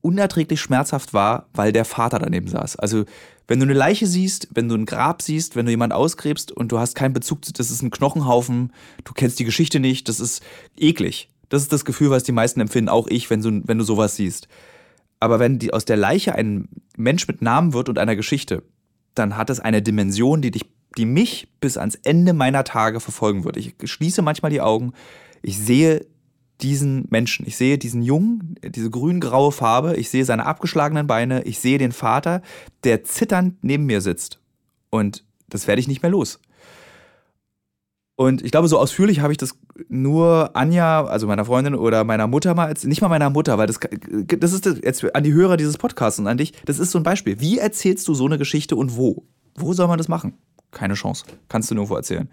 unerträglich 0.04 0.62
schmerzhaft 0.62 1.14
war, 1.14 1.48
weil 1.54 1.72
der 1.72 1.86
Vater 1.86 2.20
daneben 2.20 2.48
saß. 2.48 2.76
Also 2.76 3.06
wenn 3.48 3.60
du 3.60 3.66
eine 3.66 3.74
Leiche 3.74 4.06
siehst, 4.06 4.50
wenn 4.54 4.70
du 4.70 4.76
ein 4.76 4.86
Grab 4.86 5.22
siehst, 5.22 5.56
wenn 5.56 5.66
du 5.66 5.72
jemanden 5.72 5.96
ausgräbst 5.96 6.52
und 6.52 6.72
du 6.72 6.80
hast 6.80 6.94
keinen 6.94 7.14
Bezug, 7.14 7.44
zu, 7.44 7.54
das 7.54 7.72
ist 7.72 7.82
ein 7.82 7.90
Knochenhaufen, 7.90 8.74
du 9.04 9.14
kennst 9.14 9.40
die 9.40 9.46
Geschichte 9.46 9.80
nicht, 9.80 10.08
das 10.10 10.20
ist 10.20 10.44
eklig. 10.78 11.30
Das 11.50 11.62
ist 11.62 11.72
das 11.72 11.86
Gefühl, 11.86 12.10
was 12.10 12.24
die 12.24 12.32
meisten 12.32 12.60
empfinden, 12.60 12.90
auch 12.90 13.08
ich, 13.08 13.30
wenn 13.30 13.42
du, 13.42 13.62
wenn 13.66 13.78
du 13.78 13.84
sowas 13.84 14.16
siehst. 14.16 14.48
Aber 15.20 15.40
wenn 15.40 15.60
die, 15.60 15.74
aus 15.74 15.86
der 15.86 15.98
Leiche 15.98 16.36
ein 16.36 16.68
Mensch 16.98 17.28
mit 17.28 17.42
Namen 17.42 17.74
wird 17.74 17.90
und 17.90 17.98
einer 17.98 18.16
Geschichte, 18.16 18.64
dann 19.16 19.38
hat 19.38 19.50
es 19.50 19.60
eine 19.60 19.82
Dimension, 19.82 20.42
die 20.42 20.52
dich, 20.52 20.66
die 20.98 21.06
mich 21.06 21.48
bis 21.62 21.78
ans 21.78 21.96
Ende 21.96 22.34
meiner 22.34 22.64
Tage 22.64 23.00
verfolgen 23.00 23.46
wird. 23.46 23.58
Ich 23.58 23.76
schließe 23.84 24.22
manchmal 24.22 24.52
die 24.52 24.62
Augen, 24.62 24.94
ich 25.42 25.58
sehe 25.58 26.06
diesen 26.64 27.06
Menschen. 27.10 27.46
Ich 27.46 27.58
sehe 27.58 27.78
diesen 27.78 28.02
Jungen, 28.02 28.56
diese 28.64 28.90
grün-graue 28.90 29.52
Farbe, 29.52 29.96
ich 29.98 30.10
sehe 30.10 30.26
seine 30.26 30.46
abgeschlagenen 30.46 31.06
Beine, 31.06 31.44
ich 31.44 31.60
sehe 31.60 31.78
den 31.78 31.92
Vater, 31.92 32.42
der 32.84 33.04
zitternd 33.04 33.58
neben 33.62 33.86
mir 33.86 34.02
sitzt. 34.02 34.40
Und 34.90 35.24
das 35.50 35.68
werde 35.68 35.82
ich 35.82 35.88
nicht 35.88 36.02
mehr 36.02 36.12
los. 36.12 36.40
Und 38.16 38.44
ich 38.44 38.52
glaube, 38.52 38.68
so 38.68 38.78
ausführlich 38.78 39.20
habe 39.22 39.34
ich 39.34 39.38
das 39.38 39.58
nur 39.90 40.56
Anja, 40.56 41.04
also 41.06 41.26
meiner 41.28 41.46
Freundin 41.46 41.74
oder 41.74 42.04
meiner 42.04 42.28
Mutter 42.28 42.54
mal, 42.54 42.74
nicht 42.84 43.02
mal 43.02 43.10
meiner 43.10 43.30
Mutter, 43.30 43.58
weil 43.58 43.68
das, 43.68 43.80
das 44.28 44.54
ist 44.54 44.66
jetzt 44.66 45.16
an 45.16 45.24
die 45.24 45.34
Hörer 45.34 45.58
dieses 45.58 45.78
Podcasts 45.78 46.20
und 46.20 46.28
an 46.28 46.38
dich, 46.38 46.54
das 46.66 46.80
ist 46.80 46.92
so 46.92 47.00
ein 47.00 47.04
Beispiel. 47.04 47.40
Wie 47.40 47.58
erzählst 47.58 48.08
du 48.08 48.14
so 48.14 48.26
eine 48.26 48.38
Geschichte 48.38 48.76
und 48.76 48.96
wo? 48.96 49.26
Wo 49.56 49.74
soll 49.74 49.88
man 49.88 49.98
das 49.98 50.08
machen? 50.08 50.38
Keine 50.74 50.96
Chance. 50.96 51.26
Kannst 51.48 51.72
du 51.72 51.76
nirgendwo 51.76 51.96
erzählen. 51.96 52.30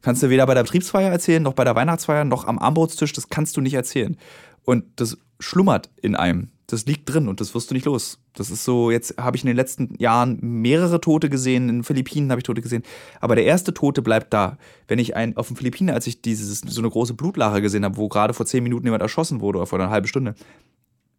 Kannst 0.00 0.22
du 0.22 0.30
weder 0.30 0.46
bei 0.46 0.54
der 0.54 0.64
Betriebsfeier 0.64 1.10
erzählen, 1.10 1.42
noch 1.42 1.52
bei 1.52 1.64
der 1.64 1.76
Weihnachtsfeier, 1.76 2.24
noch 2.24 2.46
am 2.46 2.58
Armbrotstisch. 2.58 3.12
Das 3.12 3.28
kannst 3.28 3.56
du 3.56 3.60
nicht 3.60 3.74
erzählen. 3.74 4.16
Und 4.64 4.84
das 4.96 5.18
schlummert 5.38 5.90
in 6.00 6.16
einem. 6.16 6.48
Das 6.66 6.86
liegt 6.86 7.12
drin 7.12 7.28
und 7.28 7.40
das 7.40 7.54
wirst 7.54 7.70
du 7.70 7.74
nicht 7.74 7.84
los. 7.84 8.18
Das 8.32 8.50
ist 8.50 8.64
so, 8.64 8.90
jetzt 8.90 9.18
habe 9.18 9.36
ich 9.36 9.42
in 9.42 9.48
den 9.48 9.56
letzten 9.56 9.94
Jahren 9.98 10.38
mehrere 10.40 11.00
Tote 11.02 11.28
gesehen, 11.28 11.68
in 11.68 11.76
den 11.76 11.84
Philippinen 11.84 12.30
habe 12.30 12.38
ich 12.38 12.44
Tote 12.44 12.62
gesehen, 12.62 12.82
aber 13.20 13.34
der 13.34 13.44
erste 13.44 13.74
Tote 13.74 14.00
bleibt 14.00 14.32
da. 14.32 14.56
Wenn 14.88 14.98
ich 14.98 15.14
ein, 15.14 15.36
auf 15.36 15.48
den 15.48 15.56
Philippinen, 15.56 15.90
als 15.90 16.06
ich 16.06 16.22
dieses, 16.22 16.60
so 16.60 16.80
eine 16.80 16.88
große 16.88 17.12
Blutlache 17.12 17.60
gesehen 17.60 17.84
habe, 17.84 17.98
wo 17.98 18.08
gerade 18.08 18.32
vor 18.32 18.46
zehn 18.46 18.62
Minuten 18.62 18.86
jemand 18.86 19.02
erschossen 19.02 19.42
wurde 19.42 19.58
oder 19.58 19.66
vor 19.66 19.78
einer 19.78 19.90
halben 19.90 20.06
Stunde, 20.06 20.34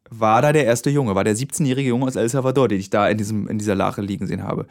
war 0.10 0.42
da 0.42 0.54
der 0.54 0.66
erste 0.66 0.90
Junge, 0.90 1.16
war 1.16 1.24
der 1.24 1.36
17-jährige 1.36 1.90
Junge 1.90 2.06
aus 2.06 2.16
El 2.16 2.30
Salvador, 2.30 2.68
den 2.68 2.80
ich 2.80 2.90
da 2.90 3.08
in, 3.08 3.18
diesem, 3.18 3.48
in 3.48 3.58
dieser 3.58 3.76
Lache 3.76 4.02
liegen 4.02 4.28
sehen 4.28 4.44
habe. 4.44 4.68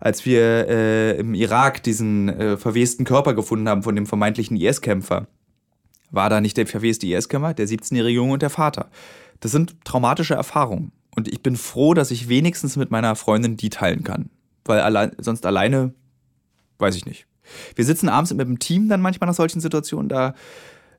Als 0.00 0.24
wir 0.24 0.68
äh, 0.68 1.18
im 1.18 1.34
Irak 1.34 1.82
diesen 1.82 2.28
äh, 2.28 2.56
verwesten 2.56 3.04
Körper 3.04 3.34
gefunden 3.34 3.68
haben 3.68 3.82
von 3.82 3.94
dem 3.96 4.06
vermeintlichen 4.06 4.56
IS-Kämpfer, 4.56 5.26
war 6.10 6.30
da 6.30 6.40
nicht 6.40 6.56
der 6.56 6.66
verweste 6.66 7.06
IS-Kämpfer, 7.06 7.54
der 7.54 7.66
17-jährige 7.66 8.16
Junge 8.16 8.34
und 8.34 8.42
der 8.42 8.50
Vater. 8.50 8.90
Das 9.40 9.52
sind 9.52 9.76
traumatische 9.84 10.34
Erfahrungen. 10.34 10.92
Und 11.14 11.28
ich 11.28 11.42
bin 11.42 11.56
froh, 11.56 11.94
dass 11.94 12.10
ich 12.10 12.28
wenigstens 12.28 12.76
mit 12.76 12.90
meiner 12.90 13.16
Freundin 13.16 13.56
die 13.56 13.70
teilen 13.70 14.04
kann. 14.04 14.30
Weil 14.64 14.80
allein, 14.80 15.12
sonst 15.18 15.46
alleine, 15.46 15.94
weiß 16.78 16.94
ich 16.94 17.06
nicht. 17.06 17.26
Wir 17.74 17.84
sitzen 17.84 18.08
abends 18.08 18.32
mit 18.32 18.46
dem 18.46 18.58
Team 18.58 18.88
dann 18.88 19.00
manchmal 19.00 19.28
nach 19.28 19.34
solchen 19.34 19.60
Situationen 19.60 20.08
da 20.08 20.34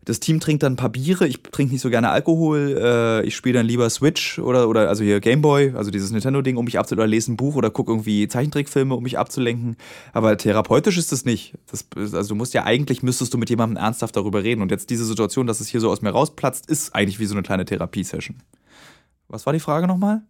das 0.08 0.22
Team 0.22 0.40
trinkt 0.40 0.64
dann 0.64 0.74
ein 0.74 0.78
paar 0.78 0.90
Biere. 0.90 1.28
Ich 1.28 1.44
trinke 1.44 1.74
nicht 1.74 1.82
so 1.82 1.90
gerne 1.90 2.10
Alkohol. 2.10 2.78
Äh, 2.82 3.28
ich 3.28 3.36
spiele 3.36 3.60
dann 3.60 3.66
lieber 3.66 3.90
Switch 3.90 4.40
oder, 4.40 4.70
oder 4.70 4.88
also 4.88 5.04
hier 5.04 5.20
Gameboy, 5.20 5.74
also 5.76 5.92
dieses 5.92 6.12
Nintendo-Ding, 6.12 6.56
um 6.56 6.64
mich 6.64 6.80
abzulenken, 6.80 7.04
oder 7.04 7.10
lese 7.10 7.34
ein 7.34 7.36
Buch 7.36 7.56
oder 7.56 7.70
gucke 7.70 7.92
irgendwie 7.92 8.30
Zeichentrickfilme, 8.30 8.96
um 8.96 9.04
mich 9.04 9.20
abzulenken. 9.20 9.76
Aber 10.14 10.38
therapeutisch 10.38 10.98
ist 10.98 11.12
das 11.12 11.26
nicht. 11.26 11.56
Das, 11.70 11.86
also 12.14 12.30
du 12.30 12.36
musst 12.36 12.54
ja 12.54 12.64
eigentlich, 12.64 13.04
müsstest 13.04 13.34
du 13.34 13.38
mit 13.38 13.50
jemandem 13.50 13.76
ernsthaft 13.76 14.16
darüber 14.16 14.44
reden. 14.44 14.62
Und 14.62 14.72
jetzt 14.72 14.90
diese 14.90 15.04
Situation, 15.04 15.46
dass 15.46 15.60
es 15.60 15.68
hier 15.68 15.82
so 15.82 15.92
aus 15.92 16.02
mir 16.02 16.12
rausplatzt, 16.12 16.70
ist 16.70 16.96
eigentlich 16.96 17.20
wie 17.20 17.26
so 17.26 17.36
eine 17.36 17.44
kleine 17.44 17.66
Therapiesession. 17.66 18.38
Was 19.28 19.46
war 19.46 19.52
die 19.52 19.60
Frage 19.60 19.88
nochmal? 19.88 20.22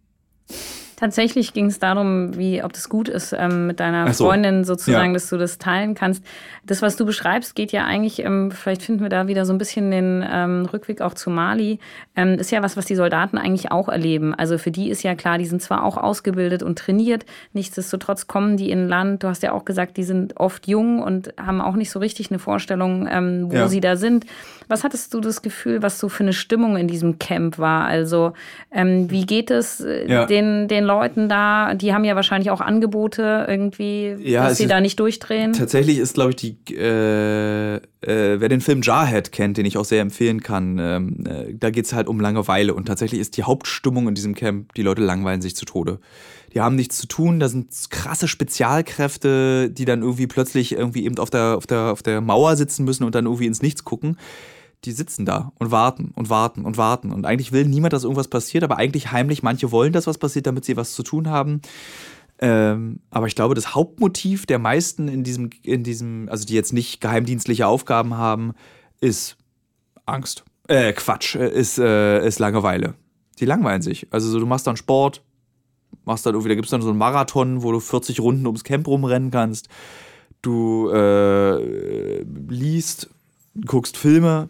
Tatsächlich 0.97 1.53
ging 1.53 1.67
es 1.67 1.77
darum, 1.77 2.35
wie, 2.39 2.63
ob 2.63 2.73
das 2.73 2.89
gut 2.89 3.07
ist 3.07 3.31
ähm, 3.31 3.67
mit 3.67 3.79
deiner 3.79 4.11
so. 4.13 4.25
Freundin 4.25 4.63
sozusagen, 4.63 5.11
ja. 5.11 5.13
dass 5.13 5.29
du 5.29 5.37
das 5.37 5.59
teilen 5.59 5.93
kannst. 5.93 6.25
Das, 6.65 6.81
was 6.81 6.95
du 6.95 7.05
beschreibst, 7.05 7.53
geht 7.53 7.71
ja 7.71 7.85
eigentlich, 7.85 8.17
ähm, 8.25 8.49
vielleicht 8.49 8.81
finden 8.81 9.03
wir 9.03 9.09
da 9.09 9.27
wieder 9.27 9.45
so 9.45 9.53
ein 9.53 9.59
bisschen 9.59 9.91
den 9.91 10.25
ähm, 10.27 10.65
Rückweg 10.65 11.01
auch 11.01 11.13
zu 11.13 11.29
Mali, 11.29 11.77
ähm, 12.15 12.39
ist 12.39 12.49
ja 12.49 12.63
was, 12.63 12.77
was 12.77 12.87
die 12.87 12.95
Soldaten 12.95 13.37
eigentlich 13.37 13.71
auch 13.71 13.89
erleben. 13.89 14.33
Also 14.33 14.57
für 14.57 14.71
die 14.71 14.89
ist 14.89 15.03
ja 15.03 15.13
klar, 15.13 15.37
die 15.37 15.45
sind 15.45 15.61
zwar 15.61 15.83
auch 15.83 15.97
ausgebildet 15.97 16.63
und 16.63 16.79
trainiert, 16.79 17.27
nichtsdestotrotz 17.53 18.25
kommen 18.25 18.57
die 18.57 18.71
in 18.71 18.85
ein 18.85 18.89
Land, 18.89 19.21
du 19.21 19.27
hast 19.27 19.43
ja 19.43 19.51
auch 19.51 19.65
gesagt, 19.65 19.97
die 19.97 20.03
sind 20.03 20.37
oft 20.37 20.67
jung 20.67 21.03
und 21.03 21.31
haben 21.37 21.61
auch 21.61 21.75
nicht 21.75 21.91
so 21.91 21.99
richtig 21.99 22.31
eine 22.31 22.39
Vorstellung, 22.39 23.07
ähm, 23.07 23.51
wo 23.51 23.55
ja. 23.55 23.67
sie 23.67 23.81
da 23.81 23.97
sind. 23.97 24.25
Was 24.67 24.83
hattest 24.83 25.13
du 25.13 25.21
das 25.21 25.43
Gefühl, 25.43 25.83
was 25.83 25.99
so 25.99 26.09
für 26.09 26.23
eine 26.23 26.33
Stimmung 26.33 26.75
in 26.75 26.87
diesem 26.87 27.19
Camp 27.19 27.59
war? 27.59 27.85
Also 27.85 28.33
ähm, 28.71 29.11
wie 29.11 29.27
geht 29.27 29.51
es 29.51 29.79
äh, 29.79 30.11
ja. 30.11 30.25
den, 30.25 30.67
den 30.67 30.86
Leuten 30.87 31.29
da? 31.29 31.75
Die 31.75 31.93
haben 31.93 32.03
ja 32.03 32.15
wahrscheinlich 32.15 32.49
auch 32.49 32.61
Angebote 32.61 33.45
irgendwie, 33.47 34.15
ja, 34.19 34.47
dass 34.47 34.57
sie 34.57 34.65
da 34.65 34.81
nicht 34.81 34.99
durchdrehen. 34.99 35.53
Tatsächlich 35.53 35.99
ist, 35.99 36.15
glaube 36.15 36.31
ich, 36.31 36.35
die, 36.37 36.57
äh, 36.75 37.75
äh, 37.75 37.81
wer 38.01 38.49
den 38.49 38.61
Film 38.61 38.81
Jarhead 38.81 39.31
kennt, 39.31 39.57
den 39.57 39.65
ich 39.65 39.77
auch 39.77 39.85
sehr 39.85 40.01
empfehlen 40.01 40.41
kann, 40.41 40.79
ähm, 40.79 41.23
äh, 41.27 41.53
da 41.53 41.69
geht 41.69 41.85
es 41.85 41.93
halt 41.93 42.07
um 42.07 42.19
Langeweile. 42.19 42.73
Und 42.73 42.85
tatsächlich 42.85 43.21
ist 43.21 43.37
die 43.37 43.43
Hauptstimmung 43.43 44.07
in 44.07 44.15
diesem 44.15 44.33
Camp, 44.33 44.73
die 44.73 44.81
Leute 44.81 45.01
langweilen 45.03 45.41
sich 45.41 45.55
zu 45.55 45.65
Tode. 45.65 45.99
Die 46.53 46.61
haben 46.61 46.75
nichts 46.75 46.97
zu 46.97 47.07
tun, 47.07 47.39
da 47.39 47.49
sind 47.49 47.67
krasse 47.89 48.27
Spezialkräfte, 48.27 49.69
die 49.69 49.85
dann 49.85 50.01
irgendwie 50.01 50.27
plötzlich 50.27 50.71
irgendwie 50.71 51.05
eben 51.05 51.17
auf 51.19 51.29
der, 51.29 51.57
auf 51.57 51.67
der, 51.67 51.91
auf 51.91 52.01
der 52.01 52.21
Mauer 52.21 52.55
sitzen 52.55 52.85
müssen 52.85 53.03
und 53.03 53.13
dann 53.13 53.25
irgendwie 53.25 53.45
ins 53.45 53.61
Nichts 53.61 53.83
gucken 53.83 54.17
die 54.85 54.91
sitzen 54.91 55.25
da 55.25 55.51
und 55.59 55.71
warten 55.71 56.11
und 56.15 56.29
warten 56.29 56.65
und 56.65 56.77
warten. 56.77 57.11
Und 57.11 57.25
eigentlich 57.25 57.51
will 57.51 57.65
niemand, 57.65 57.93
dass 57.93 58.03
irgendwas 58.03 58.27
passiert, 58.27 58.63
aber 58.63 58.77
eigentlich 58.77 59.11
heimlich, 59.11 59.43
manche 59.43 59.71
wollen, 59.71 59.93
dass 59.93 60.07
was 60.07 60.17
passiert, 60.17 60.47
damit 60.47 60.65
sie 60.65 60.77
was 60.77 60.93
zu 60.93 61.03
tun 61.03 61.29
haben. 61.29 61.61
Ähm, 62.39 62.99
aber 63.09 63.27
ich 63.27 63.35
glaube, 63.35 63.55
das 63.55 63.73
Hauptmotiv 63.73 64.45
der 64.45 64.59
meisten 64.59 65.07
in 65.07 65.23
diesem, 65.23 65.49
in 65.63 65.83
diesem, 65.83 66.29
also 66.29 66.45
die 66.45 66.53
jetzt 66.53 66.73
nicht 66.73 67.01
geheimdienstliche 67.01 67.65
Aufgaben 67.65 68.15
haben, 68.15 68.53
ist 69.01 69.37
Angst. 70.05 70.45
Äh, 70.67 70.93
Quatsch, 70.93 71.35
äh, 71.35 71.49
ist, 71.49 71.79
äh, 71.79 72.25
ist 72.25 72.39
Langeweile. 72.39 72.93
Die 73.39 73.45
langweilen 73.45 73.81
sich. 73.81 74.07
Also 74.11 74.29
so, 74.29 74.39
du 74.39 74.45
machst 74.45 74.67
dann 74.67 74.77
Sport, 74.77 75.23
machst 76.05 76.25
dann 76.25 76.33
irgendwie, 76.33 76.49
da 76.49 76.55
gibt 76.55 76.65
es 76.65 76.71
dann 76.71 76.81
so 76.81 76.89
einen 76.89 76.97
Marathon, 76.97 77.63
wo 77.63 77.71
du 77.71 77.79
40 77.79 78.19
Runden 78.19 78.45
ums 78.45 78.63
Camp 78.63 78.87
rumrennen 78.87 79.31
kannst. 79.31 79.69
Du 80.41 80.89
äh, 80.89 82.21
liest, 82.49 83.09
guckst 83.65 83.97
Filme, 83.97 84.49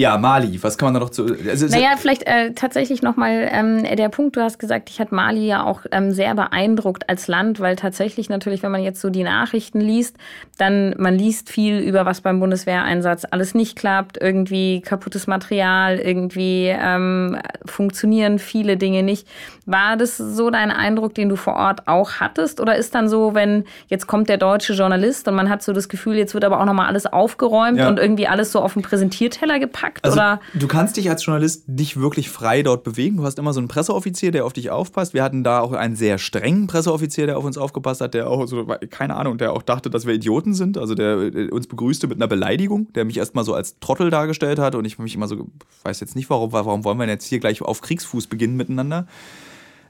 ja, 0.00 0.16
Mali, 0.16 0.58
was 0.62 0.78
kann 0.78 0.86
man 0.86 0.94
da 0.94 1.00
noch 1.00 1.10
zu. 1.10 1.26
Also, 1.46 1.66
naja, 1.66 1.90
vielleicht 1.98 2.26
äh, 2.26 2.52
tatsächlich 2.54 3.02
nochmal 3.02 3.46
ähm, 3.52 3.84
der 3.84 4.08
Punkt, 4.08 4.34
du 4.34 4.40
hast 4.40 4.58
gesagt, 4.58 4.88
ich 4.88 4.98
hat 4.98 5.12
Mali 5.12 5.46
ja 5.46 5.62
auch 5.62 5.82
ähm, 5.92 6.10
sehr 6.10 6.34
beeindruckt 6.34 7.10
als 7.10 7.28
Land, 7.28 7.60
weil 7.60 7.76
tatsächlich 7.76 8.30
natürlich, 8.30 8.62
wenn 8.62 8.72
man 8.72 8.82
jetzt 8.82 9.02
so 9.02 9.10
die 9.10 9.24
Nachrichten 9.24 9.78
liest, 9.78 10.16
dann 10.56 10.94
man 10.96 11.16
liest 11.16 11.50
viel 11.50 11.80
über 11.80 12.06
was 12.06 12.22
beim 12.22 12.40
Bundeswehreinsatz 12.40 13.26
alles 13.30 13.54
nicht 13.54 13.76
klappt, 13.76 14.16
irgendwie 14.18 14.80
kaputtes 14.80 15.26
Material, 15.26 15.98
irgendwie 15.98 16.68
ähm, 16.68 17.36
funktionieren 17.66 18.38
viele 18.38 18.78
Dinge 18.78 19.02
nicht. 19.02 19.28
War 19.66 19.98
das 19.98 20.16
so 20.16 20.48
dein 20.48 20.70
Eindruck, 20.70 21.14
den 21.14 21.28
du 21.28 21.36
vor 21.36 21.56
Ort 21.56 21.86
auch 21.88 22.20
hattest? 22.20 22.58
Oder 22.60 22.76
ist 22.76 22.94
dann 22.94 23.10
so, 23.10 23.34
wenn 23.34 23.64
jetzt 23.88 24.06
kommt 24.06 24.30
der 24.30 24.38
deutsche 24.38 24.72
Journalist 24.72 25.28
und 25.28 25.34
man 25.34 25.50
hat 25.50 25.62
so 25.62 25.74
das 25.74 25.90
Gefühl, 25.90 26.16
jetzt 26.16 26.32
wird 26.32 26.44
aber 26.44 26.58
auch 26.58 26.64
nochmal 26.64 26.86
alles 26.86 27.04
aufgeräumt 27.04 27.78
ja. 27.78 27.88
und 27.88 27.98
irgendwie 27.98 28.28
alles 28.28 28.50
so 28.50 28.60
auf 28.60 28.72
den 28.72 28.82
Präsentierteller 28.82 29.58
gepackt? 29.58 29.89
Gepackt? 29.94 30.04
Also, 30.04 30.16
oder? 30.16 30.40
Du 30.54 30.66
kannst 30.66 30.96
dich 30.96 31.10
als 31.10 31.24
Journalist 31.24 31.68
nicht 31.68 32.00
wirklich 32.00 32.30
frei 32.30 32.62
dort 32.62 32.84
bewegen. 32.84 33.18
Du 33.18 33.24
hast 33.24 33.38
immer 33.38 33.52
so 33.52 33.60
einen 33.60 33.68
Presseoffizier, 33.68 34.30
der 34.30 34.44
auf 34.44 34.52
dich 34.52 34.70
aufpasst. 34.70 35.14
Wir 35.14 35.22
hatten 35.22 35.44
da 35.44 35.60
auch 35.60 35.72
einen 35.72 35.96
sehr 35.96 36.18
strengen 36.18 36.66
Presseoffizier, 36.66 37.26
der 37.26 37.38
auf 37.38 37.44
uns 37.44 37.58
aufgepasst 37.58 38.00
hat, 38.00 38.14
der 38.14 38.28
auch 38.28 38.46
so, 38.46 38.66
keine 38.90 39.16
Ahnung, 39.16 39.38
der 39.38 39.52
auch 39.52 39.62
dachte, 39.62 39.90
dass 39.90 40.06
wir 40.06 40.14
Idioten 40.14 40.54
sind. 40.54 40.78
Also 40.78 40.94
der 40.94 41.18
äh, 41.18 41.50
uns 41.50 41.66
begrüßte 41.66 42.06
mit 42.06 42.18
einer 42.18 42.28
Beleidigung, 42.28 42.92
der 42.92 43.04
mich 43.04 43.18
erstmal 43.18 43.44
so 43.44 43.54
als 43.54 43.78
Trottel 43.80 44.10
dargestellt 44.10 44.58
hat 44.58 44.74
und 44.74 44.84
ich 44.84 44.98
mich 44.98 45.14
immer 45.14 45.28
so, 45.28 45.48
weiß 45.82 46.00
jetzt 46.00 46.16
nicht, 46.16 46.30
warum, 46.30 46.52
warum 46.52 46.84
wollen 46.84 46.98
wir 46.98 47.06
jetzt 47.06 47.26
hier 47.26 47.40
gleich 47.40 47.62
auf 47.62 47.80
Kriegsfuß 47.80 48.26
beginnen 48.26 48.56
miteinander. 48.56 49.06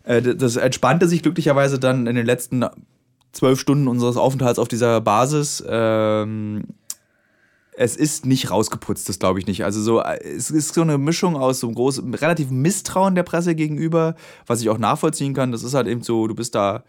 Äh, 0.04 0.22
das 0.22 0.56
entspannte 0.56 1.08
sich 1.08 1.22
glücklicherweise 1.22 1.78
dann 1.78 2.06
in 2.06 2.16
den 2.16 2.26
letzten 2.26 2.64
zwölf 3.32 3.60
Stunden 3.60 3.86
unseres 3.86 4.16
Aufenthalts 4.16 4.58
auf 4.58 4.66
dieser 4.66 5.00
Basis. 5.00 5.62
Ähm, 5.68 6.64
es 7.80 7.96
ist 7.96 8.26
nicht 8.26 8.50
rausgeputzt, 8.50 9.08
das 9.08 9.18
glaube 9.18 9.38
ich 9.38 9.46
nicht. 9.46 9.64
Also 9.64 9.80
so, 9.80 10.02
es 10.02 10.50
ist 10.50 10.74
so 10.74 10.82
eine 10.82 10.98
Mischung 10.98 11.34
aus 11.34 11.60
so 11.60 11.66
einem 11.66 11.76
großen, 11.76 12.12
relativ 12.12 12.50
Misstrauen 12.50 13.14
der 13.14 13.22
Presse 13.22 13.54
gegenüber, 13.54 14.16
was 14.46 14.60
ich 14.60 14.68
auch 14.68 14.76
nachvollziehen 14.76 15.32
kann. 15.32 15.50
Das 15.50 15.62
ist 15.62 15.72
halt 15.72 15.86
eben 15.86 16.02
so, 16.02 16.26
du 16.26 16.34
bist 16.34 16.54
da 16.54 16.84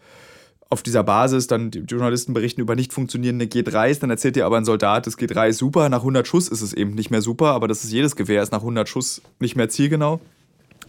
auf 0.68 0.82
dieser 0.82 1.02
Basis, 1.02 1.46
dann 1.46 1.70
die 1.70 1.78
Journalisten 1.78 2.34
berichten 2.34 2.60
über 2.60 2.76
nicht 2.76 2.92
funktionierende 2.92 3.46
G3s, 3.46 4.00
dann 4.00 4.10
erzählt 4.10 4.36
dir 4.36 4.44
aber 4.44 4.58
ein 4.58 4.66
Soldat, 4.66 5.06
das 5.06 5.16
G3 5.16 5.48
ist 5.48 5.58
super, 5.58 5.88
nach 5.88 6.00
100 6.00 6.26
Schuss 6.26 6.48
ist 6.48 6.60
es 6.60 6.74
eben 6.74 6.90
nicht 6.90 7.10
mehr 7.10 7.22
super, 7.22 7.52
aber 7.52 7.68
das 7.68 7.84
ist 7.84 7.92
jedes 7.92 8.14
Gewehr, 8.14 8.42
ist 8.42 8.52
nach 8.52 8.60
100 8.60 8.86
Schuss 8.86 9.22
nicht 9.40 9.56
mehr 9.56 9.70
zielgenau. 9.70 10.20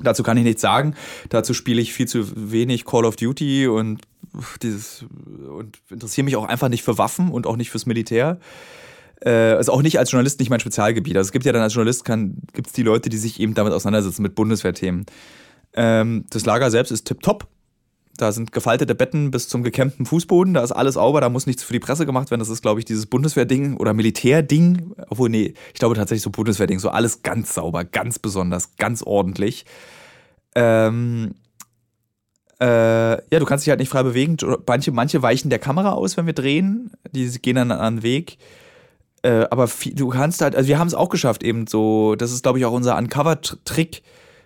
Dazu 0.01 0.21
kann 0.21 0.35
ich 0.35 0.43
nichts 0.43 0.61
sagen. 0.61 0.95
Dazu 1.29 1.53
spiele 1.53 1.81
ich 1.81 1.93
viel 1.93 2.09
zu 2.09 2.51
wenig 2.51 2.83
Call 2.83 3.05
of 3.05 3.15
Duty 3.15 3.67
und 3.67 4.01
dieses 4.61 5.05
und 5.47 5.77
interessiere 5.89 6.25
mich 6.25 6.35
auch 6.35 6.45
einfach 6.45 6.67
nicht 6.67 6.83
für 6.83 6.97
Waffen 6.97 7.31
und 7.31 7.47
auch 7.47 7.55
nicht 7.55 7.69
fürs 7.69 7.85
Militär. 7.85 8.37
Äh, 9.25 9.59
ist 9.59 9.69
auch 9.69 9.81
nicht 9.81 9.99
als 9.99 10.11
Journalist 10.11 10.39
nicht 10.39 10.49
mein 10.49 10.59
Spezialgebiet. 10.59 11.15
Also 11.15 11.27
es 11.27 11.31
gibt 11.31 11.45
ja 11.45 11.53
dann 11.53 11.61
als 11.61 11.73
Journalist 11.73 12.03
gibt 12.05 12.67
es 12.67 12.73
die 12.73 12.83
Leute, 12.83 13.09
die 13.09 13.17
sich 13.17 13.39
eben 13.39 13.53
damit 13.53 13.73
auseinandersetzen 13.73 14.21
mit 14.21 14.35
Bundeswehrthemen. 14.35 15.05
Ähm, 15.75 16.25
das 16.29 16.45
Lager 16.45 16.69
selbst 16.71 16.91
ist 16.91 17.05
tipptopp. 17.05 17.47
Da 18.17 18.31
sind 18.31 18.51
gefaltete 18.51 18.93
Betten 18.93 19.31
bis 19.31 19.47
zum 19.47 19.63
gekämmten 19.63 20.05
Fußboden, 20.05 20.53
da 20.53 20.63
ist 20.63 20.71
alles 20.71 20.93
sauber, 20.95 21.19
da 21.19 21.29
muss 21.29 21.47
nichts 21.47 21.63
für 21.63 21.73
die 21.73 21.79
Presse 21.79 22.05
gemacht 22.05 22.29
werden. 22.29 22.41
Das 22.41 22.49
ist, 22.49 22.61
glaube 22.61 22.79
ich, 22.79 22.85
dieses 22.85 23.07
Bundeswehrding 23.07 23.77
oder 23.77 23.93
Militärding. 23.93 24.93
Obwohl, 25.09 25.29
nee, 25.29 25.55
ich 25.73 25.79
glaube 25.79 25.95
tatsächlich 25.95 26.21
so 26.21 26.29
Bundeswehrding, 26.29 26.77
so 26.77 26.89
alles 26.89 27.23
ganz 27.23 27.55
sauber, 27.55 27.85
ganz 27.85 28.19
besonders, 28.19 28.75
ganz 28.77 29.01
ordentlich. 29.01 29.65
Ähm, 30.53 31.33
äh, 32.61 32.65
ja, 32.65 33.39
du 33.39 33.45
kannst 33.45 33.65
dich 33.65 33.71
halt 33.71 33.79
nicht 33.79 33.89
frei 33.89 34.03
bewegen. 34.03 34.37
Manche, 34.67 34.91
manche 34.91 35.23
weichen 35.23 35.49
der 35.49 35.59
Kamera 35.59 35.93
aus, 35.93 36.15
wenn 36.15 36.27
wir 36.27 36.33
drehen. 36.33 36.91
Die 37.13 37.27
gehen 37.41 37.55
dann 37.55 37.71
an 37.71 37.97
den 37.97 38.03
Weg. 38.03 38.37
Äh, 39.23 39.47
aber 39.49 39.67
viel, 39.67 39.95
du 39.95 40.09
kannst 40.09 40.41
halt, 40.41 40.55
also 40.55 40.67
wir 40.67 40.77
haben 40.77 40.87
es 40.87 40.93
auch 40.93 41.09
geschafft, 41.09 41.43
eben 41.43 41.65
so, 41.65 42.15
das 42.15 42.31
ist, 42.31 42.43
glaube 42.43 42.59
ich, 42.59 42.65
auch 42.65 42.73
unser 42.73 42.97
Uncover-Trick. 42.97 44.03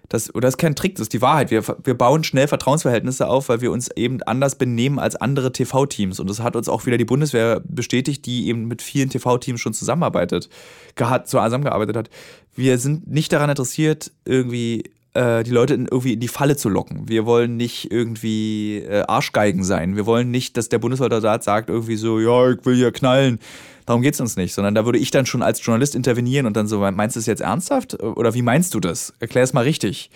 Das, 0.09 0.33
oder 0.33 0.47
das 0.47 0.53
ist 0.53 0.57
kein 0.57 0.75
Trick, 0.75 0.95
das 0.95 1.03
ist 1.03 1.13
die 1.13 1.21
Wahrheit. 1.21 1.51
Wir, 1.51 1.63
wir 1.83 1.97
bauen 1.97 2.23
schnell 2.23 2.47
Vertrauensverhältnisse 2.47 3.27
auf, 3.27 3.49
weil 3.49 3.59
wir 3.59 3.71
uns 3.71 3.89
eben 3.97 4.23
anders 4.23 4.55
benehmen 4.55 4.99
als 4.99 5.17
andere 5.17 5.51
TV-Teams. 5.51 6.21
Und 6.21 6.29
das 6.29 6.39
hat 6.39 6.55
uns 6.55 6.69
auch 6.69 6.85
wieder 6.85 6.97
die 6.97 7.03
Bundeswehr 7.03 7.61
bestätigt, 7.65 8.25
die 8.25 8.47
eben 8.47 8.67
mit 8.67 8.81
vielen 8.81 9.09
TV-Teams 9.09 9.59
schon 9.59 9.73
zusammenarbeitet, 9.73 10.47
zusammengearbeitet 10.95 11.97
hat. 11.97 12.09
Wir 12.55 12.77
sind 12.77 13.07
nicht 13.07 13.33
daran 13.33 13.49
interessiert, 13.49 14.11
irgendwie 14.23 14.83
äh, 15.13 15.43
die 15.43 15.51
Leute 15.51 15.73
in, 15.73 15.87
irgendwie 15.87 16.13
in 16.13 16.21
die 16.21 16.29
Falle 16.29 16.55
zu 16.55 16.69
locken. 16.69 17.09
Wir 17.09 17.25
wollen 17.25 17.57
nicht 17.57 17.91
irgendwie 17.91 18.77
äh, 18.77 19.03
Arschgeigen 19.07 19.65
sein. 19.65 19.97
Wir 19.97 20.05
wollen 20.05 20.31
nicht, 20.31 20.55
dass 20.55 20.69
der 20.69 20.79
Bundessoldat 20.79 21.43
sagt 21.43 21.69
irgendwie 21.69 21.97
so, 21.97 22.19
ja, 22.19 22.51
ich 22.51 22.65
will 22.65 22.75
hier 22.75 22.91
knallen. 22.93 23.39
Darum 23.87 24.01
geht 24.01 24.15
es 24.15 24.19
uns 24.19 24.35
nicht, 24.35 24.53
sondern 24.53 24.75
da 24.75 24.83
würde 24.83 24.99
ich 24.99 25.11
dann 25.11 25.25
schon 25.25 25.41
als 25.41 25.65
Journalist 25.65 25.95
intervenieren 25.95 26.45
und 26.45 26.57
dann 26.57 26.67
so, 26.67 26.79
meinst 26.79 27.15
du 27.15 27.21
es 27.21 27.25
jetzt 27.25 27.39
ernsthaft? 27.41 28.03
Oder 28.03 28.33
wie 28.33 28.41
meinst 28.41 28.73
du 28.73 28.81
das? 28.81 29.13
Erklär 29.21 29.45
es 29.45 29.53
mal 29.53 29.63
richtig. 29.63 30.11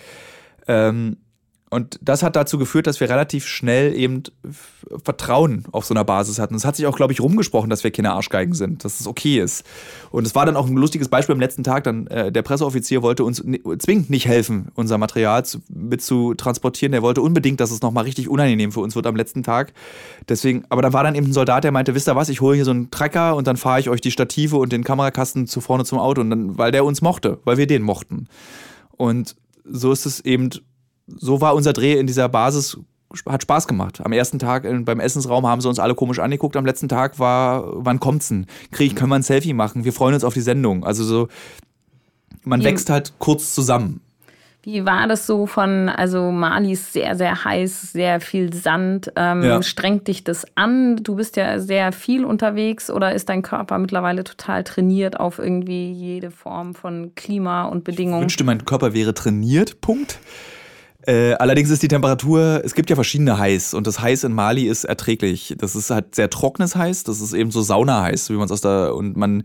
Ähm, 0.68 1.16
und 1.72 1.98
das 2.02 2.22
hat 2.22 2.36
dazu 2.36 2.58
geführt, 2.58 2.86
dass 2.86 3.00
wir 3.00 3.08
relativ 3.08 3.46
schnell 3.46 3.94
eben 3.94 4.24
Vertrauen 5.02 5.64
auf 5.72 5.86
so 5.86 5.94
einer 5.94 6.04
Basis 6.04 6.38
hatten. 6.38 6.54
Es 6.54 6.66
hat 6.66 6.76
sich 6.76 6.86
auch, 6.86 6.94
glaube 6.94 7.14
ich, 7.14 7.20
rumgesprochen, 7.22 7.70
dass 7.70 7.82
wir 7.82 7.90
keine 7.90 8.12
Arschgeigen 8.12 8.52
sind, 8.52 8.84
dass 8.84 9.00
es 9.00 9.06
okay 9.06 9.40
ist. 9.40 9.64
Und 10.10 10.26
es 10.26 10.34
war 10.34 10.44
dann 10.44 10.54
auch 10.54 10.66
ein 10.66 10.76
lustiges 10.76 11.08
Beispiel 11.08 11.32
am 11.32 11.40
letzten 11.40 11.64
Tag. 11.64 11.84
Dann 11.84 12.08
äh, 12.08 12.30
der 12.30 12.42
Presseoffizier 12.42 13.00
wollte 13.00 13.24
uns 13.24 13.42
zwingend 13.78 14.10
nicht 14.10 14.28
helfen, 14.28 14.68
unser 14.74 14.98
Material 14.98 15.46
zu, 15.46 15.62
mit 15.70 16.02
zu 16.02 16.34
transportieren. 16.34 16.92
Der 16.92 17.00
wollte 17.00 17.22
unbedingt, 17.22 17.58
dass 17.58 17.70
es 17.70 17.80
nochmal 17.80 18.04
richtig 18.04 18.28
unangenehm 18.28 18.70
für 18.70 18.80
uns 18.80 18.94
wird 18.94 19.06
am 19.06 19.16
letzten 19.16 19.42
Tag. 19.42 19.72
Deswegen, 20.28 20.66
aber 20.68 20.82
da 20.82 20.92
war 20.92 21.04
dann 21.04 21.14
eben 21.14 21.28
ein 21.28 21.32
Soldat, 21.32 21.64
der 21.64 21.72
meinte, 21.72 21.94
wisst 21.94 22.06
ihr 22.06 22.16
was, 22.16 22.28
ich 22.28 22.42
hole 22.42 22.54
hier 22.54 22.66
so 22.66 22.70
einen 22.70 22.90
Trecker 22.90 23.34
und 23.34 23.46
dann 23.46 23.56
fahre 23.56 23.80
ich 23.80 23.88
euch 23.88 24.02
die 24.02 24.10
Stative 24.10 24.58
und 24.58 24.72
den 24.72 24.84
Kamerakasten 24.84 25.46
zu 25.46 25.62
vorne 25.62 25.86
zum 25.86 25.98
Auto. 25.98 26.20
Und 26.20 26.28
dann, 26.28 26.58
weil 26.58 26.70
der 26.70 26.84
uns 26.84 27.00
mochte, 27.00 27.38
weil 27.46 27.56
wir 27.56 27.66
den 27.66 27.80
mochten. 27.80 28.28
Und 28.98 29.36
so 29.64 29.90
ist 29.90 30.04
es 30.04 30.20
eben 30.20 30.50
so 31.06 31.40
war 31.40 31.54
unser 31.54 31.72
Dreh 31.72 31.98
in 31.98 32.06
dieser 32.06 32.28
Basis, 32.28 32.78
hat 33.26 33.42
Spaß 33.42 33.66
gemacht. 33.66 34.00
Am 34.04 34.12
ersten 34.12 34.38
Tag 34.38 34.66
beim 34.84 35.00
Essensraum 35.00 35.46
haben 35.46 35.60
sie 35.60 35.68
uns 35.68 35.78
alle 35.78 35.94
komisch 35.94 36.18
angeguckt. 36.18 36.56
Am 36.56 36.64
letzten 36.64 36.88
Tag 36.88 37.18
war, 37.18 37.64
wann 37.84 38.00
kommt's 38.00 38.28
denn? 38.28 38.46
Krieg, 38.70 38.96
können 38.96 39.10
wir 39.10 39.16
ein 39.16 39.22
Selfie 39.22 39.52
machen? 39.52 39.84
Wir 39.84 39.92
freuen 39.92 40.14
uns 40.14 40.24
auf 40.24 40.34
die 40.34 40.40
Sendung. 40.40 40.84
Also 40.84 41.04
so, 41.04 41.28
man 42.44 42.60
Wie, 42.60 42.64
wächst 42.64 42.90
halt 42.90 43.12
kurz 43.18 43.54
zusammen. 43.54 44.00
Wie 44.64 44.84
war 44.86 45.08
das 45.08 45.26
so 45.26 45.46
von, 45.46 45.88
also 45.88 46.30
Mali 46.30 46.72
ist 46.72 46.92
sehr, 46.92 47.16
sehr 47.16 47.44
heiß, 47.44 47.92
sehr 47.92 48.20
viel 48.20 48.52
Sand. 48.54 49.12
Ähm, 49.16 49.42
ja. 49.42 49.62
Strengt 49.62 50.06
dich 50.06 50.22
das 50.22 50.46
an? 50.54 50.96
Du 51.02 51.16
bist 51.16 51.36
ja 51.36 51.58
sehr 51.58 51.90
viel 51.90 52.24
unterwegs 52.24 52.88
oder 52.88 53.12
ist 53.12 53.28
dein 53.28 53.42
Körper 53.42 53.78
mittlerweile 53.78 54.22
total 54.22 54.62
trainiert 54.62 55.18
auf 55.18 55.40
irgendwie 55.40 55.90
jede 55.90 56.30
Form 56.30 56.76
von 56.76 57.14
Klima 57.16 57.64
und 57.64 57.82
Bedingungen? 57.82 58.20
Ich 58.20 58.22
wünschte, 58.22 58.44
mein 58.44 58.64
Körper 58.64 58.94
wäre 58.94 59.14
trainiert, 59.14 59.80
Punkt. 59.80 60.20
Äh, 61.04 61.32
allerdings 61.34 61.70
ist 61.70 61.82
die 61.82 61.88
Temperatur, 61.88 62.62
es 62.64 62.74
gibt 62.74 62.88
ja 62.88 62.94
verschiedene 62.94 63.36
Heiß 63.36 63.74
und 63.74 63.88
das 63.88 64.00
Heiß 64.00 64.22
in 64.22 64.32
Mali 64.32 64.68
ist 64.68 64.84
erträglich. 64.84 65.54
Das 65.58 65.74
ist 65.74 65.90
halt 65.90 66.14
sehr 66.14 66.30
trockenes 66.30 66.76
Heiß, 66.76 67.02
das 67.02 67.20
ist 67.20 67.32
eben 67.32 67.50
so 67.50 67.60
Sauna-Heiß, 67.60 68.30
wie 68.30 68.34
man 68.34 68.44
es 68.44 68.52
aus 68.52 68.60
der, 68.60 68.94
und 68.94 69.16
man 69.16 69.42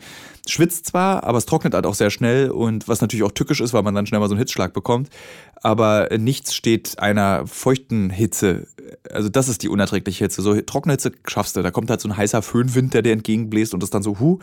schwitzt 0.48 0.86
zwar, 0.86 1.24
aber 1.24 1.40
es 1.40 1.48
trocknet 1.48 1.74
halt 1.74 1.88
auch 1.88 1.96
sehr 1.96 2.12
schnell 2.12 2.52
und 2.52 2.88
was 2.88 3.02
natürlich 3.02 3.24
auch 3.24 3.32
tückisch 3.32 3.60
ist, 3.60 3.74
weil 3.74 3.82
man 3.82 3.96
dann 3.96 4.06
schnell 4.06 4.20
mal 4.20 4.28
so 4.28 4.36
einen 4.36 4.40
Hitzschlag 4.40 4.72
bekommt, 4.74 5.10
aber 5.56 6.10
nichts 6.20 6.54
steht 6.54 7.00
einer 7.00 7.48
feuchten 7.48 8.12
Hitze. 8.12 8.68
Also 9.12 9.30
das 9.30 9.50
ist 9.50 9.64
die 9.64 9.70
unerträgliche 9.70 10.26
Hitze. 10.26 10.44
So 10.44 10.62
trockene 10.62 10.94
Hitze 10.94 11.12
schaffst 11.26 11.56
du, 11.56 11.64
da 11.64 11.72
kommt 11.72 11.90
halt 11.90 12.02
so 12.02 12.08
ein 12.08 12.16
heißer 12.16 12.44
Föhnwind, 12.44 12.94
der 12.94 13.02
dir 13.02 13.14
entgegenbläst 13.14 13.74
und 13.74 13.82
das 13.82 13.90
dann 13.90 14.04
so, 14.04 14.20
hu. 14.20 14.38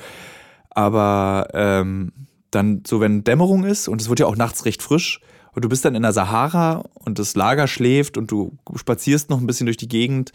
Aber 0.70 1.46
ähm, 1.54 2.10
dann 2.50 2.82
so, 2.84 3.00
wenn 3.00 3.22
Dämmerung 3.22 3.62
ist 3.62 3.86
und 3.86 4.00
es 4.00 4.08
wird 4.08 4.18
ja 4.18 4.26
auch 4.26 4.36
nachts 4.36 4.64
recht 4.64 4.82
frisch, 4.82 5.20
und 5.54 5.64
du 5.64 5.68
bist 5.68 5.84
dann 5.84 5.94
in 5.94 6.02
der 6.02 6.12
Sahara 6.12 6.84
und 6.94 7.18
das 7.18 7.34
Lager 7.36 7.66
schläft 7.66 8.16
und 8.16 8.30
du 8.30 8.56
spazierst 8.74 9.30
noch 9.30 9.40
ein 9.40 9.46
bisschen 9.46 9.66
durch 9.66 9.76
die 9.76 9.88
Gegend. 9.88 10.32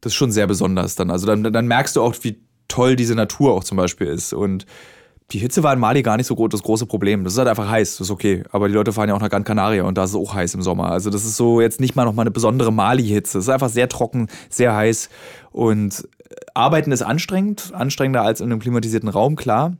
Das 0.00 0.12
ist 0.12 0.16
schon 0.16 0.32
sehr 0.32 0.46
besonders 0.46 0.96
dann. 0.96 1.10
Also 1.10 1.26
dann, 1.26 1.42
dann 1.44 1.66
merkst 1.66 1.96
du 1.96 2.02
auch, 2.02 2.14
wie 2.22 2.40
toll 2.68 2.96
diese 2.96 3.14
Natur 3.14 3.54
auch 3.54 3.64
zum 3.64 3.76
Beispiel 3.76 4.08
ist. 4.08 4.32
Und 4.32 4.66
die 5.30 5.38
Hitze 5.38 5.62
war 5.62 5.72
in 5.72 5.78
Mali 5.78 6.02
gar 6.02 6.16
nicht 6.16 6.26
so 6.26 6.48
das 6.48 6.62
große 6.62 6.86
Problem. 6.86 7.24
Das 7.24 7.32
ist 7.32 7.38
halt 7.38 7.48
einfach 7.48 7.68
heiß, 7.68 7.96
das 7.96 8.08
ist 8.08 8.10
okay. 8.10 8.42
Aber 8.50 8.68
die 8.68 8.74
Leute 8.74 8.92
fahren 8.92 9.08
ja 9.08 9.14
auch 9.14 9.20
nach 9.20 9.30
Gran 9.30 9.44
Canaria 9.44 9.84
und 9.84 9.96
da 9.96 10.04
ist 10.04 10.10
es 10.10 10.16
auch 10.16 10.34
heiß 10.34 10.54
im 10.54 10.62
Sommer. 10.62 10.90
Also 10.90 11.10
das 11.10 11.24
ist 11.24 11.36
so 11.36 11.60
jetzt 11.60 11.80
nicht 11.80 11.96
mal 11.96 12.04
noch 12.04 12.12
mal 12.12 12.22
eine 12.22 12.30
besondere 12.30 12.72
Mali-Hitze. 12.72 13.38
Es 13.38 13.44
ist 13.44 13.50
einfach 13.50 13.70
sehr 13.70 13.88
trocken, 13.88 14.28
sehr 14.50 14.74
heiß. 14.74 15.08
Und 15.50 16.06
Arbeiten 16.52 16.92
ist 16.92 17.02
anstrengend, 17.02 17.72
anstrengender 17.72 18.22
als 18.22 18.40
in 18.40 18.50
einem 18.50 18.60
klimatisierten 18.60 19.08
Raum, 19.08 19.36
klar. 19.36 19.76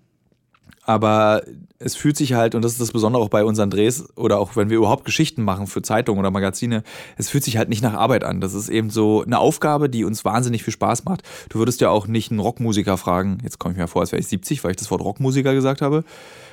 Aber 0.83 1.43
es 1.79 1.97
fühlt 1.97 2.17
sich 2.17 2.35
halt, 2.35 2.55
und 2.55 2.63
das 2.63 2.73
ist 2.73 2.81
das 2.81 2.93
Besondere 2.93 3.23
auch 3.23 3.31
bei 3.31 3.45
unseren 3.45 3.71
Drehs 3.71 4.05
oder 4.17 4.39
auch 4.39 4.55
wenn 4.55 4.69
wir 4.69 4.77
überhaupt 4.77 5.05
Geschichten 5.05 5.43
machen 5.43 5.67
für 5.67 5.81
Zeitungen 5.81 6.21
oder 6.21 6.31
Magazine, 6.31 6.83
es 7.17 7.31
fühlt 7.31 7.43
sich 7.43 7.57
halt 7.57 7.71
nicht 7.71 7.83
nach 7.83 7.95
Arbeit 7.95 8.23
an. 8.23 8.41
Das 8.41 8.53
ist 8.53 8.69
eben 8.69 8.91
so 8.91 9.23
eine 9.23 9.39
Aufgabe, 9.39 9.89
die 9.89 10.05
uns 10.05 10.25
wahnsinnig 10.25 10.63
viel 10.63 10.75
Spaß 10.75 11.05
macht. 11.07 11.23
Du 11.49 11.59
würdest 11.59 11.81
ja 11.81 11.89
auch 11.89 12.07
nicht 12.07 12.31
einen 12.31 12.41
Rockmusiker 12.41 12.99
fragen, 12.99 13.39
jetzt 13.43 13.59
komme 13.59 13.73
ich 13.73 13.79
mir 13.79 13.89
vor, 13.89 14.03
als 14.03 14.13
wäre 14.13 14.21
ich 14.21 14.29
70, 14.29 14.63
weil 14.63 14.73
ich 14.73 14.77
das 14.77 14.91
Wort 14.91 15.01
Rockmusiker 15.01 15.55
gesagt 15.55 15.81
habe. 15.81 16.05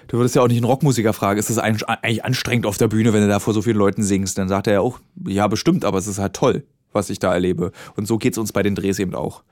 Du 0.08 0.18
würdest 0.18 0.36
ja 0.36 0.42
auch 0.42 0.48
nicht 0.48 0.58
einen 0.58 0.66
Rockmusiker 0.66 1.14
fragen, 1.14 1.40
ist 1.40 1.50
das 1.50 1.58
eigentlich 1.58 2.24
anstrengend 2.24 2.66
auf 2.66 2.78
der 2.78 2.88
Bühne, 2.88 3.14
wenn 3.14 3.22
du 3.22 3.28
da 3.28 3.40
vor 3.40 3.54
so 3.54 3.62
vielen 3.62 3.78
Leuten 3.78 4.04
singst? 4.04 4.38
Dann 4.38 4.48
sagt 4.48 4.68
er 4.68 4.74
ja 4.74 4.80
auch, 4.82 5.00
ja, 5.26 5.48
bestimmt, 5.48 5.84
aber 5.84 5.98
es 5.98 6.08
ist 6.08 6.20
halt 6.20 6.34
toll, 6.34 6.64
was 6.94 7.10
ich 7.10 7.20
da 7.20 7.34
erlebe. 7.34 7.72
Und 7.96 8.08
so 8.08 8.18
geht 8.18 8.34
es 8.34 8.38
uns 8.38 8.54
bei 8.54 8.64
den 8.64 8.76
Drehs 8.76 9.00
eben 9.00 9.14
auch. 9.14 9.44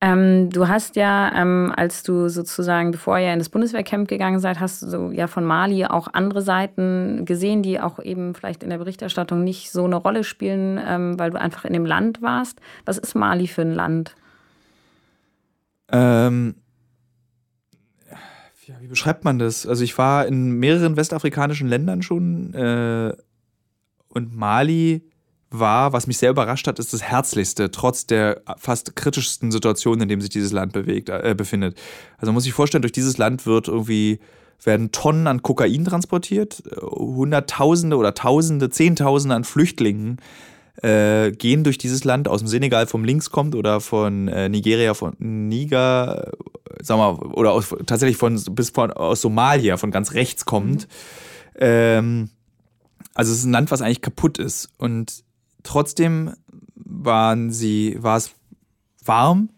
Ähm, 0.00 0.50
du 0.50 0.68
hast 0.68 0.94
ja, 0.94 1.32
ähm, 1.34 1.72
als 1.76 2.04
du 2.04 2.28
sozusagen, 2.28 2.92
bevor 2.92 3.18
ihr 3.18 3.32
in 3.32 3.40
das 3.40 3.48
Bundeswehrcamp 3.48 4.06
gegangen 4.06 4.38
seid, 4.38 4.60
hast 4.60 4.82
du 4.82 5.10
ja 5.10 5.26
von 5.26 5.44
Mali 5.44 5.84
auch 5.86 6.06
andere 6.12 6.40
Seiten 6.40 7.24
gesehen, 7.24 7.64
die 7.64 7.80
auch 7.80 7.98
eben 7.98 8.34
vielleicht 8.36 8.62
in 8.62 8.70
der 8.70 8.78
Berichterstattung 8.78 9.42
nicht 9.42 9.72
so 9.72 9.84
eine 9.84 9.96
Rolle 9.96 10.22
spielen, 10.22 10.80
ähm, 10.86 11.18
weil 11.18 11.30
du 11.30 11.40
einfach 11.40 11.64
in 11.64 11.72
dem 11.72 11.84
Land 11.84 12.22
warst. 12.22 12.60
Was 12.84 12.96
ist 12.96 13.16
Mali 13.16 13.48
für 13.48 13.62
ein 13.62 13.74
Land? 13.74 14.14
Ähm, 15.90 16.54
ja, 18.66 18.74
wie 18.80 18.86
beschreibt 18.86 19.24
man 19.24 19.40
das? 19.40 19.66
Also 19.66 19.82
ich 19.82 19.98
war 19.98 20.26
in 20.26 20.52
mehreren 20.60 20.96
westafrikanischen 20.96 21.66
Ländern 21.66 22.02
schon 22.02 22.54
äh, 22.54 23.16
und 24.10 24.36
Mali 24.36 25.07
war, 25.50 25.92
was 25.92 26.06
mich 26.06 26.18
sehr 26.18 26.30
überrascht 26.30 26.66
hat, 26.66 26.78
ist 26.78 26.92
das 26.92 27.02
Herzlichste, 27.02 27.70
trotz 27.70 28.06
der 28.06 28.42
fast 28.58 28.96
kritischsten 28.96 29.50
Situation, 29.50 30.00
in 30.00 30.08
dem 30.08 30.20
sich 30.20 30.30
dieses 30.30 30.52
Land 30.52 30.72
bewegt, 30.72 31.08
äh, 31.08 31.34
befindet. 31.36 31.76
Also 32.18 32.26
man 32.26 32.34
muss 32.34 32.44
sich 32.44 32.52
vorstellen, 32.52 32.82
durch 32.82 32.92
dieses 32.92 33.18
Land 33.18 33.46
wird 33.46 33.68
irgendwie 33.68 34.20
werden 34.64 34.90
Tonnen 34.90 35.26
an 35.26 35.42
Kokain 35.42 35.84
transportiert, 35.84 36.62
Hunderttausende 36.82 37.96
oder 37.96 38.14
Tausende, 38.14 38.70
Zehntausende 38.70 39.36
an 39.36 39.44
Flüchtlingen 39.44 40.18
äh, 40.82 41.32
gehen 41.32 41.64
durch 41.64 41.78
dieses 41.78 42.04
Land 42.04 42.28
aus 42.28 42.40
dem 42.40 42.48
Senegal 42.48 42.86
vom 42.86 43.04
links 43.04 43.30
kommt 43.30 43.54
oder 43.54 43.80
von 43.80 44.28
äh, 44.28 44.48
Nigeria, 44.48 44.94
von 44.94 45.14
Niger, 45.18 46.28
äh, 46.28 46.82
sag 46.82 46.98
mal, 46.98 47.14
oder 47.14 47.52
aus, 47.52 47.74
tatsächlich 47.86 48.16
von 48.16 48.40
bis 48.52 48.70
von 48.70 48.90
aus 48.92 49.20
Somalia, 49.20 49.76
von 49.76 49.90
ganz 49.90 50.12
rechts 50.12 50.44
kommt. 50.44 50.86
Mhm. 51.54 51.60
Ähm, 51.60 52.30
also 53.14 53.32
es 53.32 53.38
ist 53.38 53.44
ein 53.44 53.52
Land, 53.52 53.70
was 53.70 53.82
eigentlich 53.82 54.02
kaputt 54.02 54.38
ist. 54.38 54.68
Und 54.78 55.24
Trotzdem 55.62 56.34
waren 56.74 57.50
sie, 57.50 57.96
war 58.00 58.16
es 58.16 58.32
warm, 59.04 59.50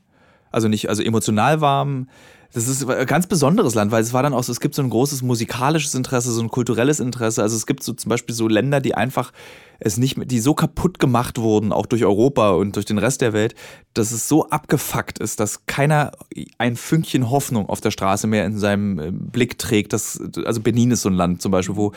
also 0.51 0.69
nicht, 0.69 0.89
also 0.89 1.03
emotional 1.03 1.61
warm. 1.61 2.09
Das 2.53 2.67
ist 2.67 2.85
ein 2.89 3.07
ganz 3.07 3.29
besonderes 3.29 3.75
Land, 3.75 3.93
weil 3.93 4.03
es 4.03 4.13
war 4.13 4.25
dann 4.25 4.35
auch 4.35 4.43
so, 4.43 4.51
es 4.51 4.59
gibt 4.59 4.75
so 4.75 4.83
ein 4.83 4.91
großes 4.91 5.23
musikalisches 5.23 5.95
Interesse, 5.95 6.33
so 6.33 6.43
ein 6.43 6.49
kulturelles 6.49 6.99
Interesse. 6.99 7.43
Also 7.43 7.55
es 7.55 7.65
gibt 7.65 7.85
so 7.85 7.93
zum 7.93 8.09
Beispiel 8.09 8.35
so 8.35 8.49
Länder, 8.49 8.81
die 8.81 8.97
einfach 8.97 9.33
es 9.79 9.99
nicht, 9.99 10.17
die 10.29 10.41
so 10.41 10.55
kaputt 10.55 10.99
gemacht 10.99 11.39
wurden, 11.39 11.73
auch 11.73 11.87
durch 11.87 12.05
Europa 12.05 12.51
und 12.51 12.75
durch 12.75 12.87
den 12.87 12.99
Rest 12.99 13.21
der 13.21 13.33
Welt, 13.33 13.55
dass 13.95 14.11
es 14.11 14.29
so 14.29 14.49
abgefuckt 14.49 15.21
ist, 15.21 15.39
dass 15.39 15.67
keiner 15.67 16.11
ein 16.59 16.75
Fünkchen 16.75 17.31
Hoffnung 17.31 17.69
auf 17.69 17.81
der 17.81 17.93
Straße 17.93 18.27
mehr 18.27 18.45
in 18.45 18.59
seinem 18.59 18.99
äh, 18.99 19.11
Blick 19.13 19.57
trägt. 19.57 19.93
Das, 19.93 20.21
also 20.45 20.61
Benin 20.61 20.91
ist 20.91 21.03
so 21.03 21.09
ein 21.09 21.15
Land 21.15 21.43
zum 21.43 21.53
Beispiel, 21.53 21.77
wo, 21.77 21.93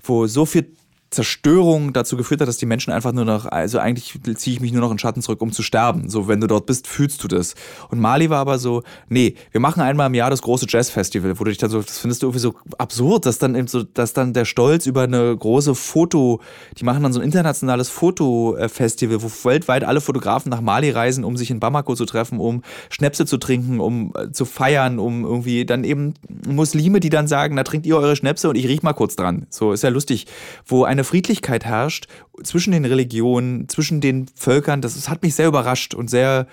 wo 0.00 0.28
so 0.28 0.46
viel 0.46 0.76
Zerstörung 1.10 1.94
dazu 1.94 2.18
geführt 2.18 2.42
hat, 2.42 2.48
dass 2.48 2.58
die 2.58 2.66
Menschen 2.66 2.92
einfach 2.92 3.12
nur 3.12 3.24
noch, 3.24 3.46
also 3.46 3.78
eigentlich 3.78 4.18
ziehe 4.36 4.54
ich 4.54 4.60
mich 4.60 4.72
nur 4.72 4.82
noch 4.82 4.90
in 4.90 4.98
Schatten 4.98 5.22
zurück, 5.22 5.40
um 5.40 5.52
zu 5.52 5.62
sterben. 5.62 6.10
So, 6.10 6.28
wenn 6.28 6.40
du 6.40 6.46
dort 6.46 6.66
bist, 6.66 6.86
fühlst 6.86 7.24
du 7.24 7.28
das. 7.28 7.54
Und 7.88 7.98
Mali 7.98 8.28
war 8.28 8.40
aber 8.40 8.58
so, 8.58 8.82
nee, 9.08 9.34
wir 9.50 9.60
machen 9.60 9.80
einmal 9.80 10.08
im 10.08 10.14
Jahr 10.14 10.28
das 10.28 10.42
große 10.42 10.66
Jazzfestival, 10.68 11.40
wo 11.40 11.44
du 11.44 11.50
dich 11.50 11.56
dann 11.56 11.70
so, 11.70 11.80
das 11.80 11.98
findest 11.98 12.22
du 12.22 12.26
irgendwie 12.26 12.40
so 12.40 12.54
absurd, 12.76 13.24
dass 13.24 13.38
dann 13.38 13.54
eben 13.54 13.68
so, 13.68 13.84
dass 13.84 14.12
dann 14.12 14.34
der 14.34 14.44
Stolz 14.44 14.84
über 14.84 15.02
eine 15.02 15.34
große 15.34 15.74
Foto, 15.74 16.40
die 16.76 16.84
machen 16.84 17.02
dann 17.02 17.14
so 17.14 17.20
ein 17.20 17.24
internationales 17.24 17.88
Fotofestival, 17.88 19.22
wo 19.22 19.30
weltweit 19.48 19.84
alle 19.84 20.02
Fotografen 20.02 20.50
nach 20.50 20.60
Mali 20.60 20.90
reisen, 20.90 21.24
um 21.24 21.38
sich 21.38 21.50
in 21.50 21.58
Bamako 21.58 21.94
zu 21.94 22.04
treffen, 22.04 22.38
um 22.38 22.62
Schnäpse 22.90 23.24
zu 23.24 23.38
trinken, 23.38 23.80
um 23.80 24.12
äh, 24.14 24.30
zu 24.30 24.44
feiern, 24.44 24.98
um 24.98 25.24
irgendwie 25.24 25.64
dann 25.64 25.84
eben 25.84 26.12
Muslime, 26.46 27.00
die 27.00 27.08
dann 27.08 27.26
sagen, 27.28 27.54
na 27.54 27.64
trinkt 27.64 27.86
ihr 27.86 27.96
eure 27.96 28.14
Schnäpse 28.14 28.50
und 28.50 28.56
ich 28.56 28.68
riech 28.68 28.82
mal 28.82 28.92
kurz 28.92 29.16
dran. 29.16 29.46
So, 29.48 29.72
ist 29.72 29.82
ja 29.82 29.88
lustig, 29.88 30.26
wo 30.66 30.84
ein 30.84 30.97
eine 30.98 31.04
Friedlichkeit 31.04 31.64
herrscht 31.64 32.06
zwischen 32.42 32.72
den 32.72 32.84
Religionen, 32.84 33.68
zwischen 33.68 34.00
den 34.00 34.26
Völkern. 34.34 34.82
Das, 34.82 34.94
das 34.94 35.08
hat 35.08 35.22
mich 35.22 35.34
sehr 35.34 35.48
überrascht 35.48 35.94
und 35.94 36.10
sehr 36.10 36.46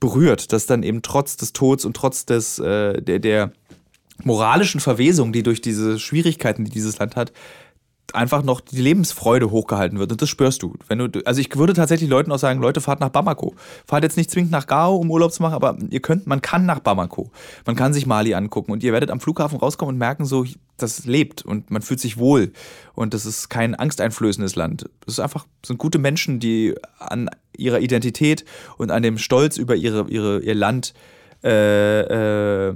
berührt, 0.00 0.52
dass 0.52 0.66
dann 0.66 0.82
eben 0.82 1.02
trotz 1.02 1.36
des 1.36 1.52
Todes 1.52 1.84
und 1.84 1.94
trotz 1.94 2.26
des, 2.26 2.58
äh, 2.58 3.00
der, 3.00 3.20
der 3.20 3.52
moralischen 4.24 4.80
Verwesung, 4.80 5.32
die 5.32 5.42
durch 5.42 5.60
diese 5.60 5.98
Schwierigkeiten, 5.98 6.64
die 6.64 6.70
dieses 6.70 6.98
Land 6.98 7.16
hat, 7.16 7.32
einfach 8.12 8.42
noch 8.42 8.60
die 8.60 8.80
Lebensfreude 8.80 9.50
hochgehalten 9.50 9.98
wird. 9.98 10.12
Und 10.12 10.20
das 10.20 10.28
spürst 10.28 10.62
du. 10.62 10.74
Wenn 10.88 10.98
du, 10.98 11.08
also 11.24 11.40
ich 11.40 11.54
würde 11.56 11.72
tatsächlich 11.72 12.10
Leuten 12.10 12.30
auch 12.32 12.38
sagen, 12.38 12.60
Leute, 12.60 12.80
fahrt 12.80 13.00
nach 13.00 13.08
Bamako. 13.08 13.54
Fahrt 13.86 14.04
jetzt 14.04 14.16
nicht 14.16 14.30
zwingend 14.30 14.50
nach 14.50 14.66
Gao, 14.66 14.96
um 14.96 15.10
Urlaub 15.10 15.32
zu 15.32 15.42
machen, 15.42 15.54
aber 15.54 15.78
ihr 15.90 16.00
könnt, 16.00 16.26
man 16.26 16.42
kann 16.42 16.66
nach 16.66 16.80
Bamako. 16.80 17.30
Man 17.66 17.76
kann 17.76 17.92
sich 17.92 18.06
Mali 18.06 18.34
angucken 18.34 18.72
und 18.72 18.82
ihr 18.82 18.92
werdet 18.92 19.10
am 19.10 19.20
Flughafen 19.20 19.58
rauskommen 19.58 19.94
und 19.94 19.98
merken 19.98 20.24
so, 20.24 20.44
das 20.76 21.06
lebt 21.06 21.42
und 21.42 21.70
man 21.70 21.82
fühlt 21.82 22.00
sich 22.00 22.18
wohl. 22.18 22.52
Und 22.94 23.14
das 23.14 23.24
ist 23.24 23.48
kein 23.48 23.74
angsteinflößendes 23.74 24.56
Land. 24.56 24.90
Es 25.06 25.14
ist 25.14 25.20
einfach, 25.20 25.46
sind 25.64 25.78
gute 25.78 25.98
Menschen, 25.98 26.40
die 26.40 26.74
an 26.98 27.30
ihrer 27.56 27.80
Identität 27.80 28.44
und 28.78 28.90
an 28.90 29.02
dem 29.02 29.18
Stolz 29.18 29.56
über 29.56 29.76
ihre, 29.76 30.08
ihre, 30.08 30.40
ihr 30.40 30.54
Land 30.54 30.94
äh, 31.44 32.68
äh, 32.68 32.74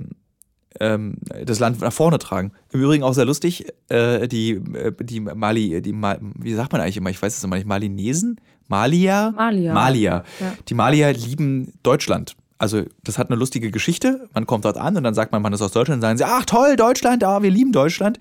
ähm, 0.81 1.17
das 1.45 1.59
Land 1.59 1.81
nach 1.81 1.93
vorne 1.93 2.19
tragen. 2.19 2.53
Im 2.73 2.83
Übrigen 2.83 3.03
auch 3.03 3.15
sehr 3.15 3.25
lustig, 3.25 3.67
äh, 3.89 4.29
die, 4.29 4.53
äh, 4.53 4.93
die 5.01 5.21
Mali, 5.21 5.81
die 5.83 5.93
Ma 5.93 6.17
wie 6.21 6.55
sagt 6.55 6.73
man 6.73 6.81
eigentlich 6.81 6.97
immer, 6.97 7.11
ich 7.11 7.21
weiß 7.21 7.37
es 7.37 7.45
immer 7.45 7.57
nicht, 7.57 7.67
Malinesen? 7.67 8.41
Malia? 8.69 9.31
Malia. 9.31 9.73
Malia. 9.73 10.25
Ja. 10.41 10.55
Die 10.69 10.75
Malier 10.75 11.13
lieben 11.13 11.73
Deutschland. 11.83 12.37
Also, 12.59 12.85
das 13.05 13.19
hat 13.19 13.31
eine 13.31 13.39
lustige 13.39 13.71
Geschichte. 13.71 14.29
Man 14.33 14.47
kommt 14.47 14.65
dort 14.65 14.79
an 14.79 14.97
und 14.97 15.05
dann 15.05 15.15
sagt 15.15 15.31
man, 15.33 15.43
man 15.43 15.53
ist 15.53 15.61
aus 15.61 15.73
Deutschland 15.73 15.99
und 15.99 16.03
sagen 16.03 16.19
sie, 16.19 16.25
ach 16.25 16.45
toll, 16.47 16.77
Deutschland, 16.77 17.23
ah, 17.23 17.43
wir 17.43 17.51
lieben 17.51 17.73
Deutschland. 17.73 18.19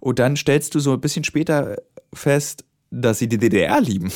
Und 0.00 0.18
dann 0.18 0.36
stellst 0.36 0.74
du 0.74 0.80
so 0.80 0.94
ein 0.94 1.00
bisschen 1.00 1.24
später 1.24 1.76
fest, 2.12 2.64
dass 2.90 3.18
sie 3.18 3.28
die 3.28 3.38
DDR 3.38 3.80
lieben. 3.80 4.10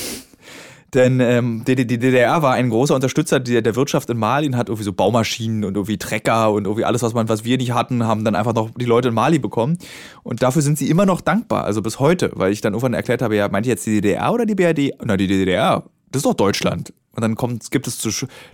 Denn 0.95 1.21
ähm, 1.21 1.63
die, 1.67 1.77
die, 1.77 1.87
DDR 1.87 2.43
war 2.43 2.55
ein 2.55 2.69
großer 2.69 2.95
Unterstützer 2.95 3.39
der, 3.39 3.63
der 3.63 3.77
Wirtschaft 3.77 4.11
in 4.11 4.19
Mali 4.19 4.49
und 4.49 4.57
hat 4.57 4.69
irgendwie 4.69 4.85
so 4.85 4.93
Baumaschinen 4.93 5.65
und 5.65 5.77
irgendwie 5.77 5.99
Trecker 5.99 6.51
und 6.51 6.65
irgendwie 6.65 6.85
alles, 6.85 7.03
was 7.03 7.15
man, 7.15 7.29
was 7.29 7.45
wir 7.45 7.59
nicht 7.59 7.73
hatten, 7.73 8.05
haben 8.05 8.25
dann 8.25 8.35
einfach 8.35 8.55
noch 8.55 8.71
die 8.77 8.87
Leute 8.87 9.09
in 9.09 9.15
Mali 9.15 9.39
bekommen. 9.39 9.79
Und 10.25 10.43
dafür 10.43 10.63
sind 10.63 10.79
sie 10.79 10.91
immer 10.91 11.07
noch 11.07 11.21
dankbar, 11.21 11.65
also 11.65 11.81
bis 11.81 12.01
heute, 12.01 12.33
weil 12.35 12.53
ich 12.53 12.61
dann 12.61 12.73
irgendwann 12.73 12.95
erklärt 12.95 13.23
habe, 13.23 13.37
ja, 13.37 13.49
meint 13.49 13.67
ihr 13.67 13.71
jetzt 13.71 13.87
die 13.87 14.01
DDR 14.01 14.33
oder 14.33 14.47
die 14.47 14.57
BRD? 14.57 14.95
Na, 15.05 15.17
die 15.17 15.29
DDR. 15.29 15.85
Das 16.11 16.21
ist 16.21 16.27
doch 16.27 16.35
Deutschland. 16.35 16.93
Und 17.15 17.23
dann 17.23 17.37
kommt, 17.37 17.71
gibt 17.71 17.87
es 17.87 17.99
zu 17.99 18.11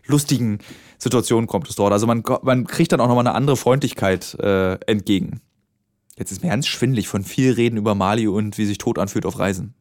lustigen 0.07 0.59
Situationen, 0.99 1.47
kommt 1.47 1.69
es 1.69 1.77
dort. 1.77 1.93
Also 1.93 2.07
man, 2.07 2.23
man 2.43 2.67
kriegt 2.67 2.93
dann 2.93 3.01
auch 3.01 3.09
nochmal 3.09 3.27
eine 3.27 3.35
andere 3.35 3.57
Freundlichkeit 3.57 4.35
äh, 4.41 4.75
entgegen. 4.87 5.41
Jetzt 6.19 6.33
ist 6.33 6.43
mir 6.43 6.51
ganz 6.51 6.67
schwindlig 6.67 7.09
von 7.09 7.25
viel 7.25 7.53
Reden 7.53 7.77
über 7.77 7.95
Mali 7.95 8.27
und 8.29 8.59
wie 8.59 8.67
sich 8.67 8.79
Tod 8.79 8.99
anfühlt 8.99 9.25
auf 9.25 9.39
Reisen. 9.39 9.75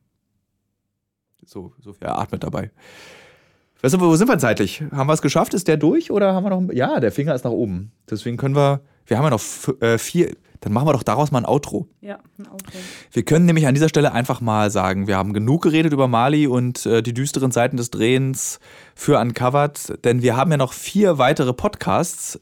So, 1.45 1.73
so 1.79 1.93
viel 1.93 2.07
atmet 2.07 2.43
dabei. 2.43 2.71
Weißt 3.81 3.93
du, 3.93 3.99
wo 3.99 4.15
sind 4.15 4.27
wir 4.27 4.39
zeitlich? 4.39 4.83
Haben 4.91 5.07
wir 5.07 5.13
es 5.13 5.21
geschafft? 5.21 5.53
Ist 5.53 5.67
der 5.67 5.77
durch 5.77 6.09
oder 6.11 6.33
haben 6.33 6.43
wir 6.43 6.49
noch. 6.49 6.73
Ja, 6.73 6.99
der 6.99 7.11
Finger 7.11 7.35
ist 7.35 7.43
nach 7.43 7.51
oben. 7.51 7.91
Deswegen 8.09 8.37
können 8.37 8.55
wir. 8.55 8.81
Wir 9.05 9.17
haben 9.17 9.25
ja 9.25 9.29
noch 9.29 9.81
äh, 9.81 9.97
vier. 9.97 10.35
Dann 10.61 10.73
machen 10.73 10.87
wir 10.87 10.93
doch 10.93 11.03
daraus 11.03 11.29
mal 11.29 11.39
ein 11.39 11.45
Outro. 11.45 11.87
Ja, 12.01 12.17
ein 12.39 12.47
Outro. 12.47 12.79
Wir 13.11 13.23
können 13.23 13.45
nämlich 13.45 13.67
an 13.67 13.75
dieser 13.75 13.89
Stelle 13.89 14.13
einfach 14.13 14.41
mal 14.41 14.71
sagen, 14.71 15.05
wir 15.05 15.17
haben 15.17 15.33
genug 15.33 15.61
geredet 15.61 15.93
über 15.93 16.07
Mali 16.07 16.47
und 16.47 16.87
äh, 16.87 17.03
die 17.03 17.13
düsteren 17.13 17.51
Seiten 17.51 17.77
des 17.77 17.91
Drehens 17.91 18.59
für 18.95 19.19
Uncovered, 19.19 20.03
denn 20.03 20.23
wir 20.23 20.35
haben 20.35 20.49
ja 20.49 20.57
noch 20.57 20.73
vier 20.73 21.19
weitere 21.19 21.53
Podcasts, 21.53 22.39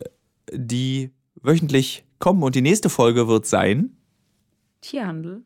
die 0.54 1.12
wöchentlich 1.42 2.06
kommen 2.20 2.44
und 2.44 2.56
die 2.56 2.62
nächste 2.62 2.90
Folge 2.90 3.28
wird 3.28 3.46
sein 3.46 3.98
Tierhandel. 4.80 5.44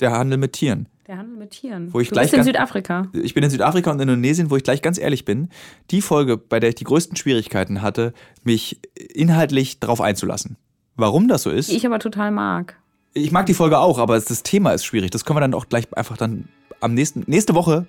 Der 0.00 0.12
Handel 0.12 0.36
mit 0.36 0.52
Tieren. 0.52 0.88
Der 1.10 1.18
Handel 1.18 1.36
mit 1.36 1.50
Tieren. 1.50 1.92
Wo 1.92 1.98
ich 1.98 2.06
du 2.06 2.12
gleich 2.12 2.30
bist 2.30 2.34
in 2.34 2.44
Südafrika. 2.44 3.08
Ich 3.12 3.34
bin 3.34 3.42
in 3.42 3.50
Südafrika 3.50 3.90
und 3.90 3.98
Indonesien, 3.98 4.48
wo 4.48 4.56
ich 4.56 4.62
gleich 4.62 4.80
ganz 4.80 4.96
ehrlich 4.96 5.24
bin. 5.24 5.48
Die 5.90 6.02
Folge, 6.02 6.36
bei 6.36 6.60
der 6.60 6.68
ich 6.68 6.76
die 6.76 6.84
größten 6.84 7.16
Schwierigkeiten 7.16 7.82
hatte, 7.82 8.12
mich 8.44 8.78
inhaltlich 9.12 9.80
darauf 9.80 10.00
einzulassen. 10.00 10.56
Warum 10.94 11.26
das 11.26 11.42
so 11.42 11.50
ist? 11.50 11.68
Die 11.68 11.74
ich 11.74 11.84
aber 11.84 11.98
total 11.98 12.30
mag. 12.30 12.76
Ich 13.12 13.32
mag 13.32 13.46
die 13.46 13.54
Folge 13.54 13.80
auch, 13.80 13.98
aber 13.98 14.20
das 14.20 14.44
Thema 14.44 14.70
ist 14.70 14.84
schwierig. 14.84 15.10
Das 15.10 15.24
können 15.24 15.36
wir 15.36 15.40
dann 15.40 15.52
auch 15.52 15.68
gleich 15.68 15.92
einfach 15.96 16.16
dann 16.16 16.44
am 16.78 16.94
nächsten, 16.94 17.24
nächste 17.26 17.56
Woche 17.56 17.88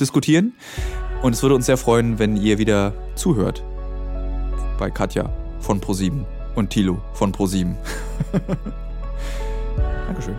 diskutieren. 0.00 0.52
Und 1.22 1.34
es 1.34 1.42
würde 1.42 1.54
uns 1.54 1.66
sehr 1.66 1.76
freuen, 1.76 2.18
wenn 2.18 2.36
ihr 2.36 2.58
wieder 2.58 2.94
zuhört. 3.14 3.62
Bei 4.76 4.90
Katja 4.90 5.30
von 5.60 5.80
ProSieben 5.80 6.24
und 6.56 6.70
Tilo 6.70 7.00
von 7.12 7.30
ProSieben. 7.30 7.76
Dankeschön. 10.08 10.34